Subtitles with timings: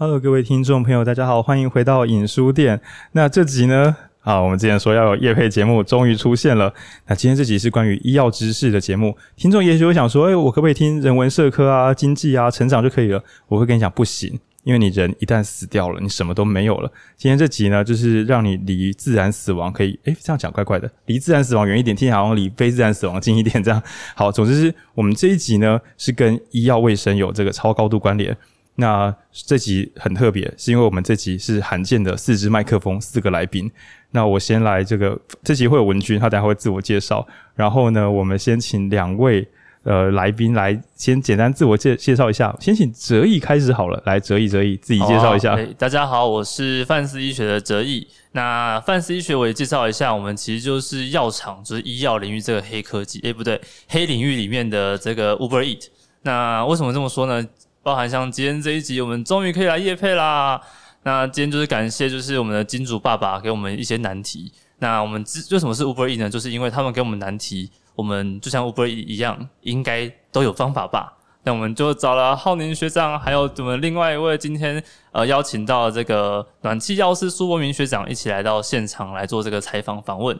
[0.00, 2.80] Hello，各位听众朋友，大家好，欢迎回到影书店。
[3.10, 6.72] 那这集呢，啊，我们之前说要有夜配节目，终于出现了。
[7.08, 13.20] 那今天这集是关于医药知识的节目，听众也许会想说，哎，我可不可以听人文社科啊、经济啊、成长就可以了？
[13.48, 16.88] 我会跟你讲，不行，因为你人一旦死掉了，你什么都没有了。
[17.16, 23.82] 今天这集呢，就是让你离自然死亡可以，哎，这样讲怪怪的，离自然死亡远一点，听起来好像离非自然死亡近一点，这样。
[24.14, 28.36] 好，总之是我们这一集呢，是跟医药卫生有这个超高度关联。
[28.80, 33.68] 那这集很特别，是因为我们这集是罕见的四支麦克风，四个来宾。
[34.12, 37.26] 那我先来这个，这集会有文君，他等下会自我介绍。
[37.56, 39.46] 然后呢，我们先请两位
[39.82, 42.56] 呃来宾来先简单自我介介绍一下。
[42.60, 45.58] 先请哲义开始好了，来哲义哲义自己介绍一下。
[45.76, 48.06] 大家好，我是范思医学的哲义。
[48.30, 55.88] 那范思医学我也介绍一下，我们其实就是药厂，就是医药领域这个黑科技，诶，不对，黑领域里面的这个 Uber Eat。
[56.22, 57.46] 那为什么这么说呢？
[57.82, 60.60] 包含像今天这一集，我们终于可以来夜配啦。
[61.04, 64.52] 那今天就是感谢，就是我们的金主爸爸给我们一些难题。
[64.78, 66.28] 那我们之为什么是 Uber E 呢？
[66.28, 71.14] 就是因为他们给我们难题，我们就像 Uber E 一样，应该都有方法吧。
[71.44, 80.38] 那我们就找了浩宁学长，还有我们另外一位今天呃邀请到这个暖气药师苏博明学长一起来到现场来做这个采访访问。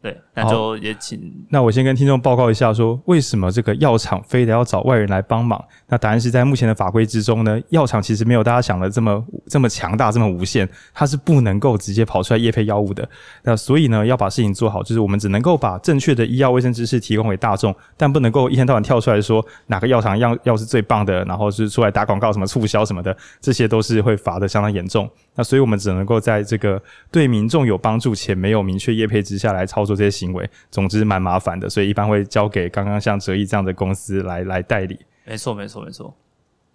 [0.00, 1.20] 对，那就也请。
[1.50, 5.62] 那我先跟听众报告一下说，说为什么这个药厂非得要找外人来帮忙？
[5.88, 13.08] 那答案是在目前的法规之中呢，药厂其实没有大家想的这么这么强大，这么无限，它是不能够直接跑出来业配药物的。
[13.42, 25.10] 那所以呢，要把事情做好，就是我们只能够把正确的医药卫生知识提供给大众，但不能够一天到晚跳出来说哪个药厂药药是最棒的，然后是出来打广告什么促销什么的，这些都是会罚的相当严重。
[25.34, 29.87] 那所以我们只能够在这个对民众有帮助且没有明确业配之下来操作。
[29.88, 34.98] 做这些行为，总之蛮麻烦的，所以一般会交给刚刚像哲义这样的公司来来代理。
[35.24, 36.14] 没错，没错，没错。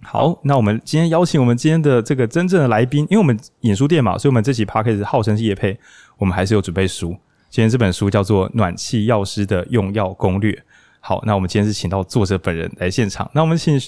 [0.01, 5.79] 好，那我们今天邀请我们今天的这个真正的来宾，因为我们演书店嘛，所以我们这期 Podcast 号称是夜配，
[6.17, 7.15] 我们还是有准备书。
[7.49, 10.51] 今天这本书叫做《暖气药师的用药攻略》。
[10.99, 13.29] 好，那我们今天是请到作者本人来现场。
[13.33, 13.79] 那我们请，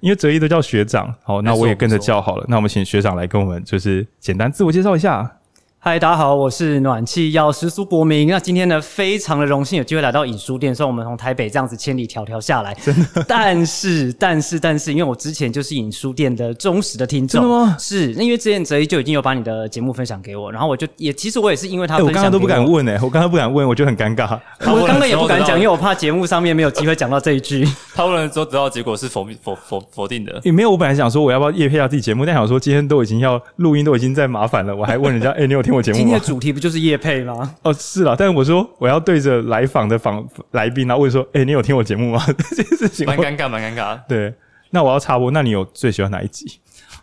[0.00, 2.44] 因为哲一都叫学长，好，那我也跟着叫好了。
[2.48, 5.38] 那我们请学长来跟我们就是简单自我介绍一下。
[5.84, 8.28] 嗨，大家好，我是暖气药师苏博明。
[8.28, 13.24] 那今天呢，非常的荣幸有机会来到影书店，虽然我们从台北这样子千里迢迢下来，真的。
[13.26, 17.76] 但是，但是，但是，因为我之前就是影书店的忠实的听众，真的吗？
[17.80, 24.38] 是，因为之前哲一就已经有把你的节目分享给我，然后我就也其实我也是因为他分享我，欸，我刚刚都不敢问诶，我刚刚不敢问，我觉得很尴尬。
[24.60, 27.66] 我刚刚也不敢讲，因为我怕节目上面没有机会讲到这一句。
[27.92, 30.40] 他问了之后得到结果是否否否否定的？
[30.44, 36.00] 也没有，我本来想说我要不要叶配下自己节目，但想说今天都已经要录音，都已经在麻烦了，我还问人家，哎、欸，你有听我节目吗？
[36.00, 36.52] 今天的主题。
[36.52, 37.54] 不就是叶配吗？
[37.62, 43.98] 哦，是啦，但是我说我要对着来访的访来宾，然后问说：“哎、欸，你有听我节目吗？” 这件事情蛮尴尬，蛮尴尬。
[44.08, 44.32] 对，
[44.70, 46.60] 那我要插播，那你有最喜欢哪一集？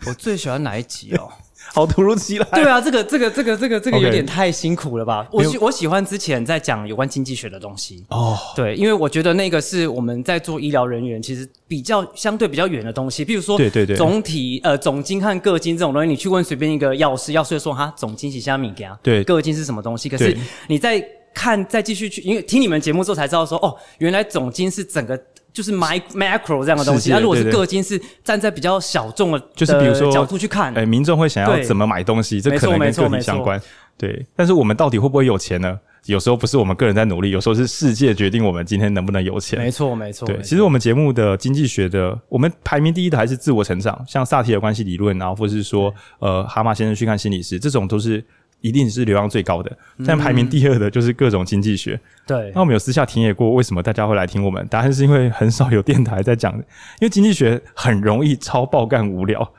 [0.07, 1.29] 我最喜欢哪一集哦？
[1.73, 2.47] 好突如其来。
[2.53, 8.37] 对啊，这个这个这个这个这个有点太辛苦了吧.我喜我喜欢之前在讲有关经济学的东西哦。
[8.37, 8.55] Oh.
[8.55, 13.23] 对，因为我觉得那个是我们在做医疗人员其实比较相对比较远的东西。
[13.23, 18.97] 比如说，对对对，总体呃总经和个经这种东西，你去问随便一个药师，药师说哈总经是虾米给啊？
[19.01, 20.09] 对，个经是什么东西？
[20.09, 20.35] 可是
[20.67, 21.03] 你在
[21.33, 25.19] 看再继续去，因为听你们节目之后才知道说哦，原来总经是整个。
[25.59, 33.61] 就是 mic macro 这样的东西，那如果是个金，是站在比较小众的，就是比如说角度去看，哎，民众会想要怎么买东西，这可能跟个体相关。
[33.97, 35.77] 对，但是我们到底会不会有钱呢？
[36.05, 39.59] 有时候不是我们个人在努力，有时候是世界决定我们今天能不能有钱。
[39.59, 40.25] 没错，没错。
[40.25, 48.23] 对，其实我们节目的经济学的，我们排名第一的还是自我成长，像萨提尔关系理论，然后或是说呃蛤蟆先生去看心理师，这种都是。
[48.61, 49.71] 一定是流量最高的，
[50.05, 51.93] 但排名第二的就是各种经济学。
[51.93, 54.65] 嗯、对，那我们有私下田野过，为什么大家会来听我们？
[54.67, 56.61] 答案是因为很少有电台在讲，因
[57.01, 59.49] 为经济学很容易超爆干无聊。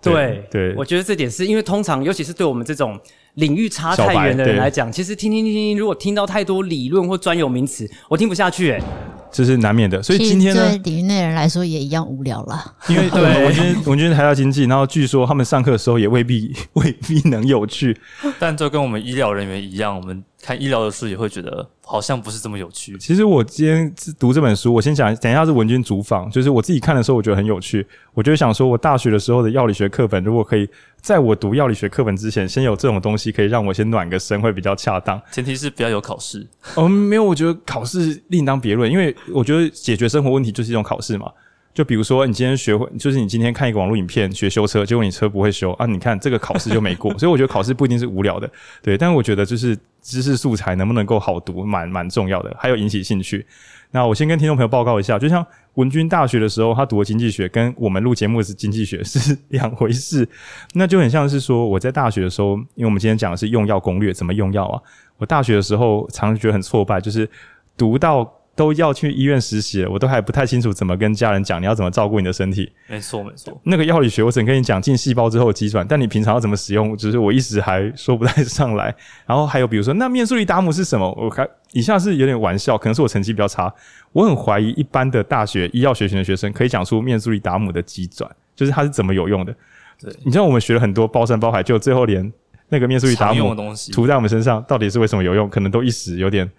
[0.00, 2.98] 对对，对，我觉得这点是因为通常，尤其是对我们这种
[3.34, 8.82] 领域差太远的人来讲，其实听听听听，如果听到太多理论或专有名词，我听不下去诶。
[9.30, 12.74] 这是难免的，所以今天呢，对领域内人来说也一样无聊了。
[12.88, 17.96] 因为 对，我觉得我觉得台大经济，然后据说他们上课的时候也未必未必能有趣，
[18.38, 22.96] 但就跟我们医疗人员一样，我们看医疗的书也会觉得好像不是这么有趣。
[22.98, 27.86] 其实我今天读这本书，我先讲，等一下是文君主访，就是我自己看的时候，我觉得很有趣。
[28.14, 30.68] 我就想说，我大学的时候的药理学课本，如果可以
[31.00, 35.20] 在我读药理学课本之前，先有这种东西，可以让我先暖个身，会比较恰当。
[35.32, 36.46] 前提是不要有考试。
[36.76, 41.30] 嗯，没有，我觉得考试另当别论，因为我觉得解决生活问题就是一种考试嘛。
[41.74, 47.12] 就比如说，你今天学会，就是你今天看一个网络影片学修车，结果你车不会修啊，你看这个考试就没过。
[47.18, 48.50] 所以我觉得考试不一定是无聊的，
[48.82, 48.98] 对。
[48.98, 53.46] 但是我觉得就是知识素材能不能够好读，蛮蛮重要的，还有引起兴趣。
[53.92, 60.28] 那我先跟听众朋友报告一下，就像文君大学的时候，他读的经济学跟我们录节目的是经济学是两回事。
[60.74, 64.82] 那就很像是说，我在大学的时候，因为我们今天讲的是用药攻略，怎么用药啊？
[65.16, 67.30] 我大学的时候常常觉得很挫败，就是
[67.76, 68.34] 读到。
[68.58, 72.68] 都要去医院实习了，我都还不太清楚怎么跟家人讲你要怎么照顾你的身体。
[72.88, 73.56] 没错，没错。
[73.62, 78.92] 那个药理学我只能跟你讲进细胞之后的机转，但你平常要怎么使用，只是我一时还说不太上来。
[79.26, 81.08] 然后还有比如说，那面速力达姆是什么？
[81.16, 83.72] 我还以下是有点玩笑，可能是我成绩比较差。
[84.10, 89.54] 我很怀疑一般的大学医药学群的学生可以讲出面速力达姆的机转，就是它是怎么有用的。
[90.00, 92.32] 对，你知道我们学了很多包山包海，就最后连
[92.70, 93.54] 那个面速力达姆
[93.92, 95.48] 涂在我们身上，到底是为什么有用？
[95.48, 96.50] 可能都一时有点。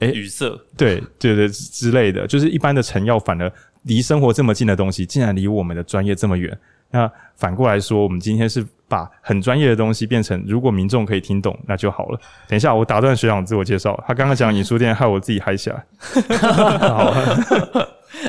[0.00, 3.50] 诶，语塞，对对对之类的，就是一般的成药，反而
[3.84, 6.58] 离生活这么近的东西，竟然离我们的专业这么远。
[6.90, 12.20] 那反过来说，我们今天是把很专业的东西变成，如果民众可以听懂，那就好了。
[12.48, 15.86] 等一下，我打断学长自我介绍，他刚刚讲影书店，害我自己嗨起来。
[16.80, 17.14] 好，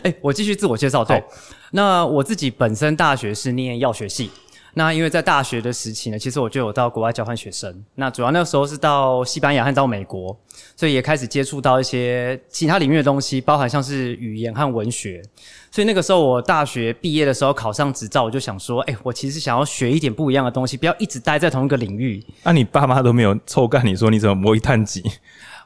[0.03, 1.03] 诶，我继续自我介绍。
[1.03, 1.23] 对，
[1.71, 4.29] 那我自己本身大学是念药学系。
[4.73, 7.83] 那因为在大学的时期呢，其实我就有到国外交换学生。
[7.95, 10.37] 那主要那个时候是到西班牙和到美国，
[10.75, 15.21] 所以也开始接触到一些其他领域的东西，包含像是语言和文学。
[15.69, 22.23] 所以那个时候我大学毕业的时候考上执照，我就想说，哎，我其实想要学一点不一样的东西，不要一直待在同一个领域。
[22.43, 25.03] 那、你爸妈都没有臭干你说你怎么摸一探几？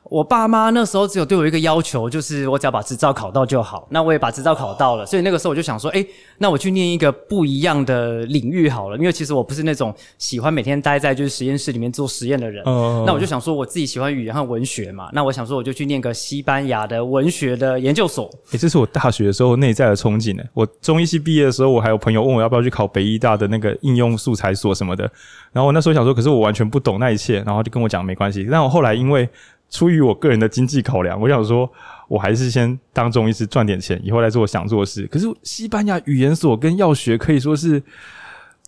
[0.09, 3.87] 我爸妈那时候只有对我一个要求，就是我只要把执照考到就好。
[3.89, 6.05] 那我也把执照考到了，所以那个时候我就想说，诶，
[6.37, 8.97] 那我去念一个不一样的领域好了。
[8.97, 12.63] 因为其实我不是那种喜欢每天待在就是实验室里面做实验的人。
[12.65, 13.03] 哦。
[13.07, 15.09] 那我就想说，我自己喜欢语言和文学嘛。
[15.11, 18.29] 那我想说，我就去念个西班牙的文学的研究所。
[18.51, 20.43] 诶，这是我大学的时候内在的憧憬呢。
[20.53, 25.03] 我中医系毕业的时候，我还有朋友问我要不要去考北医大的那个应用素材所什么的。
[25.51, 28.47] 然后我那时候想说，可是我完全不懂那一切，然后就跟我讲没关系。
[28.51, 29.27] 但我后来因为
[29.69, 31.69] 出于我个人的经济考量，我想说，
[32.07, 35.05] 我还是先当中医师赚点钱，以后来做我想做的事。
[35.07, 37.81] 可是西班牙语言所跟药学可以说是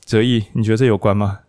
[0.06, 1.40] 哲毅，你觉得这有关吗？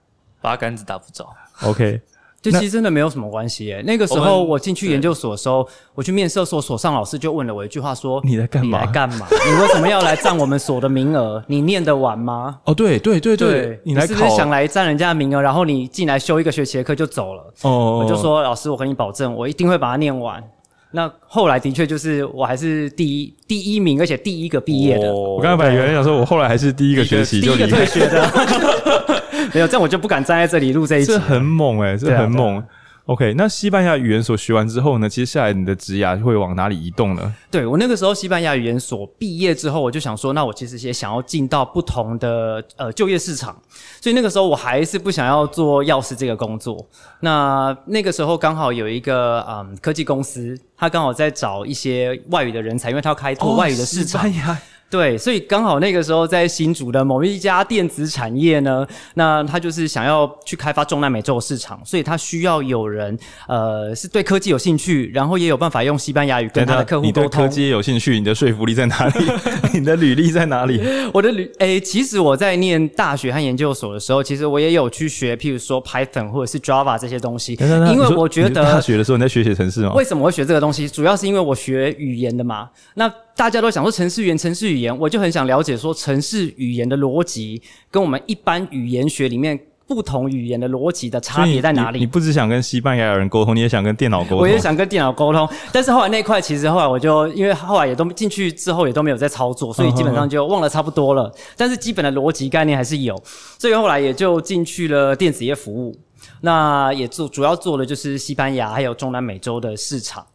[0.40, 1.28] 八竿子打不着。
[1.62, 2.00] OK。
[2.40, 3.82] 就其实真的没有什么关系诶。
[3.85, 8.79] 那个时候我进去研究所的时候，我去面试所，所上老师就问了我一句话说：“你在干嘛？
[8.79, 9.26] 你来干嘛？
[9.31, 11.43] 你为什么要来占我们所的名额？
[11.49, 17.52] 你念得完吗？”哦，对对对对，对你来考，你是不是想来占人家的名额，然后你进来修一个学期的课就走了？
[17.62, 20.43] 哦，我就说老师，我跟你保证，我一定会把它念完。
[20.90, 25.12] 那后来的确就是我还是第一第一名，而且第一个毕业的。
[25.14, 28.23] 我刚才本来原来想说，我后来还是第一个学期就第一个退学的，
[29.55, 31.12] 没有这样我就不敢站在这里录这一集。
[31.12, 32.62] 这很猛诶，这很猛。
[33.06, 35.08] OK，那西班牙语言所学完之后呢？
[35.08, 37.35] 接下来你的职涯会往哪里移动呢？
[37.50, 43.56] 对，我那个时候西班牙语言所毕业之后，我就想说，那我其实也想要进到不同的呃就业市场，
[43.99, 46.87] 所以那个时候我还是不想要做药师这个工作。
[47.20, 54.31] 那那个时候刚好有一个嗯科技公司，他刚好在找一些外语的人才，因为他要开拓外语的市场。
[54.31, 54.56] 哦
[54.90, 67.23] 对，所以刚好那个时候在新竹的某一家电子产业呢，那他就是想要去开发中南美洲的市场，所以他需要有人，呃，是对科技有兴趣，然后也有办法用西班牙语跟他的客户沟通。
[67.23, 69.26] 你对科技也有兴趣，你的说服力在哪里？
[69.75, 70.81] 你的履历在哪里？
[71.12, 79.93] 我的履，诶，其实我在念大学和研究所的时候，其实我也有去学，譬如说 Python 或者是 Java 这些东西，因为我觉得大学的时候你在学写程式吗？
[79.93, 80.88] 为什么会学这个东西？
[80.88, 82.70] 主要是因为我学语言的嘛。
[82.94, 89.56] 那大家都想说程式语言，程式语言，我就很想了解说程式语言的逻辑跟我们一般语言学里面
[89.87, 92.00] 不同语言的逻辑的差别在哪里？
[92.00, 94.38] 你，你不只想跟西班牙人沟通，你也想跟电脑沟通。
[94.38, 101.33] 我也想跟电脑沟通， 但是后来那块其实后来我就因为后来也都进去之后也都没有在操作，所以基本上就忘了差不多了。
[101.57, 103.16] 但是基本的逻辑概念还是有，
[103.57, 105.97] 所以后来也就进去了电子业服务，
[106.40, 110.26] 那也做主要做的就是西班牙还有中南美洲的市场。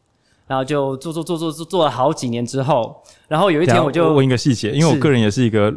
[0.53, 2.95] 然后就做做做做做做了好几年之后，
[3.27, 5.73] 然后有一天我就问一个细节，因为我个人也是一个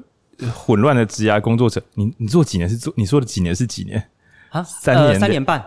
[0.55, 1.83] 混乱的职涯工作者。
[1.95, 2.93] 你你做几年是做？
[2.95, 4.05] 你说的几年是几年？
[4.51, 5.65] 啊，三年、呃、三年半，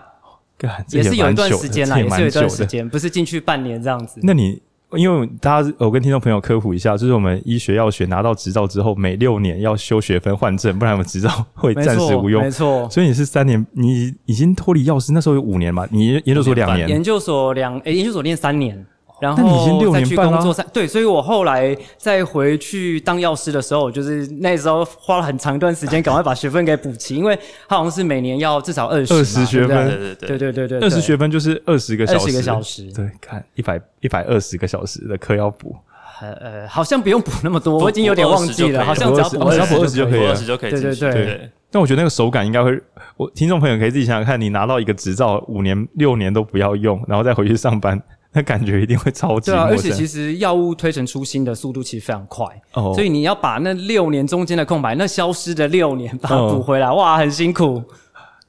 [0.92, 4.20] 也，也是有一段时间啦，也是有一段时间，不是进去半年这样子。
[4.22, 4.62] 那你
[4.94, 12.42] 因为大家，我跟听众朋友科普一下，就是我们医学药学拿到执照之后，每六年要修学分换证，不然我们执照 会暂时无用。
[12.42, 15.88] 没错，所以你是三年，你已经脱离药师，那时候有五年嘛？
[15.92, 18.86] 你研究所两年，研究所两诶，研究所念三年。
[19.20, 35.76] 然后再去工作三对，所以我后来再回去当药师的时候，就是那时候花了很长一段时间，赶快把学分给补齐，因为他好像是每年要至少二十二十学分，对对对对对对，二十学分就是二十个小时，二十个小时，对，看一百一百二十个小时的课要补，
[36.22, 41.52] 呃呃，好像不用补那么多，我已经有点忘记了，好像只要补只要补二十就可以了，二十就可以，对对对对。
[41.72, 42.80] 但我觉得那个手感应该会，
[43.16, 48.02] 我听众朋友可以自己想想看，你拿到一个执照五年六年都不要用，然后再回去上班。
[48.40, 49.52] 那感觉一定会超级。
[49.52, 57.84] 对啊，而且其实药物推陈出新的速度其实非常快，哦，所以你要把那六年中间的空白，那消失的六年把它补回来，哦，哇，很辛苦。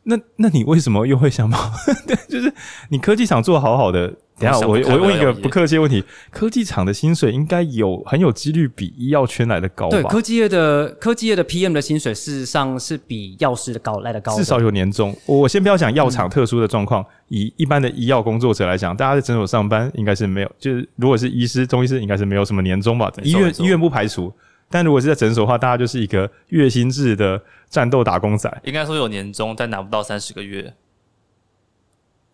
[0.04, 1.68] 那那你为什么又会想跑？
[2.06, 2.52] 对，就是
[2.88, 4.14] 你科技厂做好好的。
[4.40, 9.96] 等下我我问一个不客气的问题：科技厂的薪水应该有很有几率比医药圈来的高吧？
[9.96, 15.14] 对，科技业的科技业的 PM 的薪水事实上是比药师的高来的高的，至少有年终。
[15.26, 23.12] 我先不要讲药厂特殊的状况，嗯，以一般的医药工作者来讲，大家在诊所上班应该是没有，就是如果是医师、中医师，应该是没有什么年终吧？
[23.22, 24.32] 医院医院不排除。
[24.72, 28.48] 但如果是在诊所的话，大家就是一个月薪制的战斗打工仔。
[28.64, 30.72] 应该说有年终，但拿不到三十个月。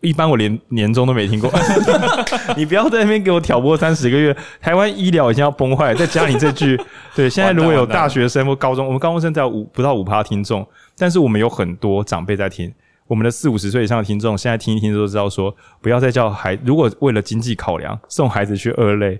[0.01, 1.51] 一般我连年终都没听过。
[2.55, 4.35] 你不要在那边给我挑拨三十个月。
[4.61, 6.79] 台湾医疗已经要崩坏，再加你这句。
[7.15, 12.71] 对，现在如果有大学生或高中，我们高中生才有五不到五趴听众，但是我们有很多长辈在听。
[13.07, 16.57] 我们的四五十岁以上的听众，现在听一听都知道说，不要再叫孩。
[16.63, 19.19] 如果为了经济考量，送孩子去二类。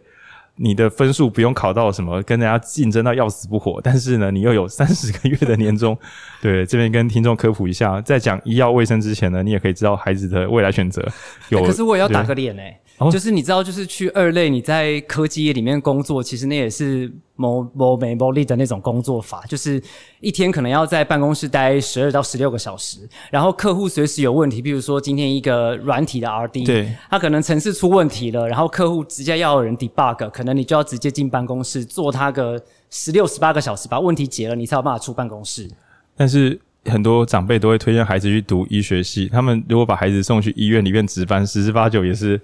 [0.57, 5.97] 你的分数不用考到什么，跟人家竞争到要死不活，但是呢，你又有 三十个月的年终。
[6.41, 11.01] 对，这边跟听众科普一下，在讲医药卫生之前呢，你也可以知道孩子的未来选择。
[11.49, 19.79] 有、欸，可是我也要打个脸诶、欸哦，就是你知道，就是去二类，你在科技业里面工作，其实那也是某某美某力的那种工作法，就是
[20.19, 35.69] 一天可能要在办公室待十二到十六个小时，然后客户随时有问题，比如说今天一个软体的 RD，对，他可能程式出问题了，然后客户直接要有人 debug，可能你就要直接进办公室做他个十六十八个小时，把问题解了，你才有办法出办公室。
[36.15, 42.41] 但是很多长辈都会推荐孩子去读医学系，他们如果把孩子送去医院里面值班，十之八九也是。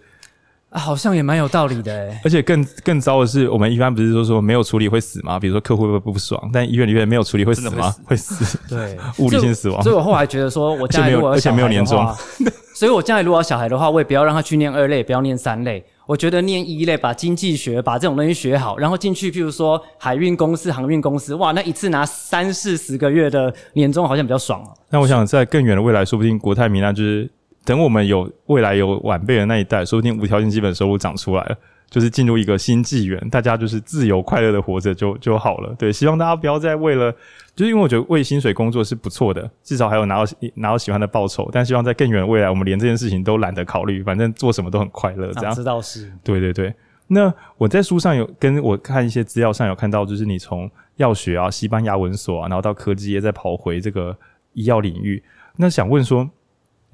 [0.74, 5.39] 啊，好像也蛮有道理的诶，而且更更糟的是，我们一般不是说说没有处理会死吗？
[5.39, 6.50] 比如说客户会不会不爽？
[6.51, 7.94] 但医院里面没有处理会死吗？
[8.06, 9.84] 会死，对， 物理性死亡。
[9.84, 12.03] 所以我后来觉得说，我家里如果而且没有年终，
[12.74, 15.84] 所以我将来如果要小孩的话，我也不要让他去念二类，不要念三类。
[16.08, 24.74] 我觉得念一类，把经济学把这种东西学好，然后进去，譬如说海运公司、航运公司，哇，那一次拿三四十个月的年终，好像比较爽哦。
[24.89, 27.30] 那我想在更远的未来，说不定国泰民安就是。
[27.65, 31.58] 等我们有未来有晚辈的那一代，说不定无条件基本收入长出来了，
[31.89, 35.74] 就是进入一个新纪元，大家就是自由快乐的活着就就好了。
[35.79, 37.10] 对，希望大家不要再为了，
[37.55, 41.50] 就是因为我觉得为薪水工作是不错的，至少还有拿到拿到喜欢的报酬。
[41.53, 45.32] 但希望在更远的未来，我们连这件事情都懒得考虑，反正做什么都很快乐。
[45.32, 46.12] 这样，知道是。
[46.22, 46.74] 对对对。
[47.08, 54.17] 那我在书上有跟我看一些资料上有看到，就是你从药学啊、西班牙文所啊，然后到科技业再跑回这个
[54.53, 55.24] 医药领域，
[55.55, 56.29] 那想问说。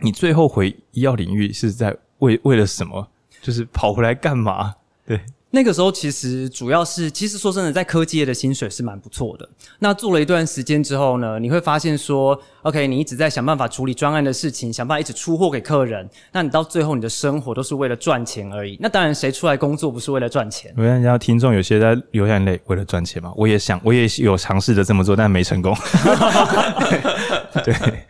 [0.02, 3.08] 你最后回医药领域是在为为了什么？
[3.42, 4.76] 就是跑回来干嘛？
[5.08, 9.48] 对，那个时候其实主要是，其实说真的，在科技业的薪水是蛮不错的。
[9.80, 16.08] 那做了一段时间之后呢，你会发现说，OK，你一直在想办法处理专案的事情，想办法一直出货给客人。
[16.34, 18.78] 那你到最后，你的生活都是为了赚钱而已。
[18.82, 20.74] 那当然，谁出来工作不是为了赚钱？
[20.76, 23.32] 我跟人家听众有些在流眼泪，为了赚钱嘛。
[23.38, 25.74] 我也想，我也有尝试着这么做，但没成功。
[27.64, 27.74] 对。
[27.74, 28.06] 对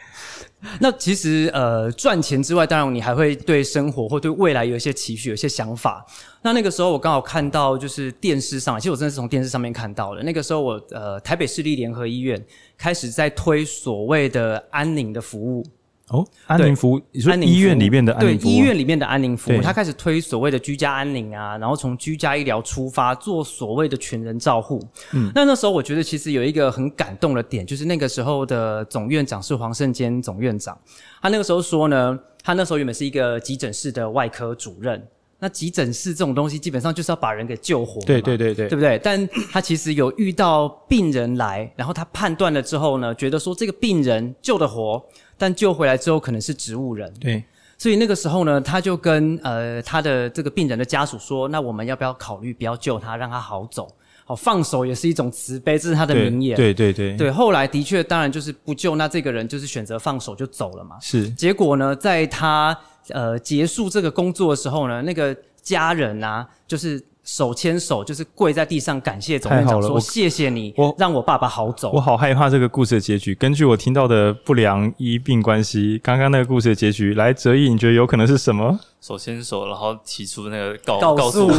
[0.80, 6.06] 那其实呃，赚钱之外，当然你还会对生活或对未来有一些期许、有一些想法。
[6.42, 10.24] 那那个时候我刚好看到，就是电视上，其实我真的是从电视上面看到的。
[10.24, 12.42] 那个时候我呃，台北市立联合医院
[12.78, 15.66] 开始在推所谓的安宁的服务。
[16.10, 18.50] 哦，安宁服务，你说医院里面的安宁服务？
[18.50, 24.82] 对，医院里面的安宁服务，他开始推所谓的居家安宁啊，然后从居家医疗出发，做所谓的全人照护。
[25.14, 30.76] 嗯，那那时候我觉得其实有一个很感动的点，就是那个时候的总院长是黄胜坚总院长，
[31.22, 39.00] 他那个时候说呢，他那时候原本是一个急诊室的外科主任，那急诊室这种东西基本上就是要把人给救活，对对对对，对不对？
[39.04, 45.06] 但他其实有遇到病人来，然后他判断了之后呢，觉得说这个病人救得活。
[45.40, 47.44] 但救回来之后可能是植物人，对，
[47.78, 53.88] 所以那个时候呢，他就跟呃他的这个病人的家属说，那我们要不要考虑不要救他，让他好走？
[54.26, 56.56] 好，放手也是一种慈悲，这是他的名言。
[56.56, 60.98] 对对对对，对，后来的确，当然就是不救，那这个人就是选择放手就走了嘛。
[61.02, 62.78] 是，结果呢，在他
[63.08, 67.04] 呃结束这个工作的时候呢，那个家人啊，就是。
[67.30, 71.92] 手牵手，就是跪在地上感谢总院长，说谢谢你，我让我爸爸好走。
[71.94, 73.36] 我好害怕这个故事的结局。
[73.36, 78.80] 根据我听到的不良医病关系，刚刚那个故事的结局，来哲毅，你觉得有可能是什么？
[79.00, 81.52] 手牵手，然后提出那个告告诉。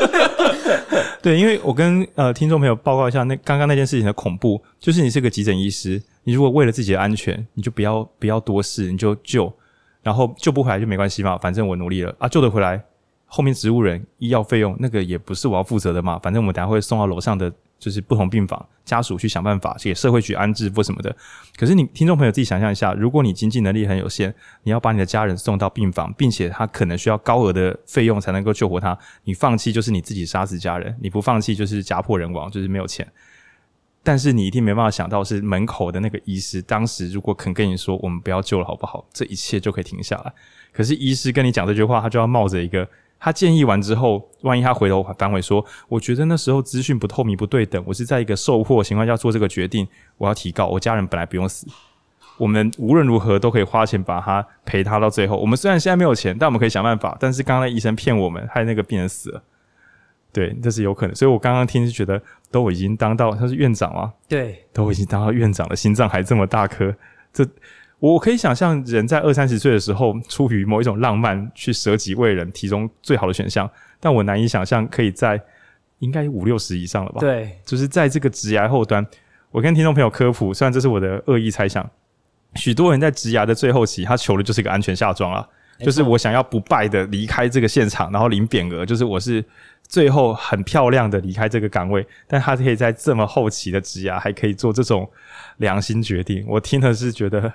[1.20, 9.52] 对，因为我跟呃听众朋友报告一下，那刚刚那件事情的恐怖，就是你是个急诊医师，你如果为了自己的安全，你就不要不要多事，你就救，
[10.02, 12.82] 然后救不回来就没关系嘛，反正我努力了啊，救得回来。
[13.26, 21.14] 后面植物人医药费用那个也不是我要负责的嘛，反正我们等下会送到楼上的就是不同病房家属去想办法给社会去安置或什么的。
[21.56, 33.06] 可是你听众朋友自己想象一下，如果你经济能力很有限，你要把你的家人送到病房，并且他可能需要高额的费用才能够救活他，你放弃就是你自己杀死家人，你不放弃就是家破人亡，就是没有钱。
[34.02, 40.32] 但是你一定没办法想到，是门口的那个医师，当时如果肯跟你说“我们不要救了，好不好”，这一切就可以停下来。
[40.72, 49.86] 可是医师跟你讲这句话，他就要冒着一个，他建议完之后，万一他回头反悔说：“我觉得那时候资讯不透明、不对等，我是在一个受迫情况下做这个决定，
[50.18, 51.66] 我要提告，我家人本来不用死，
[52.38, 55.36] 我们无论如何都可以花钱把他赔他到最后。
[55.36, 57.16] 我们虽然现在没有钱，但我们可以想办法。
[57.18, 59.42] 但是刚刚那医生骗我们，害那个病人死了。”
[60.32, 61.14] 对，这是有可能。
[61.16, 62.20] 所以我刚刚听是觉得，
[62.50, 66.94] 都已经当到他是院长了，对，都已经当到院长了，心脏还这么大颗。
[67.32, 67.42] 这
[67.98, 73.68] 我可以想象，人在二三十岁的时候，出于某一种浪漫，去舍己为人，提供最好的选项。
[73.98, 75.40] 但我难以想象，可以在
[76.00, 77.20] 应该五六十以上了吧？
[77.20, 79.04] 对，就是在这个职涯后端，
[79.50, 81.88] 我跟听众朋友科普，虽然这是我的恶意猜想，
[82.54, 85.48] 许多人在职涯的最后期，他求的就是一个安全下装啊，
[85.80, 89.44] 就是我想要不败的离开这个现场，然后领匾额，就是我是。
[89.88, 95.08] 最后很漂亮的离开这个岗位，但他可以在这么后期的职涯还可以做这种
[95.58, 97.52] 良心决定，我听了是觉得。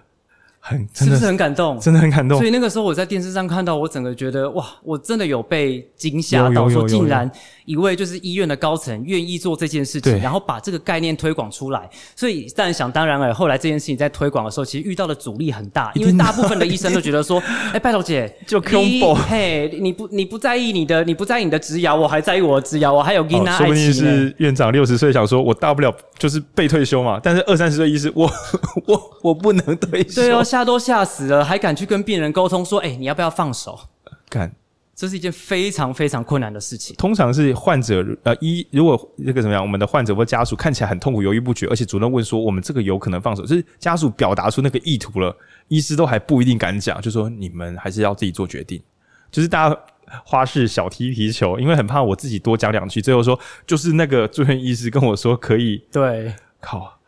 [0.63, 1.79] 很真的是不是很感动？
[1.79, 2.37] 真的很感动。
[2.37, 7.29] 所以那个时候我在电视上看到，我整个觉得哇，我真的有被惊吓到，说竟然
[7.71, 11.89] 一位就是医院的高层愿意做这件事情，然后把这个概念推广出来。
[12.15, 17.39] 所以当然想当然了，后来这件事情在推广的时候，其实遇到的阻力很大，因为大部分的医生都觉得说，
[17.71, 23.65] 哎、欸，拜托姐，就 combo，嘿，你不你不在意你的，你不在意你的职涯，我还在意我的职涯，我还有跟他爱情。
[23.65, 27.19] 说不定是院长六十岁想说，我大不了就是被退休嘛。
[27.23, 28.29] 但是二三十岁医师，我
[28.85, 30.21] 我我不能退休。
[30.21, 30.43] 对哦。
[30.43, 33.79] 吓都吓死了，还敢去跟病人沟通说：“哎、欸，你要不要放手？”
[34.27, 34.51] 干，
[35.01, 36.95] 这是一件非常非常困难的事情。
[36.95, 45.35] 通常是患者呃一，如果这个怎么样，我们的患者或家属看起来很痛苦、犹豫不决，而且主动问说：“我们这个有可能放手。”就是家属表达出那个意图了，
[45.69, 48.79] 医师都还不一定敢讲，就说：“你们还是要自己做决定。”
[49.31, 49.79] 就是大家
[50.23, 55.83] 花式小踢皮球，因为很怕我自己多讲两句，最后说就是那个住院医师跟我说可以。
[55.91, 56.31] 对，
[56.61, 56.99] 靠。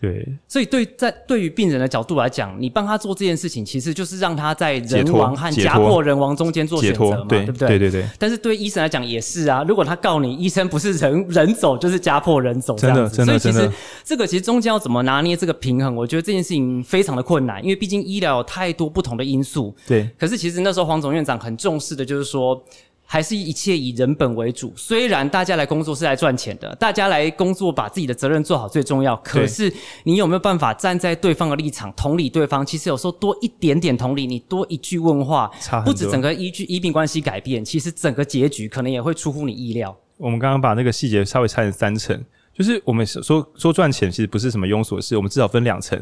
[0.00, 7.68] 对，所以对在对于病人的角度来讲，你帮他做这件事情，其实就是让他在人亡和家破人亡中间做选择嘛，对，对不对？
[7.68, 8.04] 对对对。
[8.16, 13.68] 但是对医生来讲也是啊，如果他告你，医生不是人人走就是家破人走这样子，所以其实
[14.04, 19.74] 这个其实中间要怎么拿捏这个平衡，我觉得这件事情非常的困难，因为毕竟医疗有太多不同的因素。
[19.86, 20.08] 对。
[20.16, 22.62] 可是其实那时候黄总院长很重视的就是说。
[23.10, 24.70] 还是一切以人本为主。
[24.76, 29.16] 虽然大家来工作是来赚钱的，大家来工作把自己的责任做好最重要。
[29.24, 29.72] 可是
[30.04, 32.62] 你有没有办法站在对方的立场，同理对方？
[32.66, 35.50] 其实有时候多一点点同理，你多一句问话，
[35.86, 39.96] 不止整个医医医病关系改变，其实整个结局可能也会出乎你意料。
[40.18, 45.98] 我们刚刚把那个细节稍微拆成三层，就是我们说说赚钱其实不是什么庸俗的事，我们至少分两层，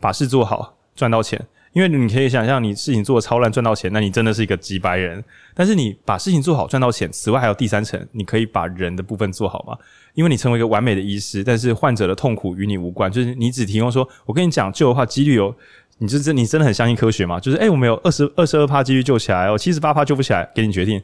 [0.00, 1.40] 把事做好，赚到钱。
[1.78, 5.22] 因为你可以想象，你事情做得超烂赚到钱，那你真的是一个机掰人。
[5.54, 9.78] 但是你把事情做好赚到钱，此外还有第三层，你可以把人的部分做好吗？
[10.14, 15.54] 因为你成为一个完美的医师，但是患者的痛苦与你无关，就是你只提供说，我跟你讲救的话，几率有，
[15.98, 17.38] 你是真你真的很相信科学吗？
[17.38, 21.00] 就是诶、我们有二十二十二趴几率救起来哦，七十八趴救不起来，给你决定。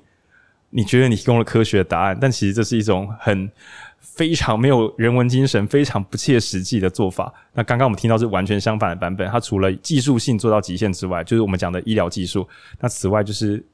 [0.71, 3.49] 你觉得你提供了科学的答案，但其实这是一种很。
[4.05, 7.33] 非常没有人文精神，非常不切实际的做法。
[7.55, 12.47] 那刚刚我们听到是完全相反的版本，它除了技术性做到极限之外，就是我们讲的医疗技术。
[12.79, 13.65] 那此外就是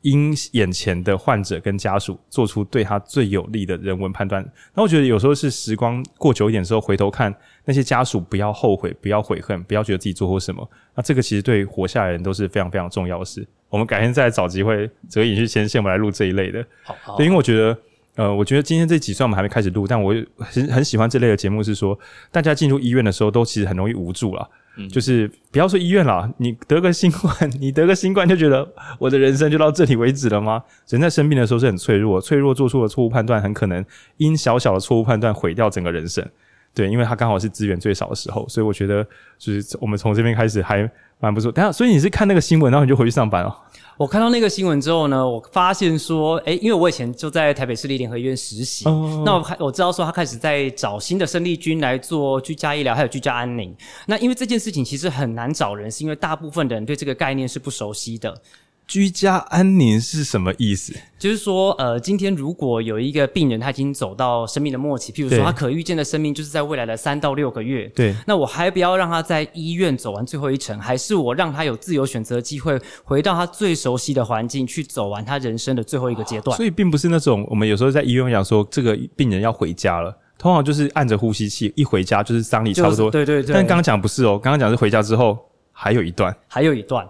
[0.00, 4.44] 因眼前的患者跟家属做出对他最有利的人文判断。
[4.74, 7.32] 那我觉得有时候是时光过久一点之后，回头看
[7.64, 10.68] 那些家属，不要后悔，不要悔恨，不要觉得自己做错什么。
[10.94, 13.46] 那这个其实对活下来的人都是非常非常重要的事。
[13.68, 16.64] 我们改天再找机会，哲颖去牵线，我们来录这一类的。
[16.82, 17.78] 好，好，因为我觉得。
[18.18, 21.96] 呃，我觉得今天这几算我们还没开始录，但我很很喜欢这类的节目，是说
[22.32, 24.48] 大家进入医院的时候都其实很容易无助啦。
[24.76, 30.60] 嗯，就是不要说医院啦，你得个新冠，你得个新冠就觉得我的人生就到这里为止了吗？
[30.88, 33.84] 人在生病的时候是很脆弱，脆弱做出了错误判断，很可能
[34.16, 36.28] 因小小的错误判断毁掉整个人生。
[36.74, 39.06] 对，因为他刚好是资源最少的时候，所以我觉得
[39.38, 41.52] 就是我们从这边开始还蛮不错。
[41.52, 43.54] 等下，所以你是看那个新闻，然后你就回去上班哦？
[43.98, 53.74] 我看到那个新闻之后呢，我发现说，诶，因为我以前就在台北市立联合医院实习，哦、那我还我知道说他开始在找新的生力军来做居家医疗，还有居家安宁。
[54.06, 58.40] 那因为这件事情其实很难找人，是因为大部分的人对这个概念是不熟悉的。
[58.88, 60.94] 居家安宁是什么意思？
[61.18, 76.56] 就是说，呃，今天如果有一个病人他已经走到生命的末期，譬如说他可预见的生命就是在未来的三到六个月，对，那我还不要让他在医院走完最后一程，还是我让他有自由选择的机会，回到他最熟悉的环境去走完他人生的最后一个阶段？
[76.56, 80.16] 所以，并不是那种我们有时候在医院讲说这个病人要回家了。
[80.38, 83.10] 通常就是按着呼吸器，一回家就是丧礼差不多。
[83.10, 83.52] 对对对。
[83.52, 85.36] 但刚刚讲不是哦，刚刚讲是回家之后
[85.72, 87.06] 还有一段，还有一段。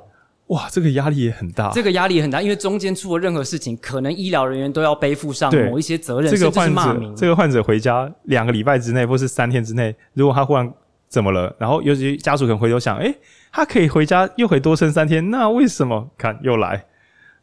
[0.49, 1.71] 哇，这个压力也很大。
[1.73, 6.31] 这个压力也很大，因为中间出了任何事情，可能医疗人员都要背负上某一些责任。
[6.31, 10.73] 这个患者，这个患者回家两个礼拜之内，或是三天之内，如果他忽然
[11.09, 13.15] 怎么了，然后尤其家属可能回头想，诶，
[13.53, 16.09] 他可以回家，又可以多撑三天，那为什么？
[16.17, 16.83] 看又来，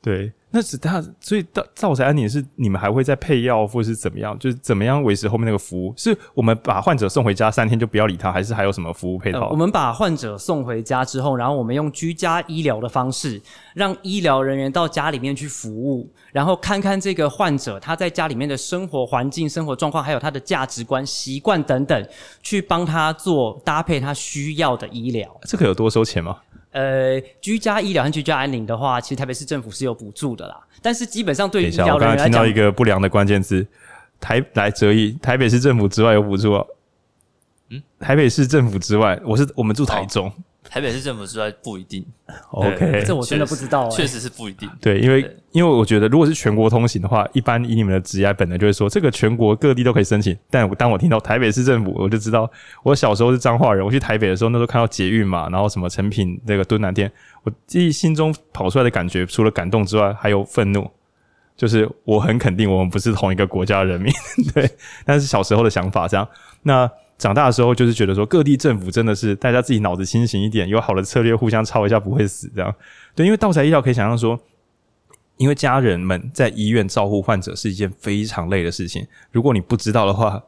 [0.06, 0.32] 对。
[0.52, 4.40] 那是他，所以到造成安宁是你们还会再配药，或是怎么样？
[4.40, 5.94] 就是怎么样维持后面那个服务？
[5.98, 9.42] 是我们把患者送回家三天就不要理他，还是还有什么服务配套？
[9.42, 13.42] 呃，我们把患者送回家之后，然后我们用居家医疗的方式，
[13.74, 22.08] 让医疗人员到家里面去服务，然后看看这个患者他在家里面的生活环境、生活状况，还有他的价值观、习惯等等，
[22.42, 25.30] 去帮他做搭配他需要的医疗。
[25.42, 26.38] 这个有多收钱吗？
[26.76, 30.60] 呃，居家医疗和居家安宁的话，其实台北市政府是有补助的啦。
[30.82, 33.66] 但是基本上对于医疗人员来讲，我刚刚听到一个不良的关键字，
[34.20, 36.66] 台来折翼，台北市政府之外有补助啊。
[37.70, 40.28] 嗯，台北市政府之外，我是我们住台中。
[40.28, 40.34] 哦
[40.70, 42.06] 台北市政府之外不一定
[42.52, 44.70] ，OK，这我真的不知道，确实是不一定。
[44.82, 50.38] 对，因为因为我觉得，如果是全国通行的话，一般以你们的职业本来就会说，这个全国各地都可以申请。
[50.50, 52.52] 但当我听到台北市政府，我就知道，
[52.84, 57.10] 我小时候是彰化人，我去台北的时候，那时候看到捷运嘛，然后什么成品那个敦南店，
[57.44, 60.90] 我自己心中跑出来的感觉，除了感动之外，还有愤怒，
[61.56, 64.12] 就是我很肯定我们不是同一个国家的人民，
[64.54, 64.70] 对。
[65.06, 66.28] 但是小时候的想法这样，
[66.64, 66.92] 那。
[67.18, 72.76] 长大的时候，就是觉得说各地政府真的是大家自己脑子清醒一点，有好的策略互相抄一下不会死这样。
[73.16, 74.38] 对，因为到宅医疗可以想象说，
[75.38, 79.08] 因为家人们在医院照顾患者是一件非常累的事情。
[79.32, 80.44] 如果你不知道的话，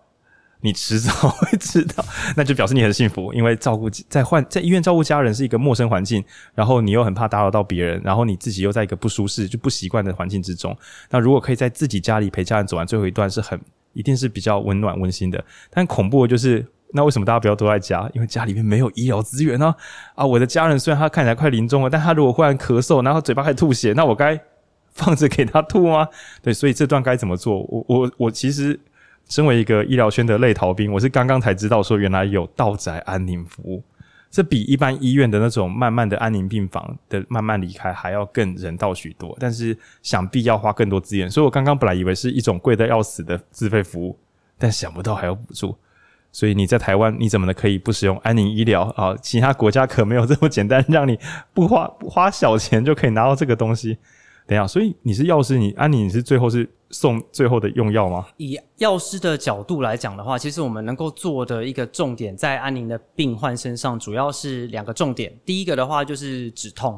[0.59, 2.03] 你迟早会知道，
[2.35, 6.21] 那就表示你很幸福，因为照顾在患在医院照顾家人是一个陌生环境，
[6.53, 10.75] 然后你又很怕打扰到别人，然后你自己又在一个不舒适就不习惯的环境之中。
[11.09, 13.57] 那如果可以在自己家里陪家人走完最后一段，是很。
[13.97, 18.07] 一定是比较温暖温馨的，但恐怖的就是，那为什么大家不要都在家？
[18.13, 19.73] 因为家里面没有医疗资源呢？
[20.13, 24.39] 啊，我的家人虽然他看起来快临终了，但他如果忽然咳嗽，然后嘴巴还吐血，那我该
[24.91, 26.07] 放着给他吐吗？
[26.43, 27.63] 对，所以这段该怎么做？
[27.63, 28.79] 我我我其实
[29.27, 33.83] 身为一个医疗圈的类逃兵，我是刚刚才知道说原来有到宅安宁服务。
[34.37, 44.15] 这比一般医院的那种慢慢的安宁病房的慢慢离开还要更人道许多，但是想必要花更多资源，所以我刚刚本来以为是一种贵的要死的自费服务，
[44.59, 45.75] 但想不到还要补助，
[46.31, 49.17] 所以你在台湾你怎么能可以不使用安宁医疗啊？
[49.19, 51.17] 其他国家可没有这么简单，让你
[51.51, 53.97] 不花不花小钱就可以拿到这个东西。
[54.47, 58.25] 等一下，所以你是药师，你安宁你是最后是送最后的用药吗？
[58.37, 65.37] 以药师的角度来讲的话，其实我们能够做的一个重点在安宁的病患身上，主要是两个重点。
[65.45, 66.97] 第一个的话就是止痛，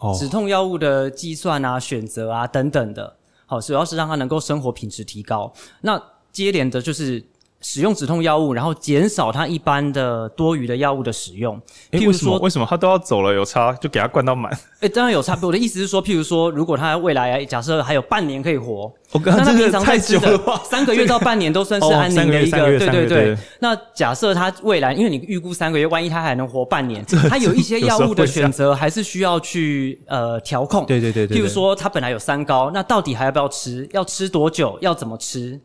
[0.00, 5.52] 哦，止痛药物的计算啊、选择啊等等的，好，主要是让他能够生活品质提高。
[5.82, 7.24] 那接连的就是。
[7.64, 11.58] 使用止痛药物，然后减少他一般的多余的药物的使用。
[11.90, 14.54] 譬如说，为什么他都要走了有差，就给他灌到满？
[14.80, 15.38] 诶，当然有差。
[15.40, 18.92] 我的意思是说，譬如说，如果他未来假设还有半年可以活，
[19.24, 23.36] 那他平常在吃的 三个月到半年都算是安宁的一个，对对对。
[23.60, 30.84] 那假设他未来，因为你预估三个月，万一他还能活半年， 他有一些药物的选择还是需要去呃调控。
[30.84, 31.38] 对对对对。
[31.38, 33.88] 譬如说，他本来有三高，那到底还要不要吃？
[33.92, 34.76] 要吃多久？
[34.82, 35.58] 要怎么吃？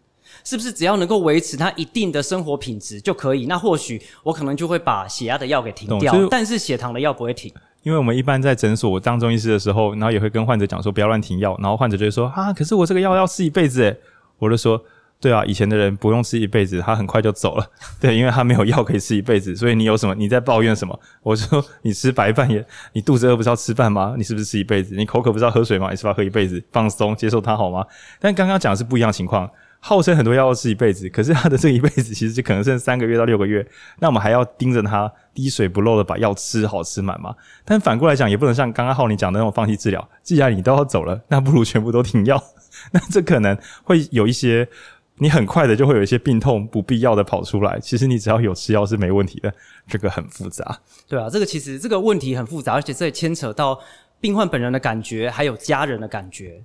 [0.50, 3.46] 是不是只要能够维持他一定的生活品质就可以？
[3.46, 7.54] 那或许我可能就会把血压的药给停掉，但是血糖的药不会停。
[7.84, 13.96] 因为我们一般在诊所当中医师的时候，然后也会跟患者讲说不要乱停药，然后患者就会说啊，可是我这个药要吃一辈子诶。
[14.40, 14.84] 我就说
[15.20, 17.72] 对啊，以前的人不用吃一辈子，他很快就走了。
[18.02, 20.16] 对，因为他没有药可以吃一辈子，所以你有什么？
[20.16, 21.00] 你在抱怨什么？
[21.22, 24.16] 我说你吃白饭也，你肚子饿不是要吃饭吗？
[24.18, 24.96] 你是不是吃一辈子？
[24.96, 25.92] 你口渴不是要喝水吗？
[25.92, 26.64] 你是不是要喝一辈子？
[26.72, 27.86] 放松，接受它好吗？
[28.20, 29.48] 但刚刚讲的是不一样情况。
[29.82, 33.66] 号称很多药要吃一辈子，可是他的这一辈子其实就可能剩三个月到六个月，
[34.00, 37.34] 那我们还要盯着他滴水不漏的把药吃好吃满吗？
[37.64, 40.10] 但反过来讲，也不能像刚刚浩你讲的那种放弃治疗。
[40.22, 42.44] 既然你都要走了，那不如全部都停药。
[42.92, 44.68] 那这可能会有一些，
[45.16, 47.80] 你很快的就会有一些病痛不必要的跑出来。
[47.80, 49.52] 其实你只要有吃药是没问题的，
[49.88, 50.78] 这个很复杂。
[51.08, 53.80] 对啊，这个其实这个问题很复杂，而且这也牵扯到
[54.20, 56.62] 病患本人的感觉，还有家人的感觉。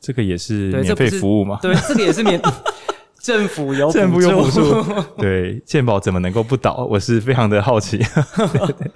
[0.00, 1.58] 这个也是免费服务吗？
[1.60, 2.40] 对，这个也是免
[3.20, 4.82] 政府有政府有补助。
[5.18, 6.86] 对，健保怎么能够不倒？
[6.90, 7.98] 我是非常的好奇。
[8.56, 8.90] 对对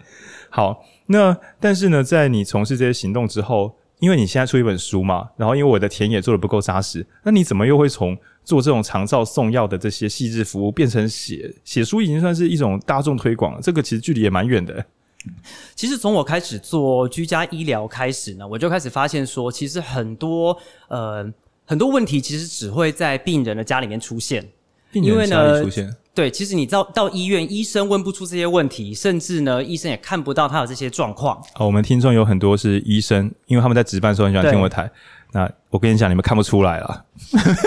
[0.49, 13.61] 好，那但是呢，在你从事这些行动之后，因为你现在出一本书嘛，然后因为我的田野做得不够扎实，那你怎么又会从做这种长照送药的这些细致服务，变成写写书，已经算是一种大众推广了？
[13.61, 14.87] 这个其实距离也蛮远的。
[15.75, 20.57] 其实从我开始做居家医疗开始呢，我就开始发现说，其实很多
[20.89, 21.25] 呃
[21.65, 24.47] 很多问题其实只会在病人的家里面出现，
[24.93, 31.37] 病人家里出现，对，其实你到到医院，医生问不出这些问题，甚至呢，医生也看不到他有这些状况。
[31.57, 34.91] 哦，我们听众有很多是医生，因为他们在值班的时候很喜欢听我台。
[35.35, 37.05] 那我跟你讲，你们看不出来了。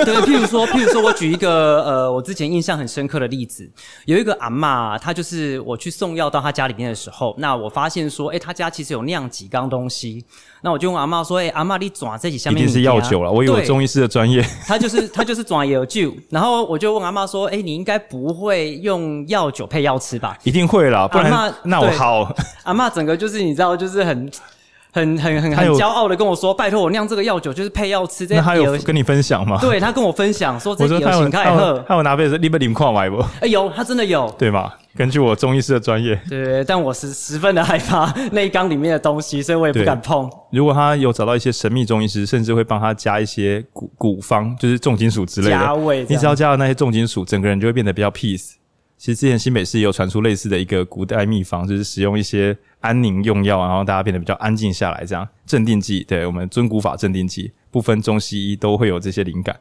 [0.06, 3.70] 对，譬如说，譬如说我举一个呃，我之前印象很深刻的例子，
[4.06, 10.24] 有一个阿嬷，她就是我去送药到她家里面的时候，那我发现说，哎，她家其实有酿几缸东西，
[10.62, 14.42] 那我就问阿妈说，哎，阿妈你转这几下面一定是药酒了，我以为中医师的专业。
[14.66, 20.38] 她就是他就是转有酒，然后我就问阿妈说，哎，你应该不会用药酒配药吃吧？
[20.46, 22.34] 一定会啦，不然阿嬷那我好。
[22.64, 24.32] 阿妈整个就是你知道，就是很。
[24.91, 29.60] 很很很很骄傲的跟我说：“拜托我酿这个药酒就是配药吃。”这样他有跟你分享吗？
[29.62, 33.23] 对，他跟我分享说：“这个有请开喝。”他有拿杯子，你不你矿买不？
[33.41, 34.71] 哎，有，他真的有，对吗？
[34.95, 40.28] 根据我中医师的专业，对，但我是十分的害怕那一缸里面的东西，所以我也不敢碰。
[40.52, 48.54] 如果他有找到一些神秘中医师，甚至会帮他加一些古古方，就是重金属之类的加味，你只要加了那些重金属，整个人就会变得比较 peace。
[48.97, 56.04] 其实之前新北市也有传出类似的一个古代秘方，就是使用一些安宁用药，然后大家变得比较安静下来，这样镇定剂。
[56.04, 59.60] 对，我们尊古法镇定剂，不分中西医都会有这些灵感。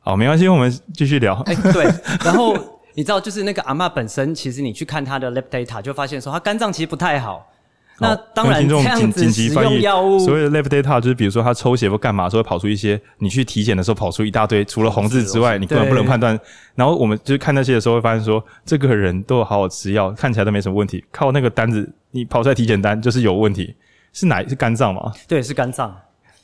[0.00, 1.34] 好，没关系，我们继续聊。
[1.46, 1.84] 哎、欸，对，
[2.24, 2.56] 然后
[2.94, 7.50] 你知道，就是那个阿妈本身，其实你去看她的 lab data，就发现说她肝脏其实不太好。
[7.98, 16.38] 那当然，这样子使用药物，所谓的 lab data 就是比如说他抽血或干嘛的时候会跑出一些，你去体检的时候跑出一大堆，除了红字之外，你根本不能判断。
[16.74, 21.02] 然后我们就是看那些的时候会发现说，这个人都有好好吃药，看起来都没什么问题。
[21.10, 23.74] 靠那个单子，你跑出来体检单就是有问题，
[24.12, 24.46] 是哪？
[24.46, 25.12] 是肝脏吗？
[25.26, 25.96] 对，是肝脏，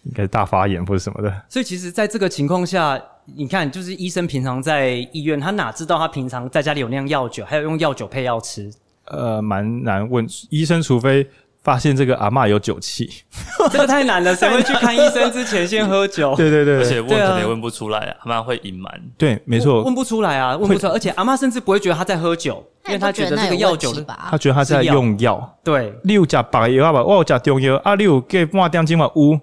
[0.05, 1.31] 应该是大发炎或者什么的。
[1.51, 2.99] 所以其实，在这个情况下，
[3.37, 8.73] 你看，就是医生平常在医院，他哪知道他平常在家里有那样药酒，还有用药酒配药吃？
[9.13, 11.29] 呃，蛮难问医生，除非。
[11.65, 13.09] 发现这个阿嬷有酒气，
[13.71, 14.35] 这个太难了。
[14.35, 16.35] 谁会去看医生之前先喝酒？
[16.37, 18.93] 对对对，而且问可能也问不出来啊，阿妈会隐瞒。
[19.17, 20.93] 对，没错，问不出来啊，问不出来。
[20.93, 25.57] 而且阿嬷甚至不会觉得他在喝酒，因为他觉得这个药酒是，他觉得他在用药。
[25.63, 29.39] 对，六加白药吧，我加中药啊，六给半点钟嘛，乌，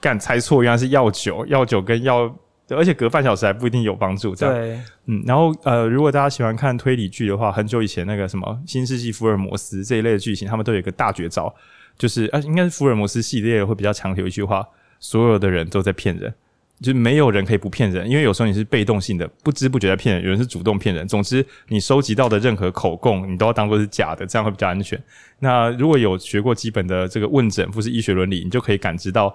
[0.00, 2.32] 敢猜错，原来是药酒，药酒跟药。
[2.68, 4.34] 对，而且隔半小时还不一定有帮助。
[4.34, 11.54] 这样，对，嗯，然后呃，如果大家喜欢看推理剧的话，很久以前那个什么《新世纪福尔摩斯》这一类的剧情，他们都有一个大绝招，
[11.96, 14.66] 就是啊，应该是福尔摩斯系列会比较强调一句话：
[14.98, 16.34] 所有的人都在骗人，
[16.80, 21.06] 就没有人可以不骗人，因为有时候你是被动性的，不知不觉在骗人，有人是主动骗人。
[21.06, 25.00] 总之，你收集到的任何口供，你都要当做是假的，这样会比较安全。
[25.38, 29.32] 那如果有学过基本的这个问诊或是医学伦理，你就可以感知到。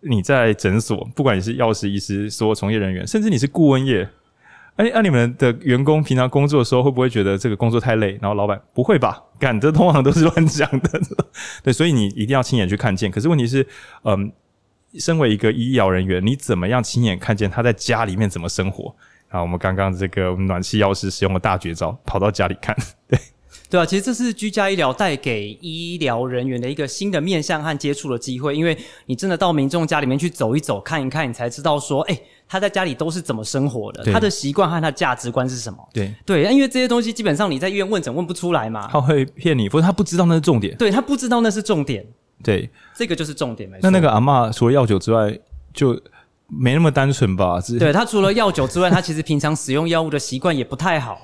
[0.00, 4.08] 你在诊所，不管你是药师、医师，所有从业人员，甚至你是顾问业，
[4.76, 8.18] 哎、那、你们的员工平常工作的时候，会不会觉得这个工作太累？
[8.22, 9.22] 然后老板不会吧？
[9.38, 11.00] 干，这通常都是乱讲的。
[11.62, 13.10] 对，所以你一定要亲眼去看见。
[13.10, 13.66] 可是问题是，
[14.04, 14.32] 嗯，
[14.94, 18.94] 身为一个医疗人员，你怎么样亲眼看见他在家里面怎么生活？
[19.28, 22.74] 啊，我们刚刚这个暖气药师使用了大绝招，跑到家里看，
[23.06, 23.18] 对。
[23.70, 35.78] 对啊，其实这是居家医疗带给医疗人员的一个新的面向和接触的机会，因为你真的到民众家里面去走一走、看一看，你才知道说，哎，他在家里都是怎么生活的，他的习惯和他的价值观是什么。
[35.92, 42.04] 对对，因为这些东西基本上你在医院问诊问不出来嘛，他会骗你，不是他不知道那是重点，对他不知道那是重点，
[42.42, 43.82] 对，这个就是重点没错。
[43.84, 45.38] 那那个阿嬷除了药酒之外，
[45.72, 45.96] 就
[46.48, 47.60] 没那么单纯吧？
[47.78, 51.20] 对，他除了药酒之外，他其实平常使用药物的习惯也不太好。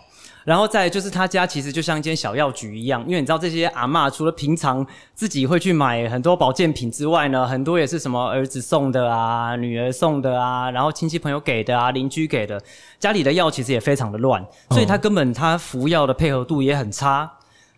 [0.47, 12.63] 然后再就是他家其实就像一间小药局一样，因为你知道这些阿嬷除了平常自己会去买很多保健品之外呢，很多也是什么儿子送的啊、女儿送的啊，然后亲戚朋友给的啊、邻居给的，
[13.01, 17.29] 家里的药其实也非常的乱，所以他根本他服药的配合度也很差。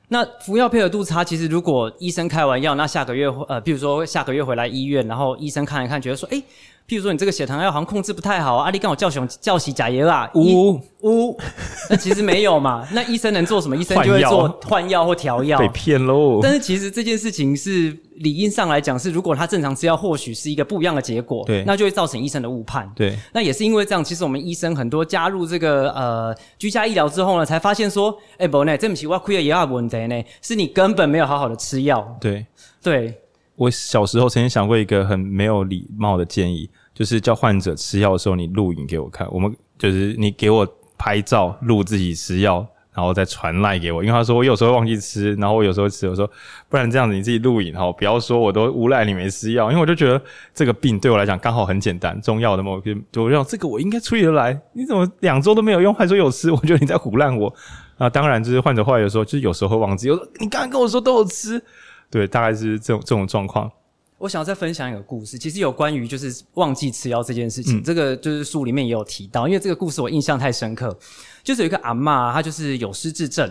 [0.09, 6.43] 那服药配合度差，其实如果医生开完药，那下个月呃，比如说下个月回来医院，然后医生看一看，觉得说，诶
[6.89, 11.39] 譬如说你这个血糖药好像控制不太好啊，你刚好叫熊叫洗假药啊，呜呜，
[11.91, 13.77] 那其实没有嘛， 那医生能做什么？
[13.77, 16.41] 医生就会做换药或调药，被骗喽。
[16.43, 23.19] 但是其实这件事情是理应上来讲是，如果他正常吃药，或许是一个不一样的结果，对，那就会造成医生的误判，对。
[23.35, 32.47] 那也是因为这样，其实我们医生很多加入这个呃居家医疗之后呢，才发现说，哎、欸，不呢，这不是我亏了也要问题呢，是你根本没有好好的吃药，对
[32.83, 33.15] 对。
[33.59, 36.71] 我小时候曾经想过一个很没有礼貌的建议。
[36.95, 39.25] 就是叫患者吃药的时候，你录影给我看。
[39.31, 40.67] 我们就是你给我
[40.97, 44.03] 拍照录自己吃药，然后再传赖给我。
[44.03, 46.09] 因为他说我有时候忘记吃，然后我有时候吃。
[46.09, 46.29] 我说
[46.69, 49.71] 不然这样子你自己录影哈，不要说我都诬赖你没吃药。
[49.71, 50.21] 因为我就觉得
[50.53, 54.61] 这个病对我来讲刚好很简单，中药的某个就让这个我应该处理得来。
[54.73, 56.51] 你怎么两周都没有用，还说有吃？
[56.51, 57.55] 我觉得你在胡乱我。
[57.97, 60.11] 啊，当然就是患者后来有时候就是有时候会忘记。
[60.11, 61.63] 我说你刚刚跟我说都有吃，
[62.11, 63.71] 对，大概是这种这种状况。
[64.19, 70.99] 我想要再分享一个故事，其实有关于就是忘记吃药这件事情，嗯、这个就是书里面也有提到，因为这个故事我印象太深刻，
[71.45, 73.49] 就是有一个阿妈，她就是有失智症，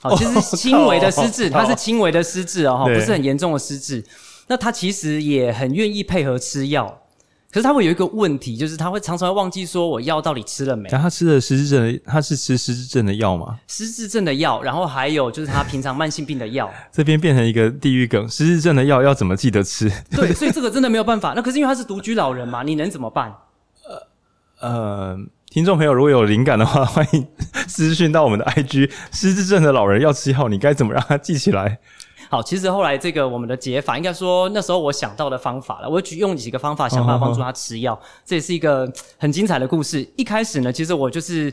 [0.00, 4.04] 好、哦，其实轻微的失智，她、哦、是轻微的失智哦，不是很严重的失智，
[4.46, 7.02] 那她其实也很愿意配合吃药。
[7.56, 10.90] 可是他会有一个问题，就是他会常常会忘记说我药到底吃了没。
[10.92, 13.58] 但他吃的失智症的，他是吃失智症的药吗？
[13.66, 16.70] 失智症的药，然后还有就是他平常慢性病的药。
[16.92, 19.90] 这边变成一个地狱梗，失智症的药要怎么记得吃？
[20.10, 21.32] 对，所以这个真的没有办法。
[21.34, 23.34] 那可是因为他是独居老人嘛，你能怎么办？
[24.60, 27.26] 呃呃，听众朋友如果有灵感的话，欢迎
[27.66, 28.90] 私讯到我们的 IG。
[29.12, 31.78] 失智症的老人要吃药，你该怎么让他记起来？
[32.28, 40.06] 好，其实后来这个我们的解法，应该说那时候我想到的方法了，我举用几个方法想办法帮助他吃药，哦哦哦，这也是一个很精彩的故事。
[40.16, 41.52] 一开始呢，其实我就是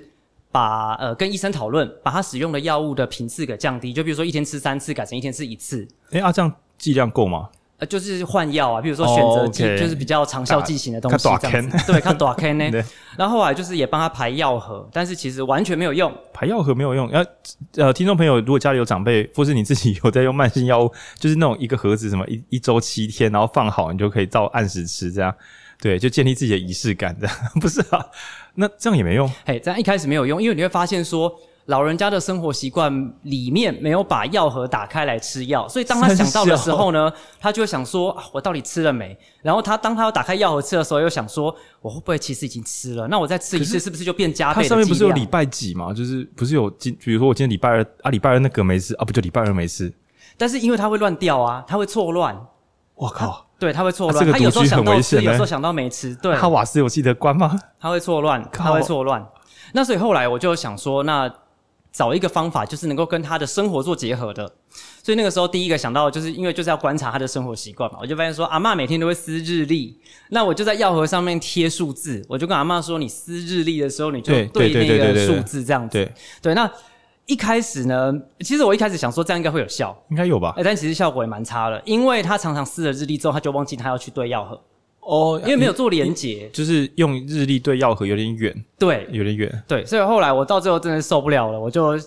[0.51, 5.87] 把呃跟医生讨论，把他使用的药物的频次给降低，就比如说一天吃三次，改成一天吃一次。
[6.11, 7.49] 哎、欸，啊，这样剂量够吗？
[7.79, 9.79] 呃，就是换药啊，比如说选择剂，oh, okay.
[9.79, 11.91] 就是比较长效剂型的东西，这样子。
[11.91, 12.71] 对，看多少 K 呢？
[13.17, 16.13] 然后后来就是也帮他排药盒，但是其实完全没有用。
[16.31, 17.09] 排药盒没有用。
[17.09, 17.25] 呃，
[17.77, 25.33] 呃，听众朋友，如果家里有长辈，或是你自己有在用慢性药物，就是那种一个盒子，什么一一周七天，然后放好，你就可以照按时吃，这样。
[25.81, 27.35] 对，就建立自己的仪式感，这样。
[27.59, 28.05] 不是啊？
[28.53, 29.27] 那这样也没用。
[29.47, 31.33] 嘿，这样一开始没有用，因为你会发现说。
[31.67, 43.07] 老人家的生活习惯里面没有把药盒打开来吃药，所以当他想到的时候呢，他就会想说：“啊，我到底吃了没？”然后他当他要打开药盒吃的时候，又想说：“我会不会其实已经吃了？
[43.07, 45.93] 那我再吃一次，是不是就变加倍剂量？”它上面不是有礼拜几嘛？
[45.93, 49.93] 就是不是有今，比如说我今天礼拜二啊，礼拜二那个没吃啊，不就礼拜二没吃？
[50.37, 52.35] 但是因为它会乱掉啊，它会错乱。
[52.95, 53.47] 我靠！
[53.57, 54.17] 对，他会错乱。
[54.17, 56.13] 啊、这个他有时候想到吃，有时候想到没吃。
[56.15, 57.57] 对，他瓦斯有记得关吗？
[57.79, 59.25] 他会错乱，他会错乱。
[59.71, 61.33] 那所以后来我就想说，那。
[61.93, 64.51] 找一个方法，就是能够跟他的生活做结合的。
[65.03, 67.99] 所以那个时候，第一个想到，就是因为就是要观察他的生活习惯嘛。
[68.01, 69.95] 我就发现说，阿嬷每天都会撕日历，
[70.29, 72.25] 那我就在药盒上面贴数字。
[72.27, 75.93] 我就跟阿嬷说，你撕日历的时候，你就对那个数字这样子。
[75.93, 76.69] 对，对，那
[77.27, 80.55] 一开始呢，其实我一开始想说这样应该会有效，应该有吧？
[80.63, 84.59] 但其实效果也蛮差的，因为他常常撕了日历之后，他就忘记他要去对药盒。
[85.05, 88.65] 哦，因为没有做连结，就是用日历对药盒有点远。
[88.77, 89.63] 对，有点远。
[89.67, 91.99] 对，所以后来我到最后真的受不了了，我就。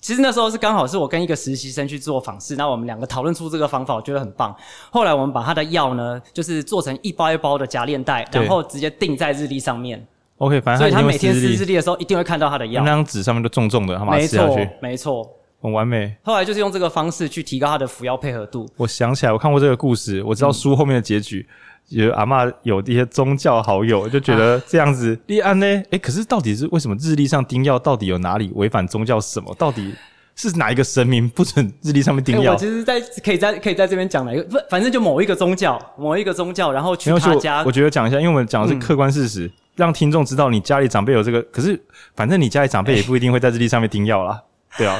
[0.00, 4.54] 其实那时候是刚好是我跟一个实习生去做访视，那我们两个讨论出这个方法，我觉得很棒。
[4.90, 10.06] 后来我们把他的药呢，就是做成一包一包的夹链袋，然后直接钉在日历上面。
[10.36, 12.82] OK，反正所以他每天撕日历的时候一定会看到他的药。
[12.84, 14.56] 那张纸上面都重重的，他把它撕下去。
[14.56, 15.30] 没错，没错，
[15.62, 16.14] 很完美。
[16.22, 18.68] 后来就是用这个方式去提高他的服药配合度。
[18.76, 21.48] 我想起来，我看过这个故事，我知道书后面的结局。
[21.48, 21.54] 嗯
[21.88, 29.54] 有阿嬷有一些宗教好友就觉得这样子立案呢，诶，可是到底是为什么日历上钉药到底有哪里违反宗教什么？
[29.58, 29.94] 到底
[30.34, 32.52] 是哪一个神明不准日历上面钉药？
[32.52, 37.62] 我其实在可以在可以在这边讲哪一个不，反正就某一个宗教，某一个宗教，然后去他家。
[37.64, 41.40] 我觉得讲一下，因为我们讲的是客观事实，嗯、让听众知道你家里长辈有这个。
[41.42, 41.80] 可是
[42.16, 44.42] 反正你家里长辈也不一定会在日历上面钉药啦，
[44.76, 44.98] 对啊。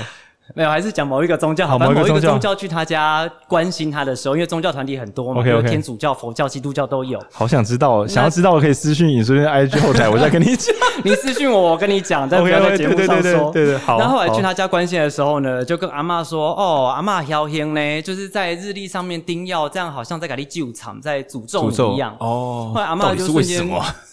[0.54, 1.66] 没有，还是讲某一个宗教。
[1.66, 7.18] 好，某一个宗教去他家关心他的时候，因为宗教团体很多嘛，比如天主教、佛教、基督教都有。
[7.32, 10.74] 好想知道，想要知道我可以私讯你，说 IG 后台，我再跟你讲。
[11.02, 13.50] 你私讯我，我跟你讲，在不要在节目上说。
[13.52, 13.98] 对对，好。
[13.98, 22.70] 然后后来去他家关心的时候呢，就跟阿嬷说：“哦，阿嬷晓兄呢，就是在日历上面钉药，这样好像在给你救场，在诅咒你一样。”哦。
[22.74, 23.66] 后来阿嬷就瞬间，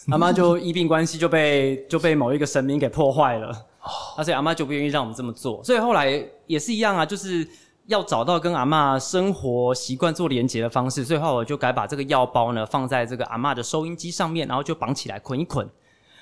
[0.09, 3.51] 阿嬷就医病关系就被就被某一个神明给破坏了。
[4.17, 7.47] 而且阿嬷就不愿意让我们这么做，所以后来也是一样啊，就是
[7.87, 11.03] 要找到跟阿嬷生活习惯做连结的方式。
[11.03, 15.67] 所以后来我就改把这个药包呢放在这个阿嬷的收音机上面，然后就绑起来捆一捆。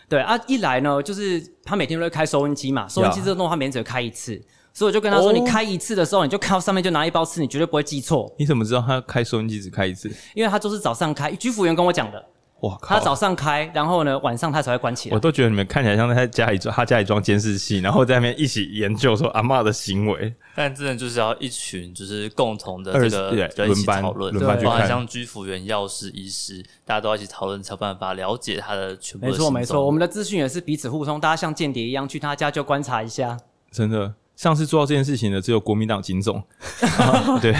[0.07, 4.41] 对啊，一来呢就是他每天都会开收音机嘛，收音机这个动画每天只会开一次，呀
[4.73, 10.09] 所以我就跟他说：“哦、你开一次的时候，你就看到上面就拿一包吃，你绝对不会记错。”你怎么知道他开收音机只开一次？
[10.33, 12.25] 因为他都是早上开，居服员跟我讲的。
[12.61, 12.95] 哇靠！
[12.95, 15.15] 他早上开，然后呢，晚上他才会关起来。
[15.15, 20.33] 我都觉得你们看起来像在家里装，他家里装监视器，然后在那边一起研究说阿嬷的行为。
[20.55, 24.87] 但真的就是要一群，就是共同的这个人一起讨论，轮班去看。
[24.87, 29.31] 像居服员、药师、医师，大家都要一起讨论，才有办法了解他的全部的。
[29.31, 33.37] 没错，没错，我们的资讯也是彼此互通，大家像间谍一样去他家就观察一下。
[33.71, 36.43] 真的，上次做到这件事情的只有国民党警总。
[37.41, 37.53] 对。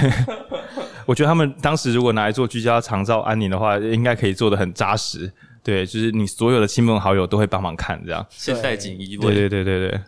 [1.10, 5.32] 我觉得他们当时如果拿来做居家长照安宁的话，应该可以做的很扎实。
[5.64, 8.24] 对，就是你所有的亲朋好友都会帮忙看，这样。
[8.30, 9.34] 现代锦衣卫。
[9.34, 10.00] 对对对对对。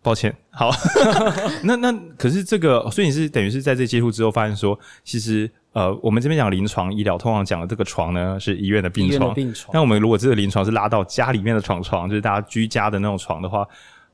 [0.00, 0.70] 抱歉，好。
[1.62, 9.34] 那那可是这个，所以你是等于是在这接触之后，发现说，其实呃，我们这边讲临床医疗，通常讲的这个床呢是医院的病床。
[9.34, 9.70] 病床。
[9.74, 13.66] 那我们如果这个临床是拉到家里面的床床，就是大家居家的那种床的话，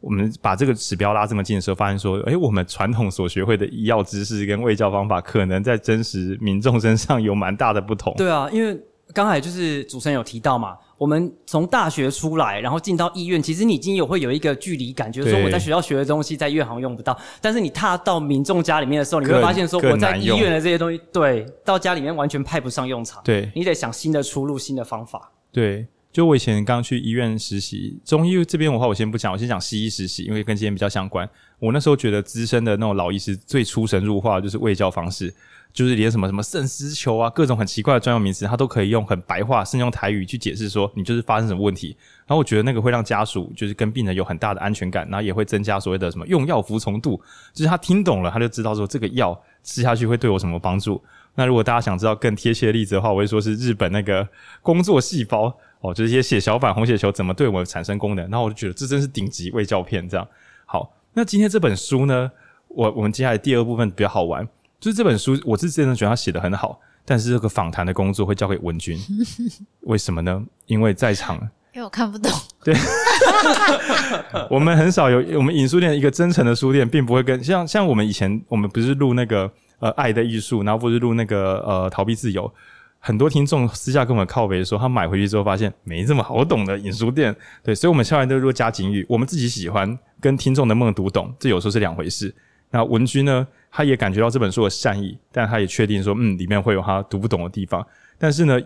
[0.05, 8.13] 我们把这个指标拉这么近的时候，发现说，诶，我们传统所学会的医药知识跟卫教方法，可能在真实民众身上有蛮大的不同。
[8.19, 8.79] 对啊，因为
[9.15, 17.19] 刚才就是主持人有提到嘛，我们从大学出来，然后进到医院，其实你已经有会有一个距离感，觉得说我在学校学的东西，在医院好像用不到。
[17.41, 23.23] 但是你踏到民众家里面的时候，你会发现说，我在医院的这些东西，对，到家里面完全派不上用场。
[23.25, 25.33] 对，你得想新的出路，新的方法。
[25.51, 25.87] 对。
[26.15, 31.29] 就我以前刚去医院实习，中医这边的话我先不讲，我先讲西医实习，因为跟今天比较相关。
[31.59, 35.35] 我那时候觉得资深的那种老医师最出神入化就是卫教方式，
[35.73, 41.97] 就是连什么什么肾丝球啊，各种很奇怪的专用名词，他都可以用很白话，甚至用台语去解释说你就是发生什么问题。
[42.27, 47.21] 然后我觉得那个会让家属就是跟病人有很大的安全感，然后也会增加所谓的什么用药服从度，
[47.53, 51.03] 就是他听懂了，他就知道说这个药吃下去会对我什么帮助。
[51.35, 54.29] 那如果大家想知道更贴切的例子的话，我会说是日本那个
[54.63, 55.53] 工作细胞。
[55.85, 60.09] 哦，就是一些血小板、红血球怎么对我们产生功能，然后我就觉得这真是顶级卫教片。
[60.09, 60.27] 这样
[60.65, 62.31] 好，那今天这本书呢，
[62.69, 64.49] 我我们接下来第二部分比较好玩，
[64.81, 68.99] 就是这本书我是真的觉得他写得很好，但是这个访谈的工作会交给文君，
[69.85, 70.43] 为什么呢？
[70.65, 71.37] 因为在场，
[71.75, 72.33] 因为我看不懂。
[72.65, 72.75] 对，
[74.49, 82.51] 我们很少有我们影书店一个真诚的书店，并不会跟像像我们以前我们不是录那个呃爱的艺术，然后不是录那个呃逃避自由。
[83.07, 92.35] 很多听众私下跟我们靠北说，他买回去之后发现没这么好懂的影书店，对，所以我们下来都如果加警语，我们自己喜欢跟听众能不能读懂，这有时候是两回事。
[92.71, 97.87] 那文君呢，他也感觉到这本书的善意，但他也确定说，嗯，里面会有他读不懂的地方。
[98.17, 98.59] 但是呢，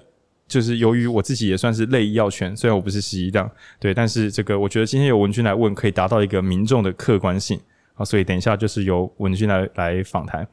[0.47, 7.61] 就是由于我自己也算是类医药圈，虽然我不是西医这样，对，但是这个我觉得今天有文君来问，可以达到一个民众的客观性
[7.97, 10.47] 啊，所以等一下就是由文君来来访谈。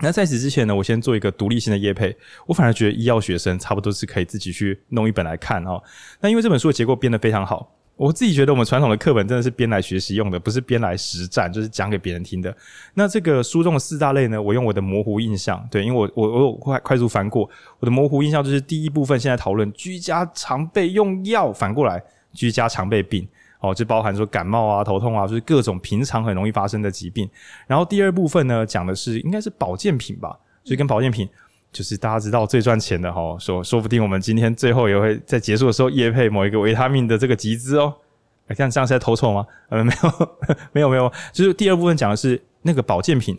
[0.00, 2.16] 那在此之前呢，我先做一个独立性的业配。
[2.46, 5.80] 我反而觉得医药学生差不多是可以自己去弄一本来看哦。
[6.20, 12.52] 那因为这本书的结构编得非常好，我自己觉得我们传统的课本真的是编来学习用的，不是编来实战，就是讲给别人听的。
[12.94, 23.28] 那这个书中的四大类呢，我用我的模糊印象，对，因为我我我有快快速翻过，我的模糊印象就是第一部分现在讨论居家常备用药，反过来居家常备病。
[23.62, 27.30] 哦，就包含说感冒啊、头痛啊，就是各种平常很容易发生的疾病。
[27.66, 31.28] 然后第二部分呢，讲的是应该是保健品吧，所以跟保健品
[31.70, 37.94] 就是大家知道最赚钱的哈，说说不定我们今天最后也会在结束的时候业配某一个维他命的这个集资哦。
[38.48, 39.46] 哎，这样这样是在偷臭吗？
[39.68, 40.28] 呃，没有，
[40.72, 43.38] 没有，没有，就是第二部分讲的是那个保健品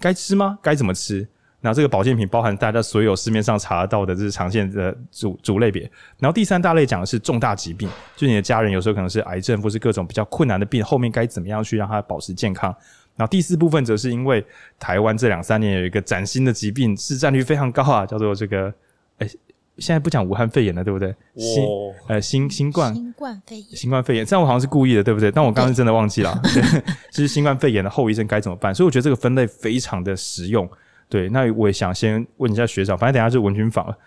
[0.00, 0.58] 该吃吗？
[0.60, 1.28] 该怎么吃？
[1.62, 5.82] 那这个保健品包含大家所有市面上查得到的，这是常见的主主类别。
[6.18, 7.86] 然后第三大类讲的是重大疾病，
[8.16, 12.74] 就你的家人有时候可能是癌症或是各种比较困难的病，后面该怎么样去让他保持健康。
[13.16, 14.42] 然后第四部分则是因为
[14.78, 18.72] 台湾这两三年有一个崭新的疾病，市占率非常高啊，叫做这个，
[19.18, 19.28] 哎，
[19.76, 21.14] 现在不讲武汉肺炎了，对不对？
[21.36, 21.62] 新
[22.08, 25.30] 呃新新冠新冠肺炎新冠肺炎，这样我好像是故意的，对不对？
[25.30, 26.62] 但我刚刚真的忘记了， 对，
[27.10, 28.74] 就是新冠肺炎的后遗症该怎么办？
[28.74, 30.66] 所以我觉得这个分类非常的实用。
[31.10, 33.98] 对，那我也想先问一下学长，反正等下就文君访了，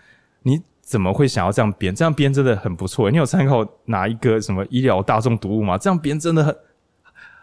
[0.42, 1.94] 你怎么会想要这样编？
[1.94, 3.10] 这样编真的很不错。
[3.10, 5.78] 你有参考哪一个什么医疗大众读物吗？
[5.78, 6.56] 这样编真的很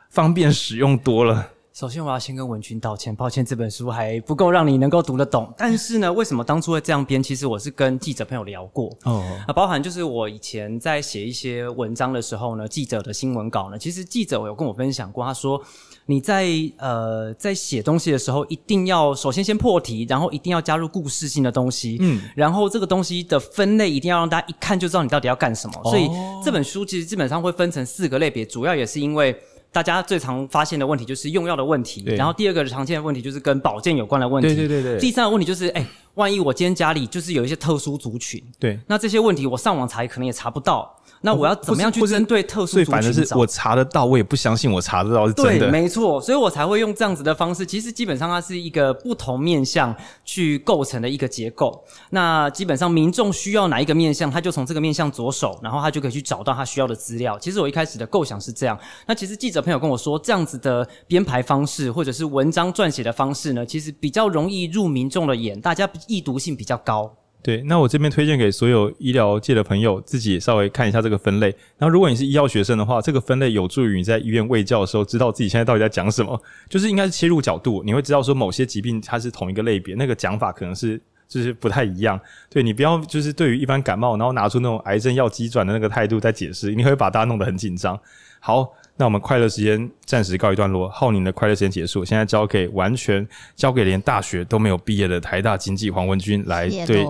[0.10, 1.48] 方便使用多了。
[1.74, 5.54] 首先，我要先跟文君道歉，抱歉，这本书还不够让你能够读得懂。
[5.58, 7.24] 但是呢，为什么当初会这样编？
[7.24, 15.64] 其实我是跟记者朋友聊过哦，啊，包含就是我以前在写一些文章的时候呢，记者的新闻稿呢，其实记者有跟我分享过，他说
[16.06, 16.48] 你在
[16.78, 25.82] 呃在写东西的时候，一定要首先先破题，然后一定要加入故事性的东西，嗯，然后这个东西的分类一定要让大家一看就知道你到底要干什么。
[25.84, 26.10] 哦，所以
[26.44, 29.36] 这本书其实基本上会分成四个类别，主要也是因为。
[29.74, 35.00] 大家最常发现的问题就是用药的问题，然后第二个常见的问题就是跟保健有关的问题，对对对对。
[35.00, 40.94] 第三个问题就是，哎，万一我今天家里就是有一些特殊族群，对，那这些问题我上网查可能也查不到。
[41.22, 42.86] 那我要怎么样去针对特殊族群？
[42.86, 45.60] 最烦的是我查得到，我也不相信我查得到是真的。
[45.60, 47.66] 对，没错，所以我才会用这样子的方式。
[47.66, 49.96] 其实基本上它是一个不同面向
[50.26, 51.84] 去构成的一个结构。
[52.10, 57.38] 那基本上民众需要哪一个面向，他就从这个面向着手，然后他就可以去找到他需要的资料。
[57.40, 58.78] 其实我一开始的构想是这样。
[59.06, 67.14] 那其实记者朋友跟我说，这样子的编排方式或者是文章撰写的方式呢，其实比较容易入民众的眼，大家易读性比较高。
[67.44, 71.48] 对，那我这边推荐给所有医疗界的朋友，自己稍微看一下这个分类。
[71.78, 76.40] 然后，如果你是医药学生的话，这个分类有助于你在医院卫教的时候，知道自己现在到底在讲什么。
[76.70, 82.20] 就是应该是切入角度，你会知道说某些疾病它是同一个类别，那个讲法可能是就是不太一样。
[82.48, 88.00] 对，你不要就是对于一般感冒，然后拿出那种癌症要急转的那个态度在解释，你会把大家弄得很紧张。
[88.40, 88.72] 好。
[88.98, 97.06] 那我们快乐时间暂时告一段落，浩宁的快乐时间结束，现在交给完全交给连大学都没有毕业的台大经济黄文君来对，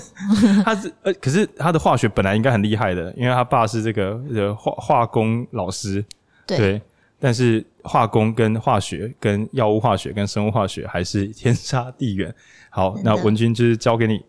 [0.64, 6.02] 他是呃，可是他的化学本来应该很厉害的，因为他爸是这个呃化化工老师，
[6.46, 6.82] 对，对，
[7.20, 12.34] 但是化工跟化学、跟药物化学、跟生物化学还是天差地远。
[12.70, 14.24] 好，那文君就是交给你。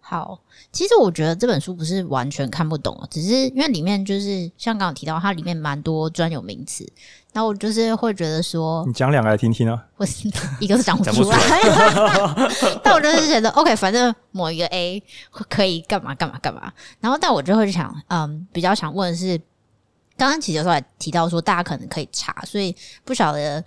[0.00, 0.38] 好，
[0.76, 6.86] 其实我觉得这本书不是完全看不懂，只是因为里面就是像刚刚提到，它里面蛮多专有名词，
[7.32, 9.82] 那我就是会觉得说，你讲两个来听听啊。
[9.96, 10.06] 我
[10.60, 11.38] 一个是讲不出来，
[12.84, 16.70] 但我就是觉得 OK，反正某一个 A 可以干嘛干嘛干嘛，
[17.00, 19.38] 然后但我就会想，嗯，比较想问的是，
[20.18, 23.64] 刚刚其实有时候还提到说，大家可能可以查，所以不晓得。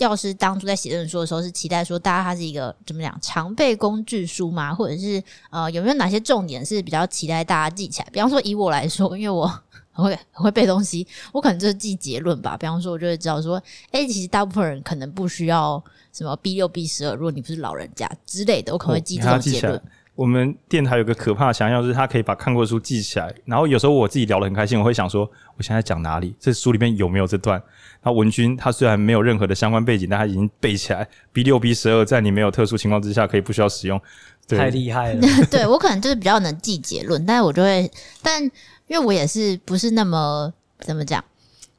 [0.00, 4.74] 药师当初在写这本书的时候，是期待说大家它是一个怎么讲常备工具书吗？
[4.74, 8.08] 或者是呃有没有哪些重点是比较期待大家记起来？
[8.12, 9.46] 比方说以我来说，因为我
[9.92, 12.56] 很会很会背东西，我可能就是记结论吧。
[12.56, 13.56] 比方说，我就会知道说，
[13.90, 15.82] 哎、欸，其实大部分人可能不需要
[16.12, 19.82] 什么 B 六 B 十二，如果你不是老人家之类的，我可能会记这种结论。
[20.14, 23.34] 我们电台有个可怕的想象，就是他可以把看过的书记起来。
[23.46, 26.34] 然后有时候我自己聊得很开心，我会想说，我现在讲哪里？
[26.38, 27.58] 这书里面有没有这段？
[28.02, 31.08] 然后文君他虽然没有任何的相关背景，但他已经背起来。
[31.32, 34.00] B 六 B 十二在你没有特殊情况之下可以不需要使用，
[34.46, 35.26] 对太厉害了。
[35.50, 37.90] 对我可能就是比较能记结论，但是我就会，
[38.22, 38.50] 但因
[38.88, 41.24] 为我也是不是那么怎么讲，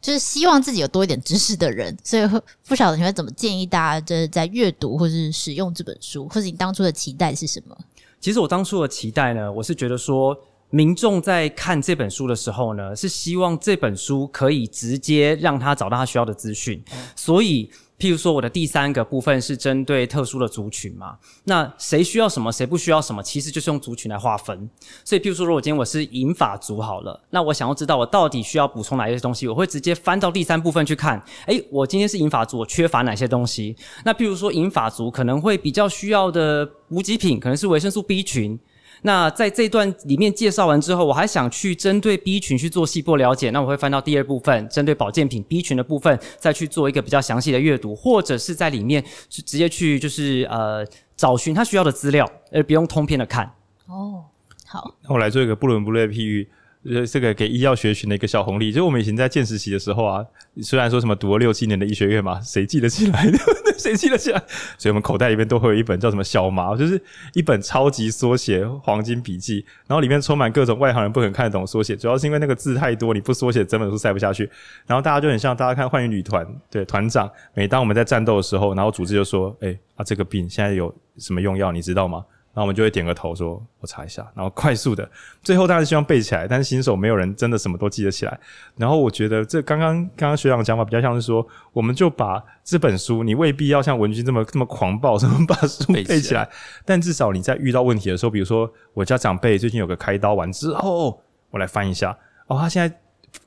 [0.01, 2.27] 就是希望自己有多一点知识的人，所以
[2.67, 7.77] 不晓得你会怎么建议大家，就是在阅读或是使用这本书，或者你当初的期待是什么？
[8.21, 10.37] 其实我当初的期待呢，我是觉得说，
[10.69, 16.81] 民众在看这本书的时候呢，是希望这本书可以直接让他找到他需要的资讯，
[17.17, 17.69] 所以。
[18.01, 24.67] 譬如说，我的第三个部分是针对特殊的族群嘛，那谁需要什么，谁不需要什么，其实就是用族群来划分。
[25.05, 31.23] 所以，譬如说，如果今天我是银发族好了，那我想要知道我到底需要补充哪些东西，我会直接翻到第三部分去看。
[31.45, 33.75] 诶，我今天是银发族，我缺乏哪些东西？
[34.03, 38.59] 那譬如说，银发族可能会比较需要的补给品，可能是维生素 B 群。
[39.03, 50.85] 那在这段里面介绍完之后，我还想去针对 B 群去做细部了解，那我会翻到第二部分，针对保健品 B 群的部分，再去做一个比较详细的阅读，或者是在里面是直接去就是呃
[51.15, 53.51] 找寻他需要的资料，而不用通篇的看。
[53.87, 54.23] 哦，
[54.67, 56.47] 好，那我来做一个不伦不类的譬喻。
[56.83, 60.25] 呃，这个给医药学群的一个小红利，就是我们以前在见实习的时候啊，
[60.63, 63.31] 虽然说什么读了六七年的医学院嘛，谁记得起来？
[63.77, 64.41] 谁记得起来？
[64.79, 66.99] 所以我们口袋里面都会有一本叫什么小麻，就是
[67.33, 74.49] 一本超级缩写黄金笔记，然后里面充满各种外行人不可能看得懂缩写，主要是因为那个字太多，你不缩写整本书塞不下去。
[74.87, 85.09] 然后大家就很像大家看幻影旅团，对团长，每当我们在战斗的时候，然后组织就说：“哎，啊这个病现在有什么用药，你知道吗？”然后我们就会点个头，说：“我查一下。”然后快速的，
[85.41, 88.39] 最后当然希望背起来，但是新手没有人真的什么都记得起来。
[88.75, 96.49] 然后我觉得这刚刚刚刚学长讲法比较像是说，我们就把这本书，你未必要像文君这么这么狂暴，什么把书背起来，背起来，
[96.83, 101.21] 但至少你在遇到问题的时候，比如说我家长辈最近有个开刀完之后，
[101.51, 102.93] 我来翻一下，哦，他现在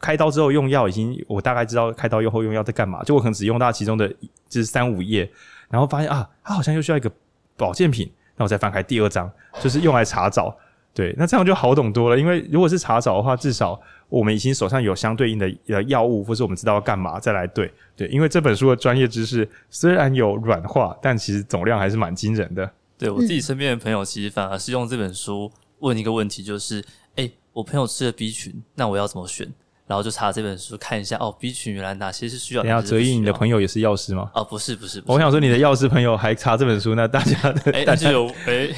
[0.01, 4.09] 开刀之后用药已经，我大概知道开刀用后用药在干嘛，就我可能只用到其中的
[4.49, 5.31] 就是三五页，
[5.69, 7.13] 然后发现啊，他好像又需要一个
[7.59, 8.11] 保健品。
[8.37, 9.31] 那我再翻开第二章，
[9.61, 10.57] 就是用来查找，
[10.93, 12.19] 对，那这样就好懂多了。
[12.19, 18.09] 因为如果是查找的话，至少我们已经手上有相对应的呃药物，或是我们知道要干嘛再来对，对。
[18.09, 22.71] 因为这本书的专业知识虽然有软化，但其实总量还是蛮惊人的。
[22.97, 26.77] 对，我自己身边的朋友，其实反而是用这本书问一个问题，就是，
[27.17, 29.53] 诶、欸，我朋友吃了 B 群，那我要怎么选？
[29.87, 32.63] 然后就查这本书看一下哦，B 群原来哪些是需要。
[32.63, 34.31] 等下，哲毅，你的朋友也是药师吗？
[34.35, 35.13] 哦，不是，不是，不是。
[35.13, 38.69] 我想说，你的药师朋友还查这本书，那大家的哎， 那就有 哎。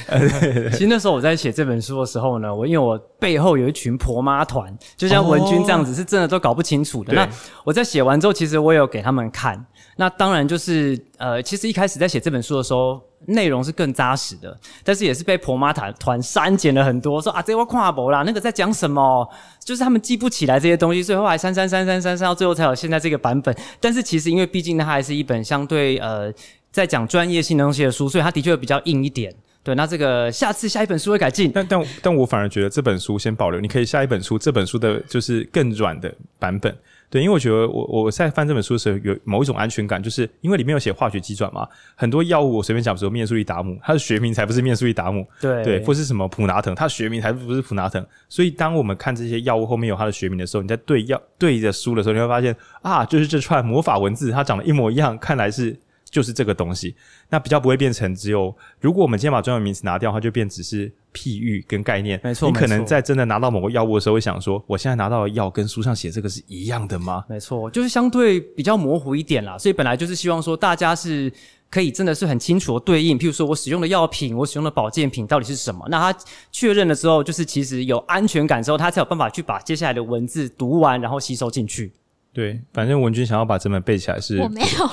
[0.72, 7.12] 其实那时候我在写这本书的时候呢，我因为我背后有一群婆妈团，就像文君这样子，是真的都搞不清楚的。
[7.12, 7.28] 那
[7.64, 9.64] 我在写完之后，其实我有给他们看。
[9.96, 19.28] 那当然就是呃，其实一开始在写这本书的时候，内容是更扎实的，但是也是被婆妈团团删减了很多，说啊这我看不啦，那个在讲什么？
[19.64, 23.54] 就是他们记不起来这些东西，所以后来删删删删删删，到最后才有现在这个版本。
[23.80, 26.32] 但是其实因为毕竟它还是一本相对呃
[26.70, 29.34] 在讲专业性的东西的书，所以它的确比较硬一点。
[29.64, 31.50] 对，那这个下次下一本书会改进。
[31.52, 36.72] 但但但我反而觉得这本书先保留，你可以下一本书这本书的就是更软的版本。
[37.08, 48.04] 对，因为我觉得我我在翻这本书的时候有某一种安全感，就是因为里面有写化学机转嘛，很多药物我随便讲，比如说面速利达姆，它的学名才不是面速利达姆，对对，或是什么普拿疼，它的学名才不是普拿疼。
[48.28, 55.76] 所以当我们看这些药物后面有它的学名的时候，你在对药对着书的时候，你会发现啊，就是这串魔法文字，它长得一模一样，看来是。
[56.08, 56.94] 就是这个东西，
[57.28, 58.54] 那比较不会变成只有。
[58.80, 62.20] 如果我们今天把专有名词拿掉的话，就变只是譬喻跟概念。
[62.22, 67.24] 没错，你可能在真的拿到某个药物的时候，会想说：我现在拿到的药跟书上写这个是一样的吗？
[67.28, 69.56] 没错，就是相对比较模糊一点啦。
[69.56, 71.32] 所以本来就是希望说，大家是
[71.70, 73.18] 可以真的是很清楚的对应。
[73.18, 75.86] 譬如说我使用的药品，我使用的保健品到底是什么？
[75.88, 76.18] 那他
[76.52, 81.92] 确认了之后，就是其实有安全感之后，他才有办法去把接下来的文字读完，然后吸收进去。
[82.36, 84.90] 对，反正文君想要把整本背起来是，我没有。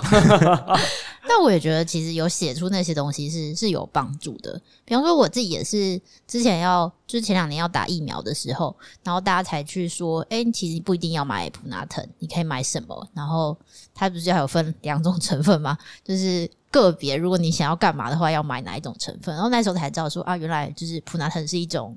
[1.27, 4.57] 但我也觉得，其实有写出那些东西是是有帮助的。
[4.85, 8.73] 比方说，我自己也是之前要，就是前两年要打疫苗的时候，
[9.03, 13.09] 然后大家才去说，哎、欸，其实不一定要买普拿疼，你可以买什么？
[13.13, 13.57] 然后
[13.93, 15.77] 它不是还有分两种成分吗？
[16.01, 19.35] 就是个别，如果你想要干嘛的话，要买哪一种成分？
[19.35, 21.93] 然后那时候才知道说，啊，原来就是普拿疼是一种。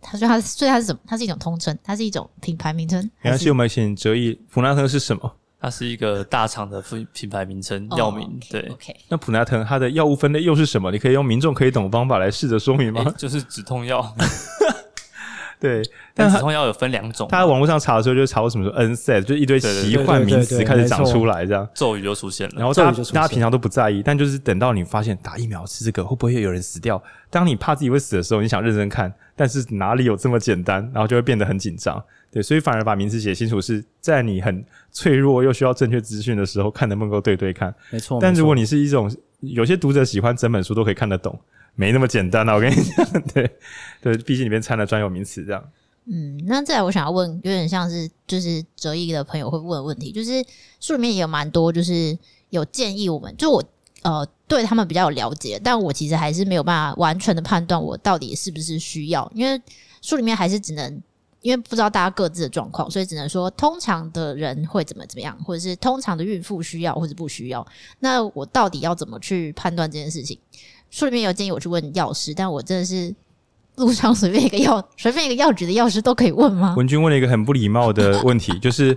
[0.00, 1.00] 他说他，所以他是什么？
[1.06, 3.02] 它是一种通称，它是一种品牌名称。
[3.22, 5.36] 没关系，我们请哲毅，普拉特是什么？
[5.58, 6.82] 它是一个大厂的
[7.12, 8.24] 品牌名称，药名。
[8.24, 8.96] Oh, okay, 对，OK。
[9.08, 10.92] 那普拿疼它的药物分类又是什么？
[10.92, 13.02] 你可以用民众可以懂的方法来试着说明吗？
[13.04, 14.14] 欸、就是止痛药。
[15.58, 15.82] 对，
[16.14, 17.26] 但止痛药有分两种。
[17.30, 22.54] 他在网络上查的时候，就查过什么 NSAID，就一堆奇幻名词开始长出来，这样咒语就出现了。
[22.56, 27.02] 然后大家大家平常都不在意，但就是等到你发现打疫苗吃这个会不会有人死掉？
[27.30, 30.82] 当你怕自己会死的时候，你想认真看，但是哪里有这么简单？
[30.92, 32.02] 然后就会变得很紧张。
[32.30, 37.74] 对，所以反而把名词写清楚，是在你很脆弱又需要正确资讯的时候，看能不能够对对看。
[37.90, 38.18] 没错。
[38.20, 41.38] 但如果你是一种有些读者喜欢整本书都可以看得懂，
[41.76, 42.54] 没那么简单啊！
[42.54, 43.48] 我跟你讲， 对
[44.00, 45.62] 对，毕竟里面掺了专有名词，这样。
[46.06, 50.44] 嗯，那再来我想要问，有点像是就是哲毅的朋友会问的问题，就是
[50.80, 52.16] 书里面也有蛮多，就是
[52.50, 53.62] 有建议我们，就我
[54.02, 59.60] 呃对他们比较有了解，但我其实还是没有办法完全的判断我到底是不是需要，因为
[60.00, 61.02] 书里面还是只能
[61.42, 67.66] 因为不知道大家各自的状况，所以只能说通常的人会怎么怎么样，或者是通常的孕妇需要或者不需要，
[67.98, 70.38] 那我到底要怎么去判断这件事情？
[70.90, 73.14] 书里面有建议我去问药师，但我真的是。
[73.76, 76.74] 路上随便一个药，随便一个药局的药师都可以问吗？
[76.78, 78.96] 文君问了一个很不礼貌的问题， 就是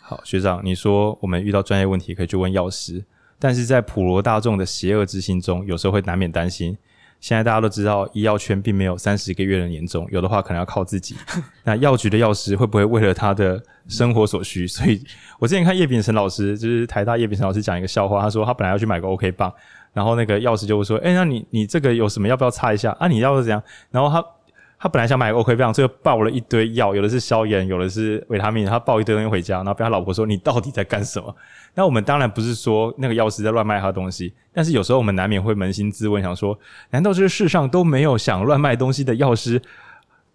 [0.00, 3.04] 好学长，你说我们遇到专业问题可以去问药师，
[3.38, 6.76] 但是在普罗大众的邪恶之心中，有时候会难免担心。
[7.20, 11.14] 现在大家都知道，医药圈并没有三十个月的年终，有的话可能要靠自己。
[11.62, 14.66] 那药局的药师会不会为了他的生活所需？
[14.66, 15.00] 所以
[15.38, 19.52] 我之前看叶秉辰老师，就是台大叶秉辰老师讲一个笑话，他说他本来要去买个 OK 棒。
[19.96, 22.28] 然后那个药师就会说：“哎，那你你这个有什么？
[22.28, 22.94] 要不要擦一下？
[23.00, 24.22] 啊，你要是怎样？”然后他
[24.78, 31.34] 他本来想买 OK 棒，最后抱了一堆药，有的是消炎，有的是维他命，他抱一堆东西回家，然后被他老婆说：“你到底在干什么？”
[31.74, 36.58] 那我们当然不是说那个药师在乱卖他东西，但是有时候我们难免会扪心自问，想说：
[36.90, 39.62] 难道这个世上都没有想乱卖东西的药师？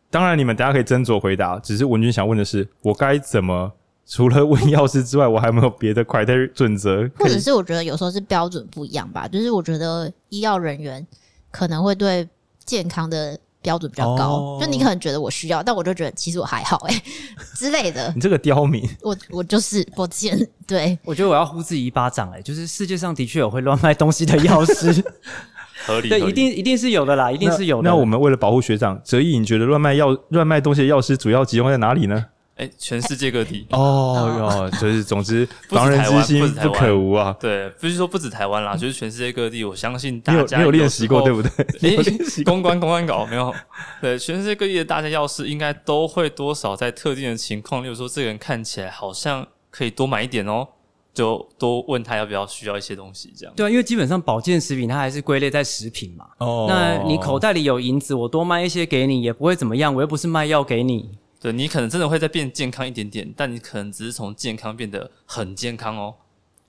[0.09, 1.59] 当然，你们大家可以斟酌回答。
[1.59, 3.72] 只是文君想问的是，我该怎么？
[4.12, 7.09] 除了问药师之外，我还有没有别的 criteria 准则？
[7.18, 9.26] 或者是我觉得有时候是标准不一样吧。
[9.26, 11.07] 就是我觉得医药人员
[11.49, 12.28] 可能会对
[12.66, 17.03] 健康的标准比较高，哦、就你可能觉得我需要，但我就觉得其实我还好哎、欸、
[17.55, 18.12] 之类的。
[18.14, 20.38] 你这个刁民，我我就是抱歉。
[20.68, 24.91] 对，我觉得我要呼自己一巴掌哎、欸，就是世界上的确有会乱卖东西的药师，
[25.88, 27.84] 合理对，一定一定是有的啦，一定是有的。
[27.84, 32.26] 那，那我们为了保护学长，哲毅，你觉得乱卖药、乱卖东西的药师主要集中在哪里呢？
[32.62, 37.36] 哎，全世界各地哦哟，就是总之， 防人之心不可无啊。
[37.39, 39.64] 对，不是说不止台湾啦，就是全世界各地。
[39.64, 41.97] 我相信大家没有练习过，对不对？
[41.97, 43.51] 诶，公关公关稿没有？
[43.99, 50.68] 对，全世界各地的大家药师应该都会多少在特定的情况，例如说这个人看起来好像可以多买一点哦，
[51.16, 53.53] 就多问他要不要需要一些东西，这样。
[53.55, 56.28] 对啊，因为基本上保健食品它还是归类在食品嘛。
[56.38, 61.09] 哦，那你口袋里有银子，我多卖一些给你也不会怎么样，我又不是卖药给你。
[61.42, 66.14] 对，你可能真的会再变健康一点点，但你可能只是从健康变得很健康哦。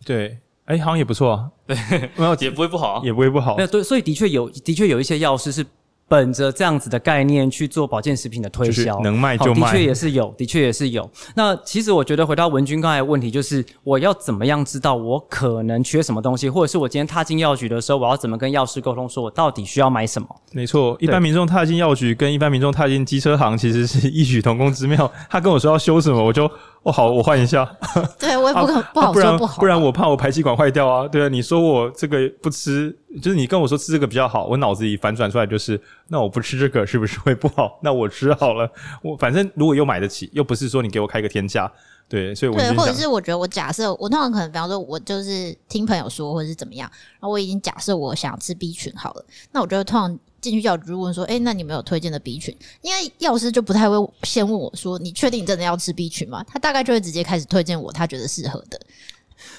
[0.04, 1.50] 对，哎，好像也不错啊。
[1.66, 1.76] 对，
[2.16, 3.54] 没有也不会不好，也不会不好。
[3.58, 5.64] 那，对，所以的确有，的确有一些药师是。
[6.12, 11.10] 本着这样子的概念去做保健食品的推销，能卖就卖，的确也是有，的确也是有。
[11.34, 20.28] 那其实我觉得回到文君刚才的问题，就是我要怎么样知道我可能缺什么东西，或者是我今天踏进药局的时候，我要怎么跟药师沟通，说我到底需要买什么？
[20.52, 25.10] 没错，一般民众踏进药局跟一般民众踏进机车行其实是异曲同工之妙。
[25.30, 26.50] 他跟我说要修什么，我就。
[26.84, 27.64] 哦，好，我换一下。
[28.18, 31.06] 对，我也不可、啊、不好说不好、啊，不然我怕我排气管坏掉啊。
[31.06, 37.78] 对啊，你说我这个不吃，就是你跟我说吃这个比较好，我脑子里反转出来就是，那我不吃这个是不是会不好？
[37.82, 38.68] 那我吃好了，
[39.02, 41.70] 我反正如果又买得起，又不是说你给我开个天价，
[42.08, 50.18] 对，所以我对，或者是我觉得我假设我通常可能，比方说我就是听朋友说，或者是怎么样，然后我已经假设我想吃 B 群好了，那我觉得通常。
[50.42, 52.54] 进去药局问说：“哎、那你没有推荐的 B 群？
[52.82, 58.78] 因为药师就不太会先问我说：‘你确定你真的要吃 B 群吗？’他大概就会直接开始推荐我他觉得适合的。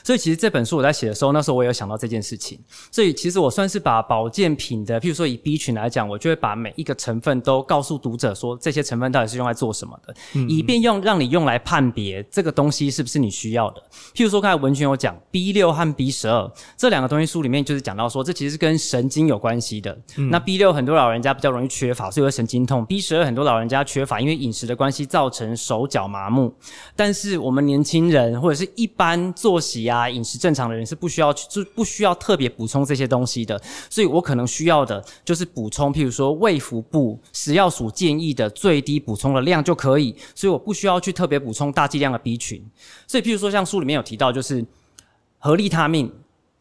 [0.04, 2.60] 所以其实这本书我在写的时候，那时候我也有想到这件事情。
[2.92, 13.82] 所以其实我算是把保健品的，譬如说以 B 群来讲，我就会把每一个成分都告诉读者说，这些成分到底是用来做什么的，嗯、以便用让你用来判别这个东西是不是你需要的。
[14.14, 19.98] 譬如说刚才文群有讲 B 六和 B 十二这两个东西，书里面就是讲到说，这其实是跟神经有关系的。
[20.18, 26.54] 嗯、那 B 六很多老人家比较容易缺乏，所以会神经痛；B 十二很多老人家缺乏，因为饮食的关系造成手脚麻木。
[26.96, 33.62] 但是我们年轻人或者是一般作息啊、啊饮食正常的人是不需要去，就不需要特别补充这些东西的。
[33.90, 40.16] 所以我可能需要的就是补充，譬如说胃腹部食药署建议的最低补充的量就可以。
[40.34, 42.66] 所以我不需要去特别补充大剂量的 B 群。
[43.08, 44.66] 所以譬如说像书里面有提到，就是
[45.38, 46.12] 合利他命。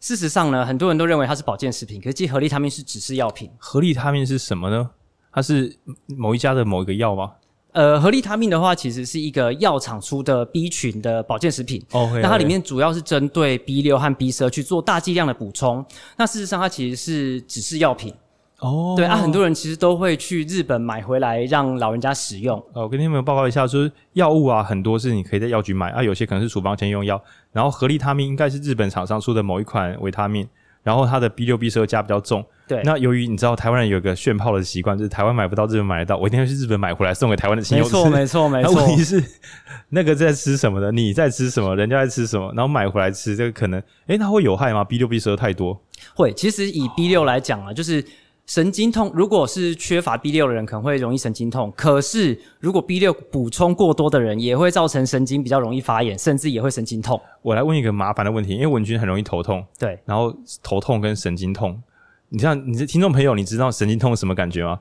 [0.01, 3.49] 事实上呢，很多人都认为它是保健食品，可是其实合利他命是指示药品。
[3.57, 4.91] 合利他命是什么呢？
[5.33, 5.78] 它是
[6.09, 7.35] 某一家的某一个药吗？
[7.73, 11.83] 呃，合利他命的话，其实是一个药厂出的 B 群的保健食品。
[11.93, 15.85] 哦，那它里面主要是针对 B 六和 B 十二去做大剂量的补充。
[16.16, 18.12] 那事实上，它其实是指示药品。
[18.59, 22.59] 哦，对啊，很多人其实都会去日本买回来让老人家使用。
[22.75, 27.20] 哦，我跟你们报告一下，就是药物啊，很多是你可以在药局买啊，有些可能是处方前用药。
[27.53, 30.47] 然后合利他命应该是日本厂商出的某一款维他命，
[30.83, 32.45] 然后它的 B 六 B 十二加比较重。
[32.73, 37.91] 对，那由于你知道台湾人有个炫炮的习惯，就是台湾买不到，日本买得到，我一定要去日本买回来送给台湾的亲友吃。
[37.91, 38.75] 没错，没错，没错。
[38.87, 39.23] 问题是
[39.91, 40.91] 那个在吃什么的？
[40.91, 41.77] 你在吃什么？
[41.77, 42.53] 人家在吃什么？
[42.57, 45.81] 然后买回来吃，这个可能，诶，它会有害吗？B 六 B 十二太多？
[46.14, 48.05] 会，其实以 B 六来讲啊，就是。
[48.45, 51.73] 神经痛，如果是缺乏 B 六的人，可能会容易神经痛。
[51.77, 57.18] 可是，如果 B 六补充过多的人，也会造成神经比较容易发炎，甚至也会神经痛。
[57.41, 61.81] 我来问一个麻烦的问题，因为文君很容易头痛，对，然后头痛跟神经痛，
[62.33, 64.78] 你像你是听众朋友，你知道神经痛是什么感觉吗？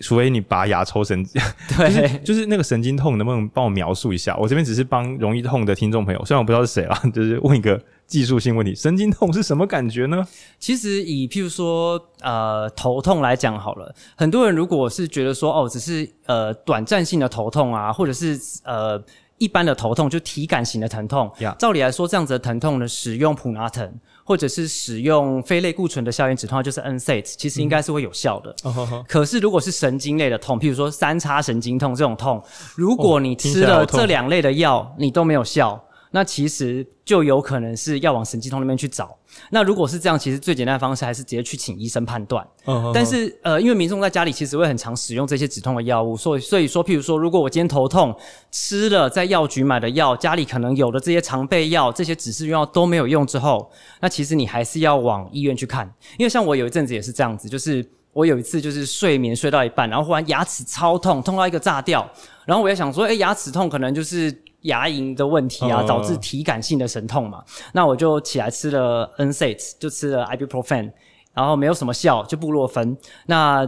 [0.00, 1.42] 除非你拔牙抽神经，
[1.76, 4.36] 对，就是，就是那个神经痛，能不能帮我描述一下？
[4.36, 7.80] 我这边只是帮容易痛的听众朋友，虽然我不知道是谁啦， 就是问一个。
[8.08, 10.26] 技术性问题，神经痛是什么感觉呢？
[10.58, 18.98] 其实以譬如说呃头痛来讲好了，很多人如果是觉得说哦只是呃短暂性的头痛啊，或者是呃
[19.36, 23.86] 一般的头痛，就体感型的疼痛.照理来说这样子的疼痛呢，使用普拿疼
[24.28, 28.54] 或者是使用非类固醇的消炎止痛药，就是 NSAID，其实应该是会有效的。
[28.62, 29.06] 嗯 oh, oh, oh.
[29.08, 32.44] 可是如果是神经类的痛，譬如说三叉神经痛这种痛，
[32.76, 35.82] 如果你吃了这两类的药，你都没有效。
[36.10, 39.16] 那其实就有可能是要往神经痛那边去找。
[39.50, 42.46] 那如果是这样，其实最简单的方式还是直接去请医生判断。
[42.92, 48.14] 但是呃，因为民众在家里其实会很常使用这些止痛的药物，所以所以说，譬如说，如果我今天头痛，
[48.50, 53.70] 吃了在药局买的药，家里可能有的这些常备药，这些指示用药都没有用之后，
[54.00, 55.92] 那其实你还是要往医院去看。
[56.16, 62.08] 因为像我有一阵子也是这样子，就是我有一次就是睡眠睡到一半，然后忽然牙齿超痛，痛到一个炸掉，
[62.44, 64.42] 然后我也想说，诶，牙齿痛可能就是。
[64.62, 67.42] 牙龈的问题啊，导致体感性的神痛嘛。
[67.46, 70.92] Uh, 那我就起来吃了 NSAID，就吃了 Ibuprofen，
[71.32, 72.96] 然后没有什么效，就布洛芬。
[73.26, 73.66] 那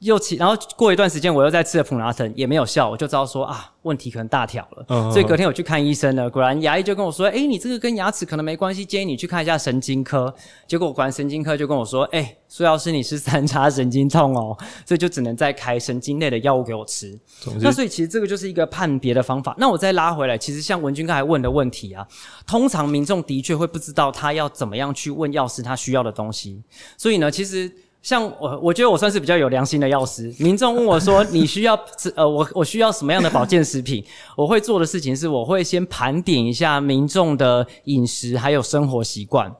[0.00, 3.72] 又起，然后过一段时间，我又再吃了普拿疼，也没有效，我就知道说啊。
[3.86, 5.12] 问题可能大条了，uh.
[5.12, 6.28] 所以隔天我去看医生了。
[6.28, 10.34] 果然牙医就跟我说：“诶、欸，你这个跟牙齿可能没关系，建议你去看一下神经科。”
[10.66, 17.16] 结果果然神经科就跟我说：“诶、欸，苏药师你是三叉神经痛哦，所以就只能再开神经类的药物给我吃。”
[17.62, 19.54] 那所以其实这个就是一个判别的方法。
[19.56, 22.04] 那我再拉回来，其实像文君刚才问的问题啊，
[22.44, 26.60] 通常民众的确会不知道他要怎么样去问药师他需要的东西。
[26.98, 27.72] 所以呢，其实。
[28.06, 30.32] 像我，我觉得我算是比较有良心的药师。
[30.38, 31.76] 民众问我说：“你需要
[32.14, 34.04] 呃，我我需要什么样的保健食品？”
[34.38, 39.50] 我会做的事情是，我会先盘点一下民众的饮食还有生活习惯。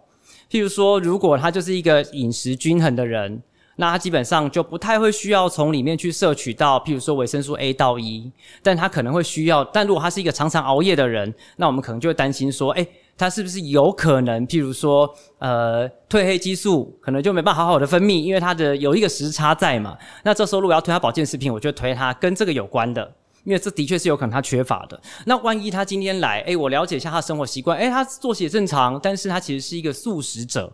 [0.49, 3.43] 譬如说，如果他就是一个饮食均衡的人，
[3.75, 8.31] 那他基本上就不太会需要从里面去摄取到，譬如说维生素 A 到 E，
[8.63, 9.65] 但他可能会需要。
[9.65, 12.87] 但如果他是一个常常熬夜的人，那我们可能就会担心说：“诶。”
[13.19, 15.09] 它是不是有可能，譬如说，
[15.39, 19.97] 呃，褪黑激素可能就没办法好好的分泌，因为它的有一个时差在嘛。
[20.23, 23.11] 那这时候如果要推他保健食品，我就推他跟这个有关的，
[23.45, 25.01] 因为这的确是有可能他缺乏的。
[25.25, 30.71] 那万一他今天来，诶，我了解一下他的生活习惯，诶，他作息也正常，但是他其实是一个素食者，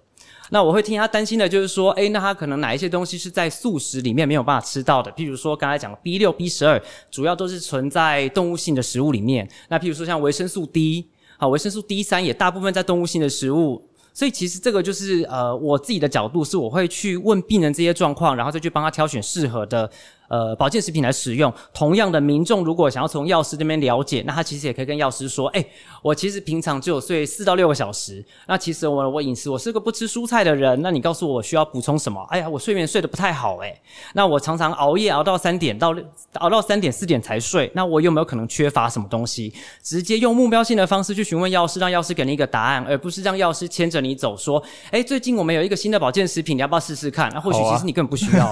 [0.51, 5.13] 那我会听他担心的就是说，诶，那他可能哪一些东西是在素食里面没有办法吃到的？
[5.13, 9.49] 譬如说刚才讲 B 六、B 十二，主要都是存在动物性的食物里面。
[9.69, 11.12] 那譬如说像维生素 D。
[11.43, 13.83] 好，维生素 D 三也大部分在动物性的食物，
[14.15, 19.91] 所以其实这个就是呃我自己的角度是，我会去问病人这些状况，然后再去帮他挑选适合的
[20.33, 21.53] 呃保健食品来使用。
[21.75, 25.63] 同样的，民众如果想要从药师这边了解，那他其实也可以跟药师说：“哎、
[26.01, 32.27] 我其实平常只有睡四到六个小时，那其实我我饮食我是个不吃蔬菜的人，那你告诉我需要补充什么？
[32.31, 33.81] 哎呀，我睡眠睡得不太好、欸，诶
[34.15, 35.95] 那我常常熬夜熬到三点到
[36.35, 39.53] 熬到三点四点才睡，那我有没有可能缺乏什么东西？
[39.83, 47.31] 直接用目标性的方式去询问药师，让药师给你一个答案，而不是让药师牵着你走，说：哎、最近我们有一个新的保健食品，你要不要试试看？
[47.35, 48.47] 那或许其实你根本不需要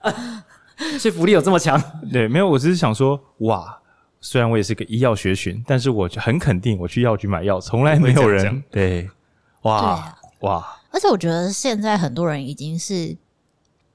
[0.00, 0.44] 啊。
[0.82, 1.80] 啊说服力有这么强？
[2.12, 3.78] 对，没有，我只是想说，哇，
[4.20, 9.08] 虽然我也是个医药学群，但是我就很肯定，我去药局买药，从来没有人对，
[9.62, 10.66] 哇哇。
[10.90, 13.16] 而且我觉得现在很多人已经是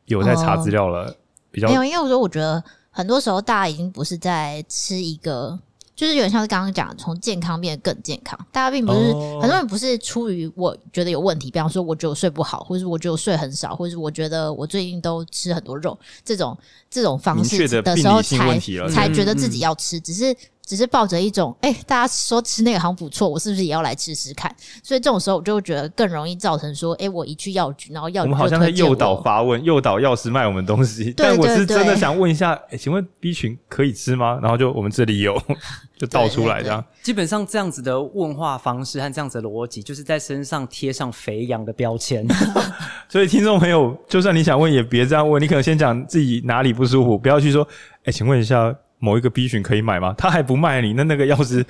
[0.05, 1.15] 有在查资料了，呃、
[1.51, 5.59] 比较没有，因为我说我觉得很多时候大家已经不是在吃一个。
[5.97, 8.39] 就是有点像是刚刚讲的，从健康变得更健康。
[8.51, 9.41] 大家并不是、oh.
[9.41, 16.57] 很多人不是出于我觉得有问题，比方说我觉得我睡不好，或者是我觉得我睡很少，或者是我觉得我最近都吃很多肉，这种
[16.89, 20.37] 这种方式的时候才才觉得自己要吃，嗯、只是。
[20.67, 24.53] 只是抱着一种，哎、欸，大家说吃那个好像不错，我是不是也要来吃吃看？
[24.83, 31.13] 所以这种时候，我就会觉得更容易造成说，哎、欸，我一去药局，然后药局我，我们好像在诱导发问，诱导药师卖我们东西。
[31.15, 34.39] 但我是真的想问一下，哎、欸，请问 B 群可以吃吗？
[34.41, 35.41] 然后就我们这里有，
[35.97, 36.83] 就倒出来这样。
[37.01, 42.27] 基本上这样子的问话方式和这样子的逻辑，就是在身上贴上肥羊的标签。
[43.07, 47.65] 所以听众朋友，就算你想问，也别这样问，你可能先讲自己哪里不舒服，不要去说，
[47.99, 48.75] 哎、欸，请问一下。
[48.99, 50.13] 某一个 B 群可以买吗？
[50.17, 51.65] 他还不卖你，那那个药师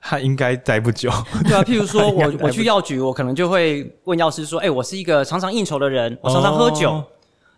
[0.00, 1.10] 他应该待不久。
[1.46, 6.90] 对啊，譬如说 我我去药局，我可能就会问药师说：“哎、欸，我是一个常常应酬的人，我常常喝酒。
[6.90, 7.06] 哦”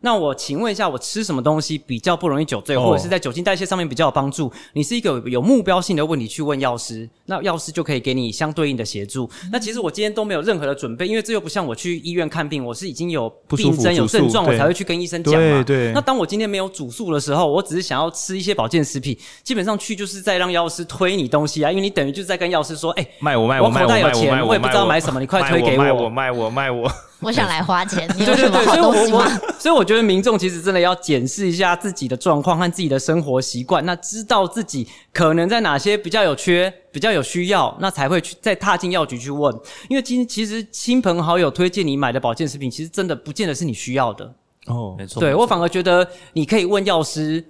[0.06, 4.48] 那我请问一下，我吃什么东西比较不容易酒醉，或者是在酒精代谢上面比较有帮助？
[4.72, 9.28] 你是一个有目标性的问题去问药师，那药师就可以给你相对应的协助。
[9.50, 15.64] 那其实我今天都没有任何的准备，因为这又不像我去医院看病，我是已经有病症、有症状，我才会去跟医生讲嘛。
[15.64, 15.92] 对对。
[15.92, 26.88] 那当我今天没有主诉的时候，我只是想要吃一些保健食品，基本上去就是在让药师推你东西啊，因为你等于就是在跟药师说：“哎，卖我卖我，我口袋有钱，我也不知道买什么，你快推给我，卖我卖我卖我。”
[27.20, 29.24] 我想来花钱，你有什么好东西吗？
[29.24, 39.54] 对对对，所以我，我所以我觉得民众其实真的要检视一下自己的状况和自己的生活习惯，那知道自己可能在哪些比较有缺、比较有需要，那才会去再踏进药局去问。
[39.88, 44.34] 因为今其实亲朋好友推荐你买的保健食品，其实真的不见得是你需要的。
[44.66, 45.18] 哦，没错。
[45.18, 47.42] 对，我反而觉得你可以问药师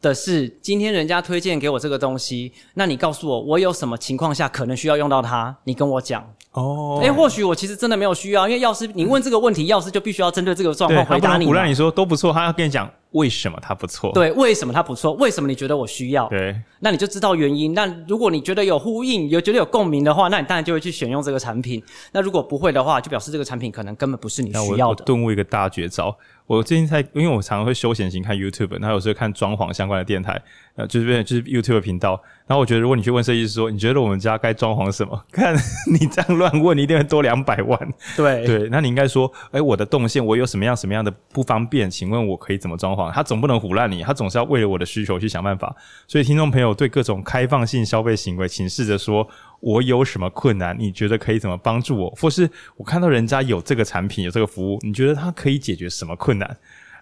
[0.00, 5.54] 的是，今天人家推荐给我这个东西，那你告诉我，我有什么情况下可能需要用到它？
[5.64, 6.32] 你跟我讲。
[6.52, 11.46] 哦，哎、欸，或许我其实真的没有需要，因为药师你问这个问题，药师就必须要针对这个状况回答你。
[11.46, 14.12] 不让你说都不错，他要跟你讲为什么它不错。
[14.12, 15.12] 对，为什么它不错？
[15.14, 16.28] 为什么你觉得我需要？
[16.28, 17.74] 对，那你就知道原因。
[17.74, 21.82] 那如果你觉得有呼应，有觉得有共鸣的话，那你当然就会去选用这个产品。
[22.12, 25.04] 那如果不会的话，就表示这个产品可能根本不是你需要的。
[25.04, 26.16] 顿悟一个大绝招。
[26.46, 30.40] 我最近在，因为我常常会休闲型看 YouTube，然后有时候看装潢相关的电台，
[30.74, 32.20] 呃，就是变就是 YouTube 频道。
[32.44, 35.22] 然后我觉得，如果你去问设计师说，你觉得我们家该装潢什么？
[35.30, 35.54] 看
[35.92, 37.78] 你这样乱问，你一定会多两百万。
[38.16, 41.88] 对对，那你应该说，哎，我的动线我有什么样什么样的不方便？
[41.88, 42.99] 请问我可以怎么装潢？
[43.14, 45.72] 他总不能唬烂你，他总是要为了我的需求去想办法。
[46.08, 49.28] 所以，听众朋友对各种开放性消费行为，请试着说。
[49.60, 50.74] 我有什么困难？
[50.78, 52.10] 你觉得可以怎么帮助我？
[52.18, 52.48] 或是
[52.78, 56.56] 我看到人家有这个产品，有这个服务，你觉得它可以解决什么困难？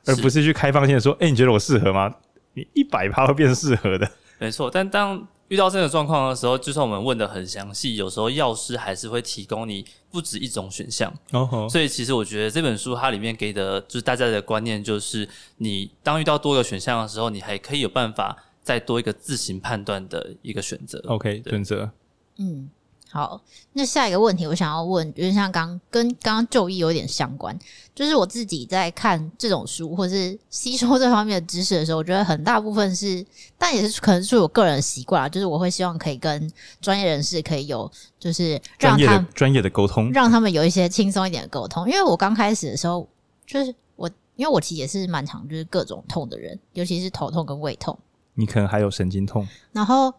[0.07, 2.13] 而不是去开放性的说，哎、欸，你觉得我适合吗？
[2.55, 4.11] 你一百趴会变适合的。
[4.39, 11.13] 没错，但当遇到这个状况的时候，就算我们问的很详细，有时候药师还是会提供你不止一种选项。
[11.33, 21.03] 哦吼，所以其实我觉得这本书它里面给的就是大家的观念，就是你当遇到多个选项的时候，你还可以有办法再多一个自行判断的一个选择。
[21.07, 21.91] OK，选择。
[22.37, 22.69] 嗯，
[23.11, 23.41] 好，
[23.73, 27.59] 那下一个问题我想要问，就是像刚跟刚刚就医有点相关，
[27.99, 33.27] 就是我自己在看这种书或是吸收这方面的知识的时候，我觉得很大部分是，
[33.59, 36.49] 但也是可能是我个人的习惯啊，就是我会希望可以跟
[36.81, 41.89] 专业人士可以有，就是让他们专业的沟通，让他们有一些轻松一点的沟通。
[41.89, 43.09] 因为我刚开始的时候，
[43.45, 47.99] 就是我因为我其实也是蛮常就是各种痛的人，尤其是头痛跟胃痛，
[48.35, 50.15] 你可能还有神经痛，然后。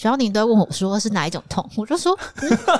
[0.00, 2.18] 徐小宁都问我说是哪一种痛， 我就说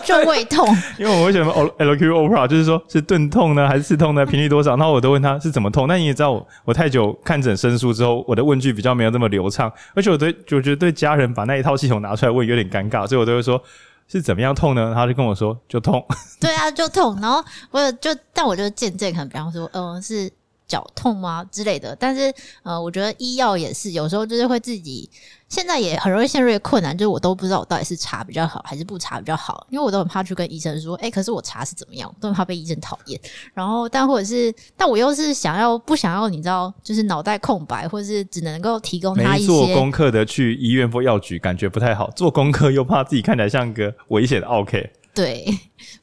[0.07, 0.67] 就胃痛，
[0.99, 4.25] 因为我会选择 LQ OPRA，就是说是钝痛呢还是刺痛呢？
[4.25, 4.75] 频率多少？
[4.75, 5.87] 然后我都问他是怎么痛。
[5.87, 13.63] 那你也知道我，我太久看诊生疏之后，我的问句比较没有那么流畅，而且我对就觉得对家人把那一套系统拿出来问有点尴尬，所以我都会说
[14.09, 14.95] 是怎么样痛呢？
[14.95, 16.03] 他就跟我说就痛。
[16.41, 17.19] 对啊，就痛。
[17.21, 20.33] 然后我就但我就渐渐可能比方说，嗯、呃，是。
[20.71, 21.97] 脚痛吗之类的？
[21.99, 25.11] 但是呃，我觉得医药也是有时候就是会自己
[25.49, 33.21] 现在也很容易陷入困难，就是我都不知道我到底是查比较好还是不查比较好，因为我都很怕去跟医生说，哎、可是我查是怎么样，都很怕被医生讨厌。
[33.53, 42.09] 然后但或者是，但我又是想要不想要你知道，就是脑袋空白，或者是只能够提供他一些做功课的去医院或药局，感觉不太好。
[42.13, 44.93] 做功课又怕自己看起来像个危险的 OK。
[45.13, 45.45] 对，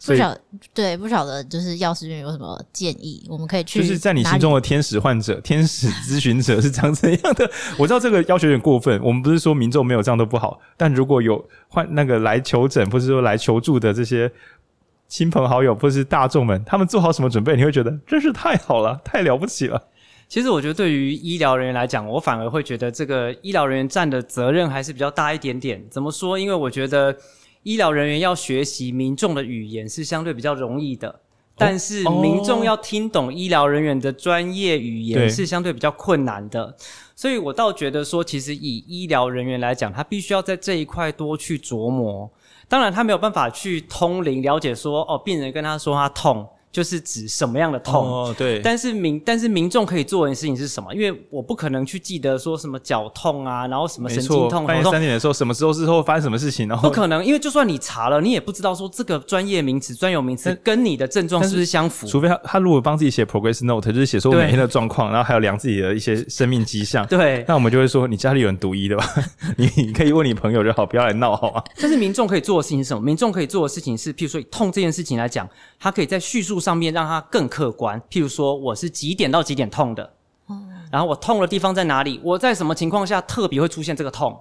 [0.05, 0.37] 不晓
[0.73, 3.79] 对不晓得，就是药师院有什么建议，我们可以去。
[3.79, 7.49] 就是在你心中的天使患者、天使咨询者是长怎样的？
[7.77, 14.29] 我知道这个要求有点过分，我们不是说民众没有这样都不好，但如果有患那个来求诊或者说来求助的这些
[15.07, 17.55] 亲朋好友或是大众们，他们做好什么准备？
[17.55, 19.81] 你会觉得真是太好了，太了不起了。
[20.27, 25.81] 其实我觉得，对于医疗人员来讲，我反而会觉得这个医疗人员占的责任还是比较大一点点。
[25.89, 26.37] 怎么说？
[26.37, 27.15] 因为我觉得。
[27.67, 31.19] 医疗人员要学习民众的语言是相对比较容易的，
[31.57, 36.73] 但是民众要听懂医疗人员的专业语言是相对比较困难的。
[37.13, 42.31] 所以我倒觉得说，其实以医疗人员来讲，他必须要在这一块多去琢磨。
[42.69, 46.47] 当然，他没有办法去通灵了解说，哦，病人跟他说他痛。
[46.71, 48.05] 就是指什么样的痛？
[48.05, 48.59] 哦，对。
[48.59, 50.93] 但是民但是民众可以做的事情是什么？
[50.93, 54.65] 因为我不可能去记得说什么脚痛啊，然后什么神经痛。
[54.67, 56.67] 半夜三点的时候，什么时候之后发生什么事情？
[56.67, 62.05] 然后不可能，因为就算你查了，你也不知道说这个专业名词、专有名词跟你的症状是不是相符。
[62.07, 67.05] 除非他他如果帮自己写 progress note，就是写说我每天的状况，然后还有量自己的一些生命迹象。
[67.07, 67.45] 对。
[67.47, 69.05] 那我们就会说，你家里有人读医的吧？
[69.55, 71.63] 你 你可以问你朋友就好，不要来闹好吗？
[71.79, 73.01] 但是民众可以做的事情是什么？
[73.01, 75.47] 民众可以做的事情是，譬如说以痛这件事情来讲，
[75.79, 77.47] 他可以在叙述上面让它更。
[77.47, 80.13] 客观，譬如说我是几点到几点痛的，
[80.91, 82.19] 然后我痛的地方在哪里？
[82.23, 84.37] 我在什么情况下特别会出现这个痛？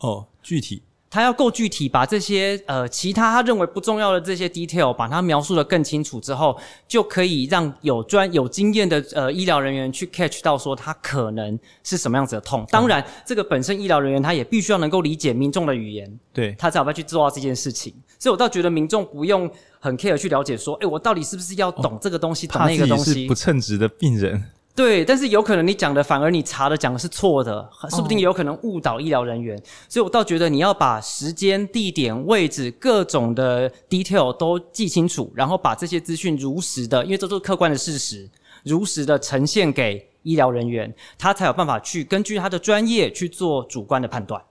[0.00, 0.82] 哦，具体，
[1.14, 6.58] 他要够具体，把这些呃其他他认为不重要的这些 detail，把它描述的更清楚之后，
[6.88, 12.66] 就可以让有专有经验的呃医疗人员去 catch 到说他可能是什么样子的痛。
[12.68, 17.94] 当然，这个本身医疗人员他也必须要能够理解民众的语言，对，他才有办法去做到这件事情。
[18.18, 19.48] 所以我倒觉得民众不用。
[19.84, 23.24] 很 care 去了解说，哎，我到底是不是要懂这个东西，哦、懂那个东西？
[23.24, 24.42] 是不称职的病人。
[24.76, 29.56] 对，但是有可能你讲的反而你查的讲的是错的，说不定有可能误导医疗人员。
[29.88, 38.28] 所以我倒觉得你要把时间、地点、位置各种的 detail 都记清楚，然后把这些资讯如实的，因为这都是客观的事实，
[38.64, 44.42] 如实的呈现给医疗人员，他才有办法去根据他的专业去做主观的判断。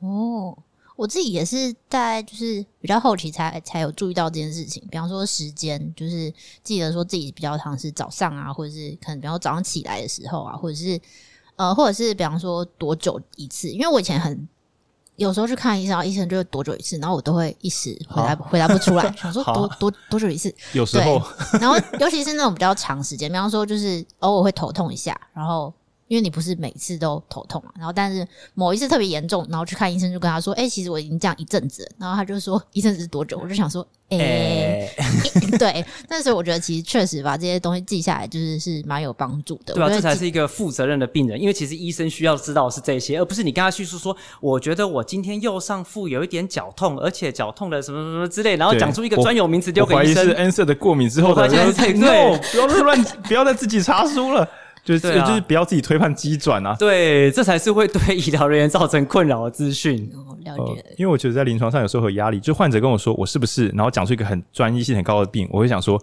[0.00, 0.58] 哦。
[1.00, 6.30] 我自己也是在就是比较后期才才有注意到这件事情，比方说时间，就是
[6.62, 11.00] 记得说自己比较常是早上啊，或者是可能比方说早上起来的时候啊，或者是
[11.56, 14.46] 呃，或者是比方说多久一次，因为我以前很
[15.16, 21.18] 有时候去看医生，医生就会多久一次，然后我都会一时回答回答不出来， 想说多多多久一次，有时候，
[21.58, 25.72] 然后尤其是那种比较长时间，比方说就是偶尔会头痛一下，然后。
[26.10, 39.72] 因为你不是每次都头痛嘛，然后但是某一次特别严重，然后去看医生就跟他说：“哎、欸，其实我已经这样一阵子。”然后他就说：“一阵子是多久？”我就想说：“哎、欸，欸、对。”但是我觉得其实确实把这些东西记下来，就是是蛮有帮助的。
[39.72, 50.28] 对啊，这才是一个负责任的病人，因为其实医生需要知道是这些，而不是你跟他叙述说：“我觉得我今天右上腹有一点绞痛，而且绞痛的什么什么之类。”然后讲出一个专有名词丢给医生。
[50.28, 51.46] 我怀疑是 NSAID 的过敏之后的。
[51.48, 54.48] 对，不要乱，不要再自己查书了。
[54.98, 56.74] 就是、啊、就是不要自己推判机转啊！
[56.78, 60.10] 对，这才是会对医疗人员造成困扰的资讯。
[60.14, 60.94] 哦，了解、呃。
[60.96, 66.00] 因为我觉得在临床上有时候有压力，就患者跟我说我是不是，然后讲出一个很专一性很高的病，我会想说，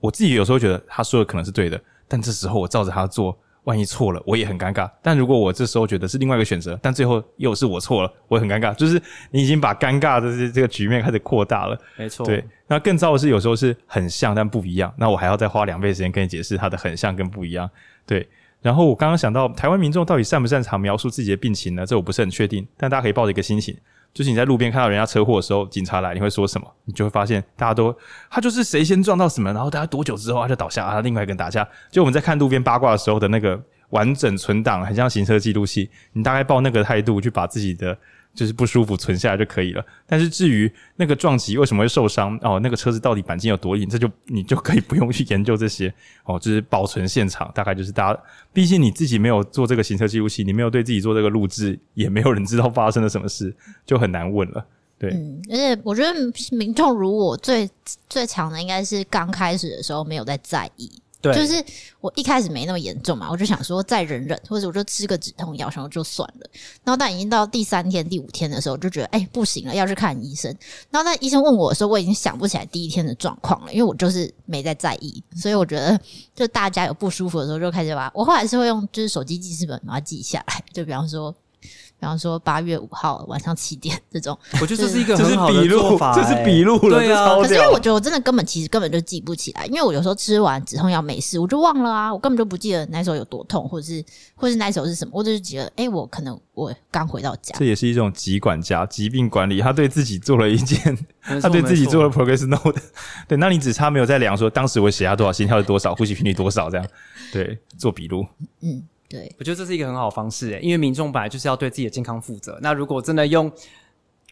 [0.00, 3.36] 我自己有时候觉得他说的可能是对的，但这时候我照着他做，
[3.70, 4.90] 万一错了，我也很尴尬。
[5.00, 8.74] 但如果我这时候觉得是另外一个选择，但最后又是我错了，我也很尴尬。
[8.74, 9.00] 就是
[9.30, 11.78] 你已经把尴尬的这这个局面开始扩大了。
[11.96, 12.26] 没错。
[12.26, 17.70] 对，那更糟的是有时候是很像但不一样，那我还要再花两倍时间跟你解释它的很像跟不一样。
[18.04, 18.28] 对。
[18.60, 21.86] 然后我刚刚想到，台湾民众到底擅不擅长描述自己的病情呢？
[21.86, 22.66] 这我不是很确定。
[22.76, 23.74] 但大家可以抱着一个心情，
[24.12, 26.66] 就是你在路边看到人家车祸的时候，警察来，你会说什么？
[26.84, 27.96] 你就会发现，大家都
[28.30, 31.66] 他就是谁先撞到什么，然后大家多久之后他就倒下，啊，另外一个人打架。
[31.90, 35.88] 就我们在看路边八卦的时候的那个完整存档，很像行车记录器。
[36.12, 37.96] 你大概抱那个态度去把自己的。
[38.32, 45.92] 就是不舒服存下来就可以了，但是至于那个撞击为什么会受伤哦，那个车子到底钣金有多硬，这就你就可以不用去研究这些
[46.24, 48.20] 哦，就是保存现场，大概就是大家，
[48.52, 53.54] 毕竟你自己没有做这个行车记录器，你没有对自己做这个录制，也没有人知道发生了什么事，
[53.84, 54.64] 就很难问了。
[54.98, 56.12] 对，嗯，而且我觉得
[56.56, 57.68] 民众如我最
[58.08, 60.90] 最强的应该是刚开始的时候没有在在意。
[61.20, 61.62] 对，就是
[62.00, 66.50] 我一开始没那么严重嘛，我就想说再忍忍，或者我就吃个止痛药，然后就算了。
[66.82, 70.50] 然后但已经到第三天、第五天的时候，我就觉得哎、不行了，要去看医生。
[70.90, 75.22] 然后那医生问我的时候，我已经想不起来第一天的状况了，因为我就是没在在意。
[75.36, 76.00] 所以我觉得，
[76.34, 81.34] 就大家有不舒服的时候，就开始把我后来是会用就是手机记事本把它记下来，就比方说。
[82.00, 87.34] 比方说八月五号晚上七点 这种，我觉得这是一个很好的做法，这是笔录了，对啊。
[87.36, 94.02] 可是因为我觉得我真的根本其实根本就记不起来，因为我有时候吃完止痛药没事，我就忘了啊，我根本就不记得那时候有多痛，或者是
[94.34, 97.54] 或者是那时候是什么，我只是觉得，哎、欸，我可能我刚回到家。
[97.58, 100.96] 这也是一种疾管家疾病管理，他对自己做了一件，
[101.42, 102.80] 他对自己做了 progress note。
[103.28, 106.86] 对，那你只差没有在量说当时我血压多少，心跳是多少，呼吸频率多少这样，
[107.30, 108.24] 对，做笔录，
[108.62, 108.82] 嗯。
[109.10, 112.56] 对，我觉得这是一个很好的方式诶，因为民众本来就是要对自己的健康负责。
[112.62, 113.50] 那如果真的用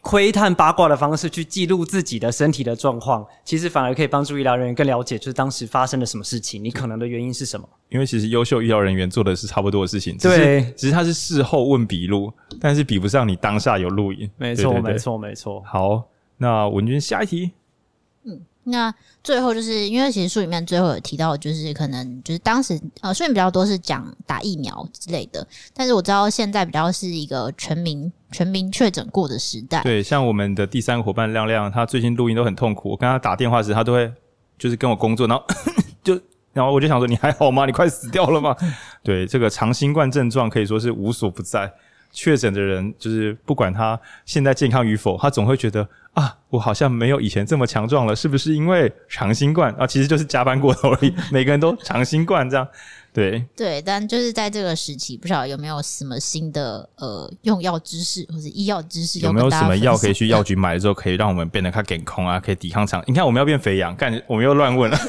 [0.01, 7.67] 窥探八卦的方式去记录自己的身体的状况，其实反而可以帮助医疗人员更了解，就是当时发生了什么事情，你可能的原因是什么。
[7.89, 14.31] 因为其实优秀医疗人员做的是差不多的事情，对，只是，只是他是事后问笔录，但是比不上你当下有录音。
[14.37, 15.61] 没错，没错，没错。
[15.65, 16.07] 好，
[16.37, 17.51] 那文君下一题。
[18.69, 18.93] 那
[19.23, 29.81] 最后就是因为其实书里面最后有提到，就是可能就是当时呃，书里面比较多是讲打疫苗之类的，但是我知道现在比较是一个全民全民确诊过的时代。
[29.83, 32.91] 对，像我们的第三个伙伴亮亮，他最近录音都很痛苦。
[32.91, 34.11] 我跟他打电话时，他都会
[34.57, 35.43] 就是跟我工作，然后
[36.03, 36.19] 就
[36.53, 37.65] 然后我就想说，你还好吗？
[37.65, 38.55] 你快死掉了吗？
[39.03, 41.71] 对，这个长新冠症状可以说是无所不在。
[42.11, 49.85] 确诊的人就是不管他现在健康与否，他总会觉得啊，我好像没有以前这么强壮了，是不是因为长新冠啊？
[49.85, 51.13] 其实就是加班过头而已。
[51.31, 52.67] 每个人都长新冠这样，
[53.13, 53.81] 对对。
[53.83, 63.03] 但就是在这个时期，不晓得有没有什么新的呃用药知识或者医药知识，有没有什么药可以去药局买了之后，可以让我们变得更健康啊，可以抵抗长。
[63.05, 64.97] 你看，我们要变肥羊，干，我们又乱问了。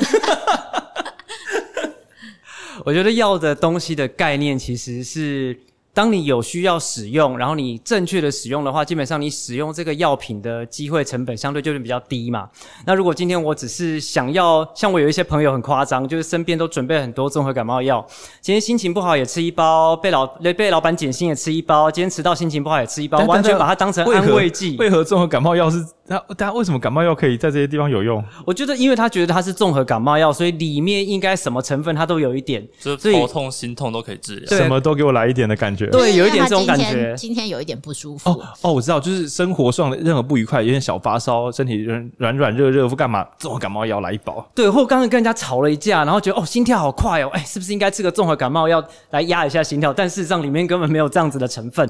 [2.85, 5.59] 我觉得药的东西的概念其实是。
[5.93, 12.49] 当你有需要使用，然后你正确的使用的话，基本上你使用这个药品的机会成本相对就是比较低嘛。
[12.86, 18.07] 那如果今天我只是想要，像我有一些朋友很夸张，就是身边都准备很多综合感冒药，
[18.41, 24.76] 今天心情不好也吃一包，被老被老板减薪也吃一包，今天迟到心情不好也吃一包，完全把它当成安慰剂。
[24.78, 25.84] 为何综合感冒药是？
[26.11, 28.21] 那大家为什么感冒药可以在这些地方有用？
[28.45, 35.87] 我觉得，因为他觉得它是综合感冒药，所以里面应该什么成分它都有一点，就是头痛、心痛都可以治疗，什么都给我来一点的感觉。
[35.87, 36.85] 对，有一点这种感觉。
[36.85, 38.29] 今天，今天有一点不舒服。
[38.29, 44.45] 哦哦，我知道，就是生活上的任何不愉快，有点小发烧，身体软软软热热，或干嘛，综合感冒药来一包。
[44.53, 49.93] 对，或刚刚跟人家吵了一架，然后觉得哦心跳好快哦，哎，是不是应该吃个综合感冒药来压一下心跳？
[49.93, 51.89] 但事实上里面根本没有这样子的成分。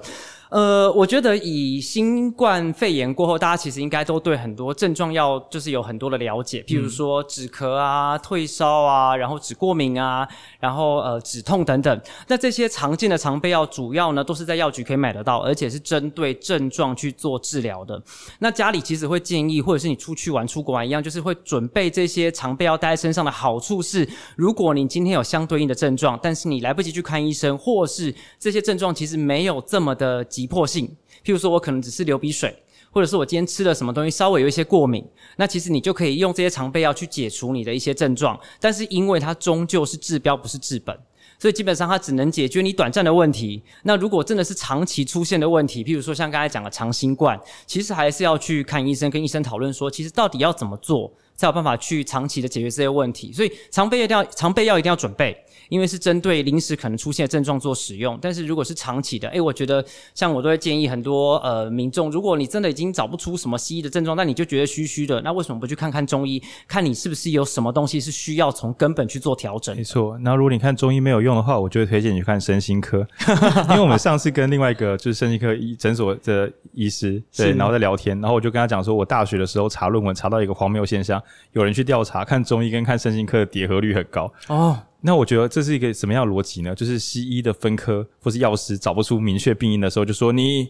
[0.51, 10.27] 呃，我觉得以新冠肺炎过后，大家其实应该都对很多症状要就是有很多的了解，譬如说止咳啊、退烧啊，然后止过敏啊，
[10.59, 12.01] 然后呃止痛等等。
[12.27, 18.03] 那这些常见的常备药，主要呢都是在药局可以买得到，而且是针对症状去做治疗的。
[18.41, 30.87] 那家里其实会建议，或者是你出去玩、出国玩一样，就是会准备这些常备药带在身上的好处是，如果你今天有相对应的症状，但是你来不及去看医生，或是这些症状其实没有这么的急急迫性，
[31.23, 32.57] 譬如说我可能只是流鼻水，
[32.91, 35.05] 或者是我今天吃了什么东西稍微有一些过敏，
[35.37, 38.41] 那其实你就可以用这些常备药去解除你的一些症状。
[38.59, 40.99] 但是因为它终究是治标不是治本，
[41.39, 43.63] 所以基本上它只能解决你短暂的问题。
[43.83, 53.33] 那如果真的是长期出现的问题，譬如说像刚才讲的长新冠，其实还是要去看医生，跟医生讨论说，其实到底要怎么做才有办法去长期的解决这些问题。
[53.33, 55.37] 所以常备药一定要常备药一定要准备。
[55.69, 59.85] 因为是针对临时可能出现的症状做使用，但是如果是长期的，诶，我觉得
[60.17, 69.77] 像我都会建议很多呃民众，如果你真的已经找不出什么西医的症状，那你就觉得虚虚的，那为什么不去看看中医，看你是不是有什么东西是需要从根本去做调整？
[69.77, 73.07] 没错，那如果你看中医没有用的话，我就会推荐你去看身心科，
[73.71, 81.23] 因为我们上次跟另外一个就是身心科医诊所的医师对，然后在聊天，然后我就跟他讲说，我大学的时候查论文查到一个荒谬现象，
[81.53, 84.79] 有人去调查看中医跟看身心科的叠合率很高哦。
[85.03, 86.75] 那我觉得这是一个什么样的逻辑呢？
[86.75, 90.69] 就是西医的分科或是药师找不出明确病因的时候，就说你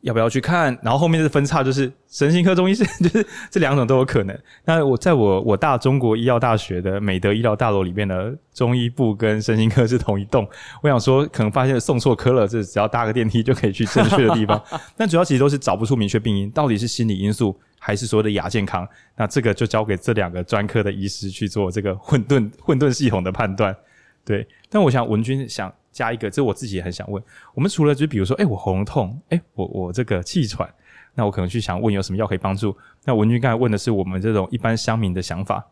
[0.00, 0.76] 要不要去看？
[0.82, 4.36] 然后后面的分叉就是神经科、中医师， 就是这两种都有可能。
[4.64, 10.48] 那我在我我大中国医药大学的美德医疗大楼里面的中医部跟神经科是同一栋。
[10.82, 14.60] 我想说，可能发现送错科了，这只要搭个电梯就可以去正确的地方。
[14.96, 17.56] 但主要其实都是找不出明确病因，到底是心理因素。
[17.82, 23.74] 还是所谓的亚健康，那这个就交给这两个专科的医师去做这个混沌混沌系统的判断，
[24.24, 24.46] 对。
[24.68, 27.20] 但我想文君想加一个，这我自己也很想问。
[27.54, 30.68] 我们除了就比如说，哎、我喉咙痛，哎、我我这个气喘，
[31.14, 32.76] 那我可能去想问有什么药可以帮助。
[33.04, 35.66] 那文君刚才问的是我们这种一般乡民的想法，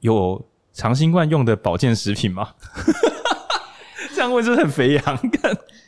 [0.00, 2.50] 有长新冠用的保健食品吗？
[4.32, 5.20] 问是很肥羊？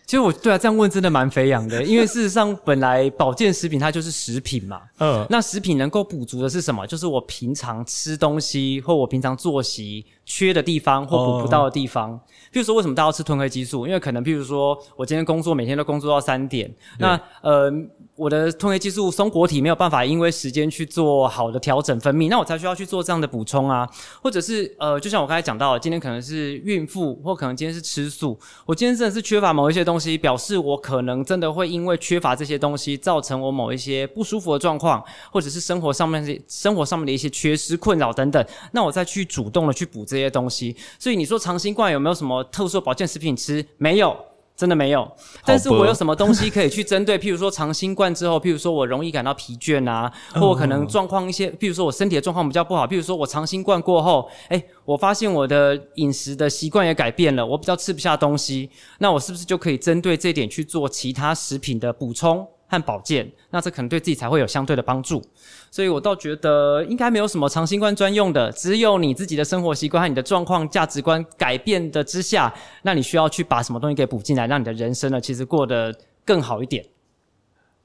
[0.07, 4.80] 其实我对啊，这样问真的蛮肥羊的，因为事实上本来保健食品它就是食品嘛。
[5.01, 6.86] 嗯，那食品能够补足的是什么？
[6.86, 12.12] 就是我平常吃东西或我平常作息缺的地方或补不到的地方。
[12.12, 12.20] 哦、
[12.53, 13.86] 譬如说，为什么大家要吃褪黑激素？
[13.86, 17.71] 因为可能譬如说我今天工作每天都工作到三点，那呃。
[18.18, 23.88] 我的褪黑激素松果体没有办法因为时间去做好的调整分泌，那我才需要去做这样的补充啊，
[24.20, 28.36] 或者是呃，就像我刚才讲到，今天可能是孕妇，或可能今天是吃素，
[28.66, 35.00] 我今天真的是缺乏某一些东西，表示我可能真的会因为缺乏这些东西，造成我某一些不舒服的状况，
[35.30, 40.74] 或者是生活上面的生活上面的一些缺失困扰等等，那我再去主动的去补这些东西。
[40.99, 43.64] 所以你说长新冠有没有什么特殊保健食品吃？
[43.76, 44.28] 没有。
[44.59, 45.09] 真的没有，
[45.45, 47.17] 但是我有什么东西可以去针对？
[47.17, 58.68] 譬如说长新冠之后，譬如说我容易感到疲倦啊，或我可能状况一些，譬如说我身体的状况比较不好，譬如说我长新冠过后，诶，我发现我的饮食的习惯也改变了，我比较吃不下东西，
[58.99, 62.45] 那我是不是就可以针对这点去做其他食品的补充？
[62.68, 65.22] 和保健，那这可能对自己才会有相对的帮助，
[65.70, 76.84] 所以我倒觉得应该没有什么长新冠专用的，只有你自己的生活习惯和你的状况、价值观改变的之下，那你需要去把什么东西给补进来，让你的人生呢，其实过得更好一点。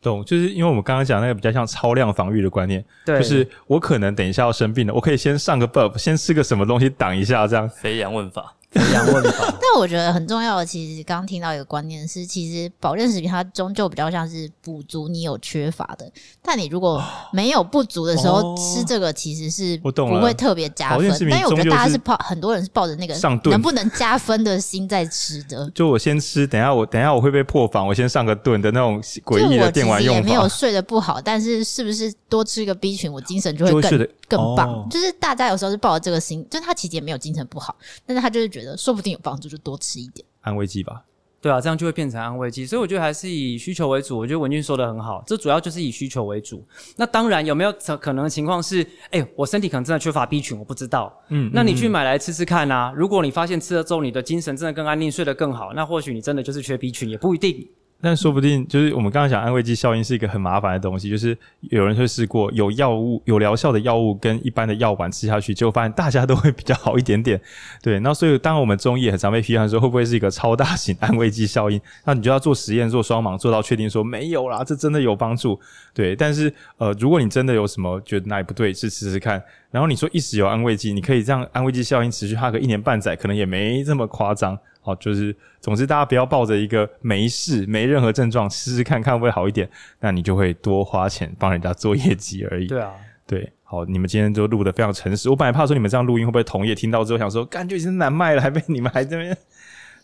[0.02, 7.70] 懂，就是因为我们刚刚讲那个比较像超量防御的观念，对，就是我可能等一下要生病了，我可以先上个 buff，先吃个什么东西挡一下，这样。
[7.70, 8.54] 肥羊问法。
[8.74, 16.12] 但我觉得很重要的，其实刚刚听到一个观念是，其实保健食品它终究比较像是补足你有缺乏的。
[16.42, 21.08] 但你如果没有不足的时候，哦、吃这个其实是不会特别加分。
[21.30, 23.16] 但是我觉得大家是抱很多人是抱着那个
[23.50, 25.70] 能不能加分的心在吃的。
[25.76, 30.20] 就我先吃，等一下我等一下我会被破防，我先上个盾的那种诡异的电玩用法。
[30.20, 34.70] 也没有睡得不好，但是是不是多吃一个 B 群，我精神就会更更棒？
[34.70, 37.76] 哦、就是大家有时候是抱着这个心，就是他其实也没有精神不好，
[38.06, 38.63] 但是他就是觉得。
[38.78, 41.04] 说不定有帮助，就多吃一点安慰剂吧。
[41.42, 42.66] 对啊，这样就会变成安慰剂。
[42.66, 44.18] 所以我觉得还是以需求为主。
[44.18, 46.66] 我觉得文俊说的很好，这主要就是以需求为主。
[46.96, 48.82] 那当然有没有可能的情况是，
[49.12, 51.14] 哎，我身体可能真的缺乏 B 群，我不知道。
[51.28, 52.94] 嗯，那你去买来吃吃看啊。
[52.96, 57.68] 如果你发现吃了之后你的精神真的更安定，睡得更好，那或许你真的就是缺 B 群，也不一定。
[58.04, 67.40] 但说不定就是我们刚刚讲安慰剂效应是一个很麻烦的东西，就是有人会试过有药物有疗效的药物跟一般的药丸吃下去，结果发现大家都会比较好一点点。
[67.82, 71.80] 对，那所以当我们中医也很常被批判说会不会是一个超大型安慰剂效应？
[72.04, 75.58] 那你就要做实验做双盲，做到确定说没有啦，这真的有帮助。
[75.94, 79.42] 对，但是呃，如果你真的有什么觉得哪里不对，是试试看。
[79.72, 84.60] 然后你说一时有安慰剂，你可以让安慰剂效应持续它个一年半载，可能也没这么夸张。
[84.84, 89.68] 好，就是总之，大家不要抱着一个没事、没任何症状，试试看看会好一点，
[90.02, 92.68] 那你就会多花钱帮人家做业绩而已。
[92.68, 92.92] 对啊，
[93.26, 95.30] 对，好，你们今天就录的非常诚实。
[95.30, 99.36] 我本来怕说你们这样录音会不会同业听到之后想说，感觉已经难卖了，还被你们还这边。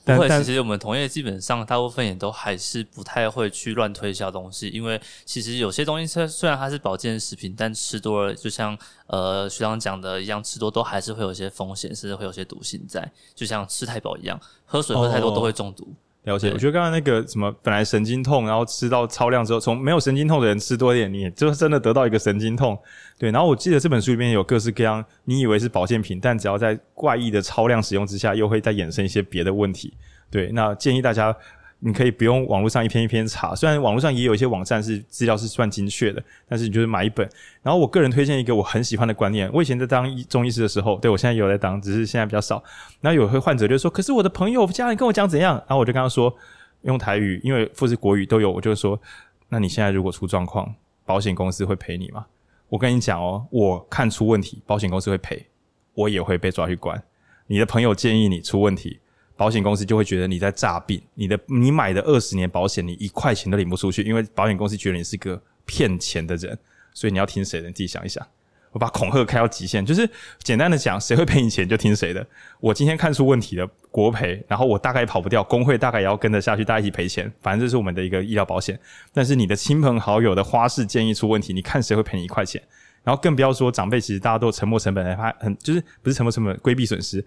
[0.05, 8.75] 不会，其实我们同业基本上大部分也都还是不太会去乱推销东西，因为其实有些东西虽虽然它是保健食品，但吃多了就像
[9.07, 15.83] 呃学长讲的一样，吃多都还是会有些风险，甚至会有些毒性在，就像吃太饱一样，喝水喝太多都会中毒。
[15.83, 22.77] 哦了解，我觉得刚刚那个什么，本来神经痛，然后吃到超量之后，从没有神经痛的人吃多一点，你就真的得到一个神经痛。
[23.17, 29.93] 对，然后我记得这本书里面有各式各样，你以为是保健品，但只要在怪异的超量使用之下，又会再衍生一些别的问题。
[30.29, 31.35] 对，那建议大家。
[31.81, 37.27] 你可以不用网络上一篇一篇查，虽然网络上也有一些网站是资料是算精确的，但是你就是买一本。
[37.61, 42.61] 然后我个人推荐一个我很喜欢的观念，我以前在当中医师的时候，对，我现在有在当，只是现在比较少。
[42.99, 46.35] 然后有个患者就说：“可是我的朋友家人跟我讲怎样？”然后我就跟他说，
[46.81, 48.99] 用台语，因为或是国语都有，我就说
[49.47, 50.75] ：“那你现在如果出状况，
[51.05, 52.25] 保险公司会赔你吗？”
[52.67, 55.45] 我跟你讲哦，我看出问题，保险公司会赔，
[55.93, 57.01] 我也会被抓去关。
[57.47, 58.99] 你的朋友建议你出问题。
[59.39, 66.59] 保险公司就会觉得你在诈病，你的你买的二十年保险，你一块钱都领不出去，因为保险公司觉得你是个骗钱的人，
[66.93, 67.67] 所以你要听谁的？
[67.67, 68.27] 你自己想一想。
[68.71, 70.07] 我把恐吓开到极限，就是
[70.43, 72.27] 简单的讲，谁会赔你钱就听谁的。
[72.59, 78.77] 我今天看出问题了，国赔，然后我大概跑不掉，工会大概也要跟着下去，大家一起赔钱，反正这是我们的一个医疗保险。
[79.13, 82.61] 但是你的亲朋好友的花式建议出问题，你看谁会赔你一块钱？
[83.03, 87.23] 然后更不要说长辈，其实大家都有沉没成本来怕很就是不是沉没成本规避损失。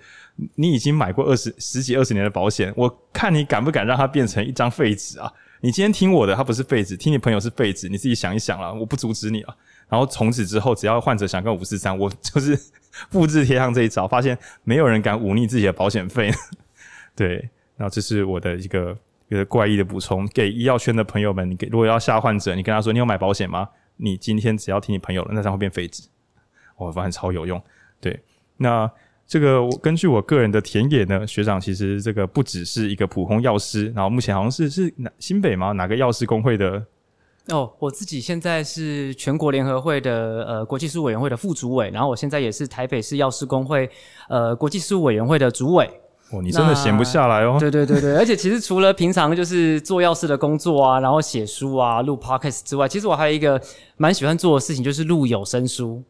[0.54, 5.32] 你已经买过二十十几二十年的保险，我看你敢不敢让它变成一张废纸啊？
[5.60, 9.56] 你今天听我的，它不是废纸；听你朋友是废纸，你自己想一想啦，我不阻止你了。
[9.88, 12.58] 然后从此之后，只要患者想跟五四三，我就是
[13.10, 16.32] 复制贴上这一招，发现没有人敢忤逆自己的保险费。
[17.14, 17.36] 对，
[17.76, 18.96] 然后这是我的一个
[19.28, 23.68] 一个怪异的补充，给医药圈的朋友们，你给如果要吓患者，你跟他说你有买保险吗？
[23.97, 26.09] 你今天只要听你朋友了，那张会变废纸，
[26.77, 27.62] 我发现超有用。
[28.01, 28.20] 对，
[28.56, 28.90] 那
[29.27, 35.73] 这个我根据我个人的田野呢，学长其实这个不只是一个普通药师，然后目前好像是是哪新北吗？
[35.73, 36.85] 哪个药师公会的？
[37.48, 43.90] 哦，我自己现在是全国联合会的呃国际事务委员会的副主委，然后我现在也是台北市药师公会
[44.28, 45.90] 呃国际事务委员会的主委。
[46.32, 47.56] 哦，你真的闲不下来哦。
[47.60, 53.60] 对对对对，而且其实除了平常就是做药师的工作啊，然后写书啊、录 podcast 之外，其实我还有一个
[53.96, 56.02] 蛮喜欢做的事情，就是录有声书。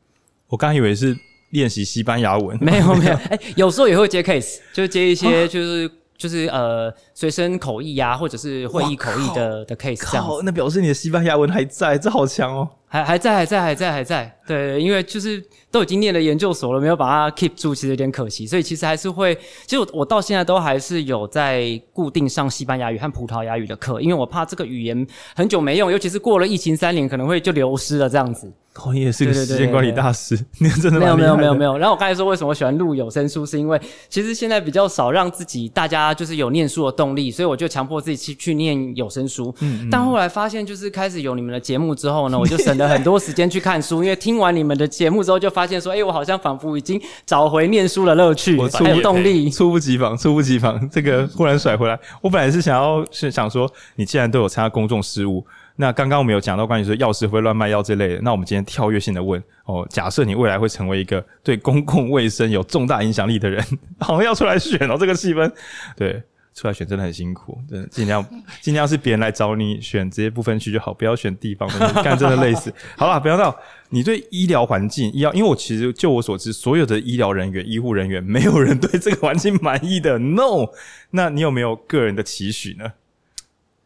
[0.48, 1.16] 我刚以为是
[1.50, 5.90] 练习西班牙文，没有没有， 哎，有时候也会接 case，就接一些就是。
[6.14, 10.24] 就是呃，随身口译呀、啊，或者是会议口译的的 case 这样。
[10.44, 12.68] 那表示你的西班牙文还在，这好强哦！
[12.92, 14.38] 还还在，还在，还在，还在。
[14.46, 18.46] 对，因为就是都已经念了研究所了，没有把它 keep 住，其实有点可惜。
[18.46, 28.52] 所以其实还是会，其实我我到现在都还是有在固定上西班牙语和葡萄牙语的课，因为我怕这个语言很久没用，尤其是过了疫情三年，可能会就流失了这样子。
[28.82, 31.76] 哦，你也是个时间管理大师，你 真的没有没有没有没有。
[31.76, 39.54] 然后我刚才说为什么我喜欢录有声书，是因为其实现在比较少让自己大家就是有念书的动力，所以我就强迫自己去去念有声书。
[39.60, 39.88] 嗯，嗯。
[39.90, 51.98] 但后来发现，就是开始有你们的节目之后呢，我就省了很多时间去看书，因为听完你们的节目之后，就发现说，哎、欸，我好像仿佛已经找回念书的乐趣，还有动力，猝不及防，猝不及防，这个忽然甩回来。
[52.20, 55.44] 我本来是想要是想说，你既然都有参加公众事务。
[55.76, 63.64] 那刚刚我们有讲到关于说药师会乱卖药这类的，那我们今天跳跃性的问哦，假设你未来会成为一个对公共卫生有重大影响力的人，
[63.98, 65.50] 好像要出来选哦，这个气氛，
[65.96, 66.22] 对，
[66.54, 68.24] 出来选真的很辛苦，真的尽量
[68.60, 72.72] 尽量是别人来找你选直接不分区就好，不要选地方的，干真的累死。
[72.96, 73.54] 好了，不要闹，
[73.88, 80.66] 你对医疗环境医药，因为我其实就我所知，所有的医疗人员、医护人员，没有人对这个环境满意的，no。
[81.10, 82.92] 那你有没有个人的期许呢？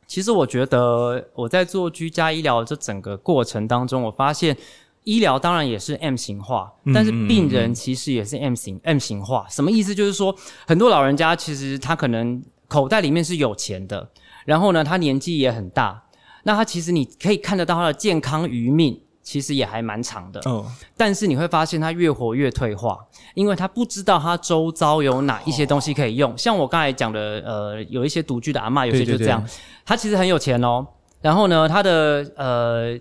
[0.09, 4.56] 其实我觉得我在做居家医疗这整个过程当中，我发现
[5.02, 9.47] 医疗当然也是 M 型化，但是病人其实也是 M 型 M 型化。
[9.51, 9.94] 什么意思？
[9.94, 10.36] 就是说
[10.66, 14.10] 很多老人家其实他可能口袋里面是有钱的，
[14.44, 16.05] 然后呢，他年纪也很大，
[16.44, 19.01] 那他其实你可以看得到他的健康余命。
[19.26, 20.64] 其实也还蛮长的，哦，
[20.97, 22.97] 但是你会发现他越活越退化，
[23.34, 26.30] 因为他不知道他周遭有哪一些东西可以用。
[26.30, 29.44] 哦，像我刚才讲的，呃，有一些独居的阿嬷，有些就这样，
[29.84, 30.86] 他其实很有钱哦，
[31.20, 32.97] 然后呢，他的呃。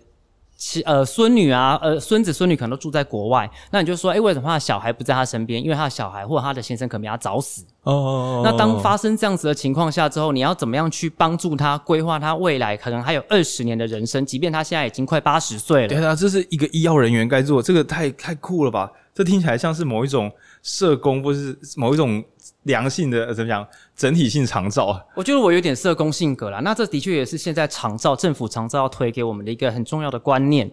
[0.57, 5.61] 其呃，孙女啊，呃，孙子孙女可能都住在国外，那你就说，诶，为什么他的小孩不在他身边？
[5.61, 7.64] 因为他的小孩或者他的先生可能比他早死。
[7.84, 8.02] 哦，哦，哦，
[8.40, 8.41] 哦。
[8.44, 14.26] 那当发生这样子的情况下之后，你要怎么样去帮助他规划他未来可能还有二十年的人生？
[14.26, 15.88] 即便他现在已经快八十岁了。
[15.90, 18.90] 对啊，这是一个医药人员该做，这个太太酷了吧？
[19.14, 20.32] 这听起来像是某一种
[20.66, 22.22] 社工，或是某一种。
[22.64, 23.66] 良性的怎么讲？
[23.96, 26.60] 整体性长照，我觉得我有点社工性格啦。
[26.60, 30.70] 那这的确也是现在长照政府长照要推给我们的一个很重要的观念。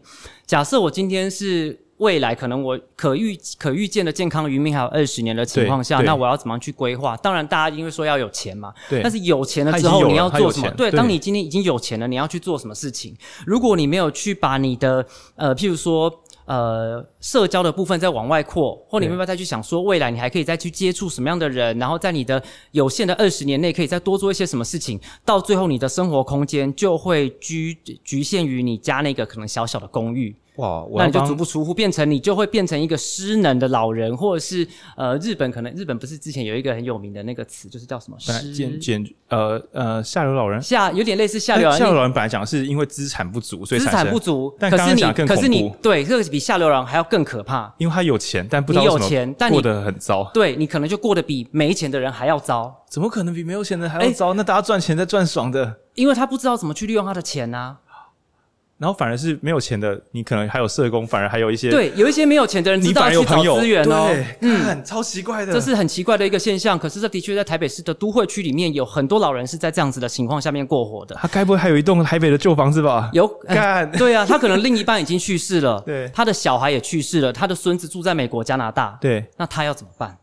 [0.47, 7.14] 假设我今天是未来可能我可预可预见的健康余命还有二十年的情况下，那我要怎么样去规划？
[7.19, 9.02] 当然，大家因为说要有钱嘛，对。
[9.02, 10.70] 但是有钱了之后你要做什么？
[10.70, 13.14] 对，当你今天已经有钱了，你要去做什么事情？
[13.47, 15.06] 如果你没有去把你的
[15.36, 16.22] 呃，譬如说。
[16.44, 22.43] 呃，社交的部分再往外扩，或你没办法再去想说未来你还可以再去接触什么样的人，然后在你的
[22.73, 27.74] 有限的二十年内可以再多做一些什么事情，到最后你的生活空间就会局
[28.05, 30.36] 局限于你家那个可能小小的公寓。
[30.56, 34.66] 哇，那你就足不出户，变成你就会变成一个失能的老人，或者是
[34.96, 38.16] 呃，日本可能日本不是之前有一个很有名的那个词，就是叫什么？
[38.18, 40.60] 失简简呃呃下流老人。
[40.60, 41.78] 下有点类似下流老人。
[41.78, 44.54] 下流老人本来讲是因为资产不足，所以资产不足。
[44.58, 45.40] 但刚刚讲更恐怖。
[45.40, 50.30] 可是你对这个比下流老人还要更可怕，因为他有钱，但不你有钱，但你过得很糟。
[50.34, 52.84] 对你可能就过得比没钱的人还要糟。
[52.90, 54.28] 怎么可能比没有钱的人还要糟？
[54.28, 57.78] 欸、那大家赚钱在赚爽的，因为他不知道怎么去利用他的钱啊。
[58.82, 66.76] 然后反而是没有钱的，你可能还有社工，反而还有一些对，有一些没有钱的人知道去找资源哦，对，嗯，超奇怪的，这是很奇怪的一个现象。
[66.76, 71.14] 可是这的确在台北市的都会区里面有很多老人是在这样子的情况下面过活的。
[71.14, 73.09] 他该不会还有一栋台北的旧房子吧？
[73.12, 73.24] 有
[73.96, 80.18] 对啊，他可能另一半已经去世了， 对，他的小孩也去世了，他的孙子住在美国、加拿大，对，那他要怎么办？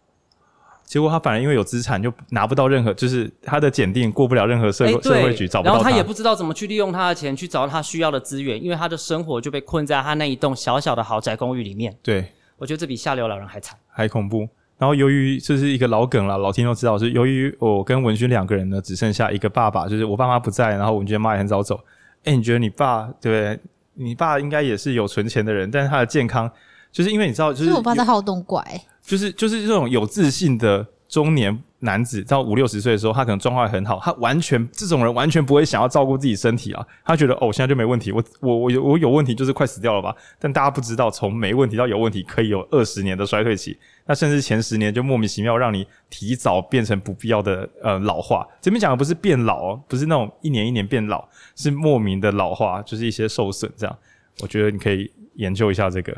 [0.90, 5.78] 结果他反而因为有资产，就拿不到任何，就是他的检定过不了任何社会、欸、社会局，找不到他。
[5.78, 11.96] 然后他也不知道怎么去利用他的钱去找到他需要的资源，因为他的生活就被困在他那一栋小小的豪宅公寓里面。
[12.02, 12.26] 对，
[12.58, 14.50] 我觉得这比下流老人还惨，还恐怖。
[14.80, 21.80] 然后由于这是一个老梗了，老听都知道是由于我跟文君两个人呢，只剩下一个爸爸，就是我爸妈不在，然后文君妈也很早走。
[22.24, 23.60] 哎、欸，你觉得你爸对不对？
[23.94, 26.50] 你爸应该也是有存钱的人，但是他的健康，
[26.92, 28.64] 就是因为你知道，就是我爸是好动怪，
[29.10, 30.86] 就是就是这种有自信的。
[31.10, 40.16] 中年男子到五六十岁的时候，他可能状况很好，他完全这种人完全不会想要照顾自己身体啊，他觉得哦，现在就没问题，我我我有我有问题就是快死掉了吧？
[40.38, 43.76] 但大家不知道，从没问题到有问题可以有二十年的衰退期。
[44.06, 48.48] 那甚至前十年就莫名其妙让你提早变成不必要的呃老化。
[48.62, 53.98] 这边讲的不是变老，哦不是那种一年一年变老，是莫名的老化，就是一些受损这样。
[54.44, 56.16] 我觉得你可以研究一下这个。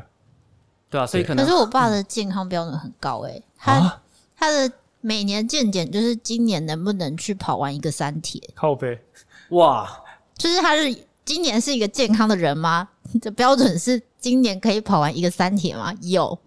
[0.91, 4.01] 对啊，所以可能可是我爸的健康标准很高诶、欸，他、啊、
[4.37, 4.69] 他的
[4.99, 8.41] 每年健检就是今年能不能去跑完一个三铁？
[8.53, 8.99] 靠背
[9.51, 9.89] 哇，
[10.37, 10.93] 就是他是
[11.23, 12.87] 今年是一个健康的人吗？
[13.21, 15.93] 这标准是今年可以跑完一个三铁吗？
[16.01, 16.37] 有，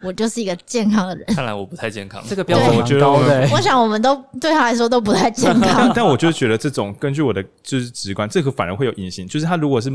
[0.00, 1.24] 我就是一个健康的人。
[1.34, 2.22] 看来我不太健康。
[2.28, 3.48] 这个标准蛮高的。
[3.52, 5.90] 我想我们都对他来说都不太健康。
[5.94, 9.90] 但我就觉得这种根据我的就是直观，这个反而会有隐形，就是他如果是。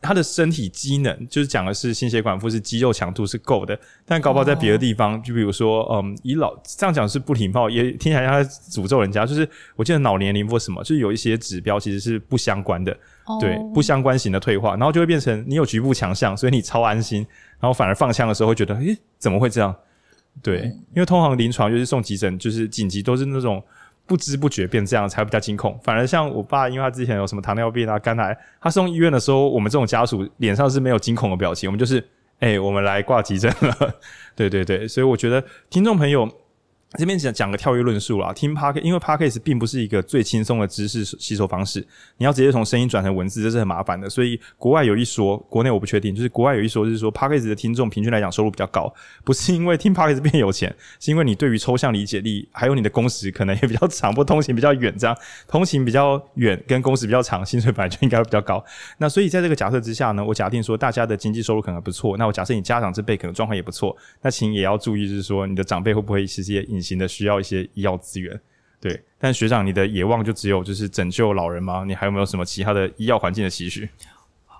[0.00, 9.24] 他的身体机能就是讲的是心血管，或是肌肉强度是够的，但搞不好在别的地方，哦、就比如说，嗯，以老这样讲是不礼貌，也听起来像在诅咒人家。
[9.24, 12.92] 就是我记得脑年龄或什么，就是有一些指标其实是不相关的，
[13.26, 17.26] 哦、对，不相关型的退化，然后就会变成你有局部强项，所以你超安心，
[17.60, 19.74] 然后反而放枪的时候会觉得，诶，怎么会这样？
[20.42, 23.62] 对，嗯、因为通常临床就是送急诊，就是紧急都是那种。
[24.12, 32.06] 不知不觉变这样才会比较惊恐，反而像我爸，因为他之前有什么糖尿病啊、肝癌，他送医院的时候，我们这种家属脸上是没有惊恐的表情，我们就是，
[32.40, 33.94] 哎、我们来挂急诊了，
[34.36, 36.28] 对对对，所以我觉得听众朋友。
[36.98, 41.80] 这边讲讲个跳跃论述啦，听 Podcast，因为 Podcast 并不是一个最轻松的知识吸收方式，
[42.18, 44.10] 你要直接从声音转成文字，这是很麻烦的。
[44.10, 48.92] 所以国外有一说，国内我不确定，就是国外有一说，就是说 Podcast 的听众平均来讲收入比较高，
[49.24, 55.16] 不是因为听 Podcast 变有钱，是因为你对于抽象理解力，还有你的工时可能也比较长，不通勤比较远，这样
[55.48, 58.62] 通勤比较远跟工时比较长，薪水本来就应该会比较高。
[58.98, 68.40] 那所以在这个假设之下呢，我假定说大家的经济收入可能不错，那我假设你家长这辈可能状况也不错，那请也要注意，就是说你的长辈会不会其实也隐形的需要一些医药资源，
[68.80, 69.00] 对。
[69.20, 71.84] 但学长，你的野望就只有就是拯救老人吗？
[71.86, 73.88] 你还有没有什么其他的医药环境的期许？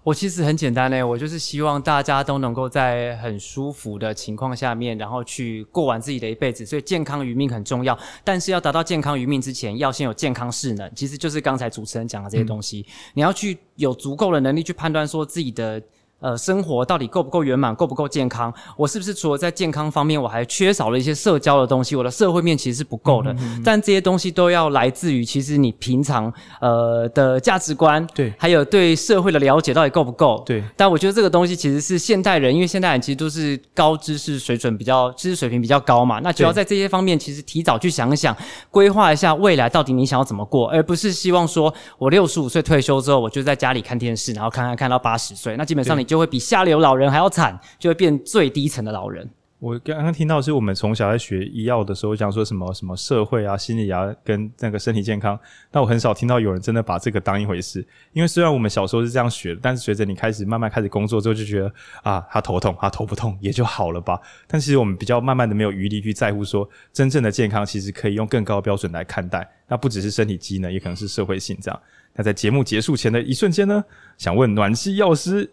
[0.04, 6.64] 我其实很简单嘞，我就是希望大家都能够在很舒服的情况下面，然后去过完自己的一辈子。
[6.64, 10.88] 所以健康余命很重要，但是要达到健康余命之前，要先有健康势能。
[10.94, 15.82] 其实就是刚才主持人讲的这些东西，嗯、你要去有足够的能力去判断说自己的。
[16.22, 18.54] 呃，生活到底够不够圆满，够不够健康？
[18.76, 21.96] 我是不是除了在健康方面，我还缺少了一些社交的东西？
[21.96, 23.32] 我的社会面其实是不够的。
[23.32, 30.40] 嗯嗯嗯，但这些东西都要来自于，其实你平常呃的价值观，对，还有对社会的了解到底够不够？
[30.46, 30.62] 对。
[30.76, 38.36] 但我觉得这个东西其实是现代人，因为现代人其实都是高知识水准比较，知识水平比较高嘛，那就要在这些方面其实提早去想想，
[38.70, 46.11] 规划一下未来到底你想要怎么过，而不是希望说我六十五岁退休之后，我就在家里看电视，然后看看看到八十岁，那基本上你。
[46.12, 49.26] 就会比下流老人还要惨，就会变最低层的老人。
[49.58, 55.38] 我刚刚听到是我们从小在学医药的时候讲说什么什么社会啊、心理啊跟那个身体健康，
[55.70, 57.82] 但我很少听到有人真的把这个当一回事。
[58.12, 61.72] 因为虽然我们小时候是这样学的，但是随着你开始慢慢开始工作之后，就觉得
[62.02, 64.20] 啊，他头痛，他头不痛也就好了吧。
[64.46, 69.48] 但其实我们比较慢慢的没有余力去在乎说真正的健康，其实可以用更高的标准来看待。
[69.66, 71.80] 那不只是身体机能，也可能是社会性这样。
[72.14, 73.82] 那在节目结束前的一瞬间呢，
[74.18, 75.50] 想问暖气药师。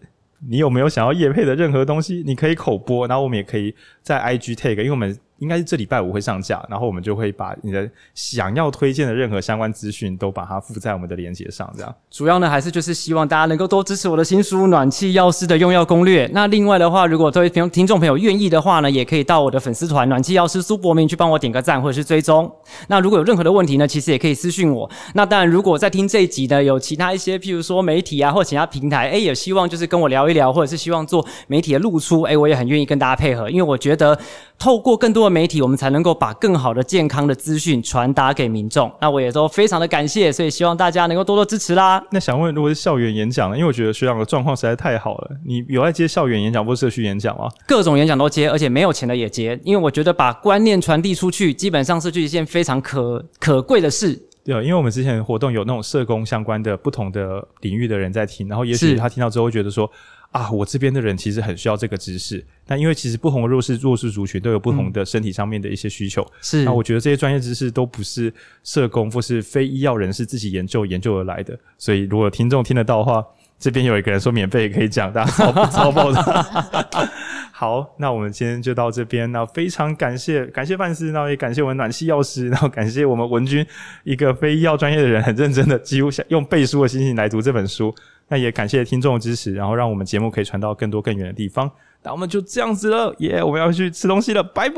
[0.48, 2.24] 你有没有想要夜配的任何东西？
[2.26, 5.18] 你可以口播，然后我们也可以在 IG tag，因为我们。
[5.40, 11.96] 应该是这礼拜五会上架，然后我们就会把你的想要推荐的任何相关资讯都把它附在我们的链接上，这样。
[12.10, 16.28] 主要呢还是就是希望大家能够多支持我的新书《暖气药师的用药攻略》。
[16.34, 22.52] 那另外的话，如果各位听听众朋友愿意的话呢，也可以到我的粉丝团“暖气药师苏博明”去帮我点个赞或者是追踪。
[22.88, 24.90] 那如果有任何的问题呢，其实也可以私讯我。
[25.14, 34.20] 那当然，如果在听这一集呢，有其他一些譬如说媒体啊或其他平台，诶，也希望就是跟我聊一聊，或者是希望做媒体的露出，诶，我也很愿意跟大家配合，因为我觉得。
[34.60, 38.92] 透过更多的媒体，我们才能够把更好的健康的资讯传达给民众。
[39.00, 42.04] 那我也都非常的感谢，所以希望大家能够多多支持啦。
[42.12, 43.58] 那想问，如果是校园演讲呢？
[43.58, 45.32] 因为我觉得学长的状况实在太好了。
[45.46, 47.48] 你有在接校园演讲或社区演讲吗？
[47.66, 49.58] 各种演讲都接，而且没有钱的也接。
[49.64, 54.22] 因为我觉得把观念传递出去，基本上是一件非常可可贵的事。
[54.44, 59.90] 对，因为我们之前活动有那种社工相关的不同的领域的人在听，然后也许他听到之后会觉得说。
[60.32, 66.64] 啊，我这边的人其实很需要这个知识，但因为其实不同的弱势弱势族群都有不同的身体上面的一些需求，嗯、是。
[66.64, 68.32] 那我觉得这些专业知识都不是
[68.64, 73.26] 社工或是非医药人士自己研究研究而来的，所以如果听众听得到的话，
[73.58, 76.22] 这边有一个人说免费可以讲，大家超超爆的。
[77.52, 83.66] 好，那我们今天就到这边，那非常感谢感谢范斯，那也感谢我们暖气药师，然后感谢我们文君
[84.06, 87.94] 一个非医药专业的人，很认真的几乎想用背书的心情来读这本书。
[88.30, 91.70] 那也感谢听众的支持，然后让我们节目可以传到更多更远的地方。
[92.02, 93.44] 那我们就这样子了，耶！
[93.44, 94.76] 我们要去吃东西了，拜拜，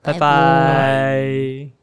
[0.00, 1.75] 拜拜。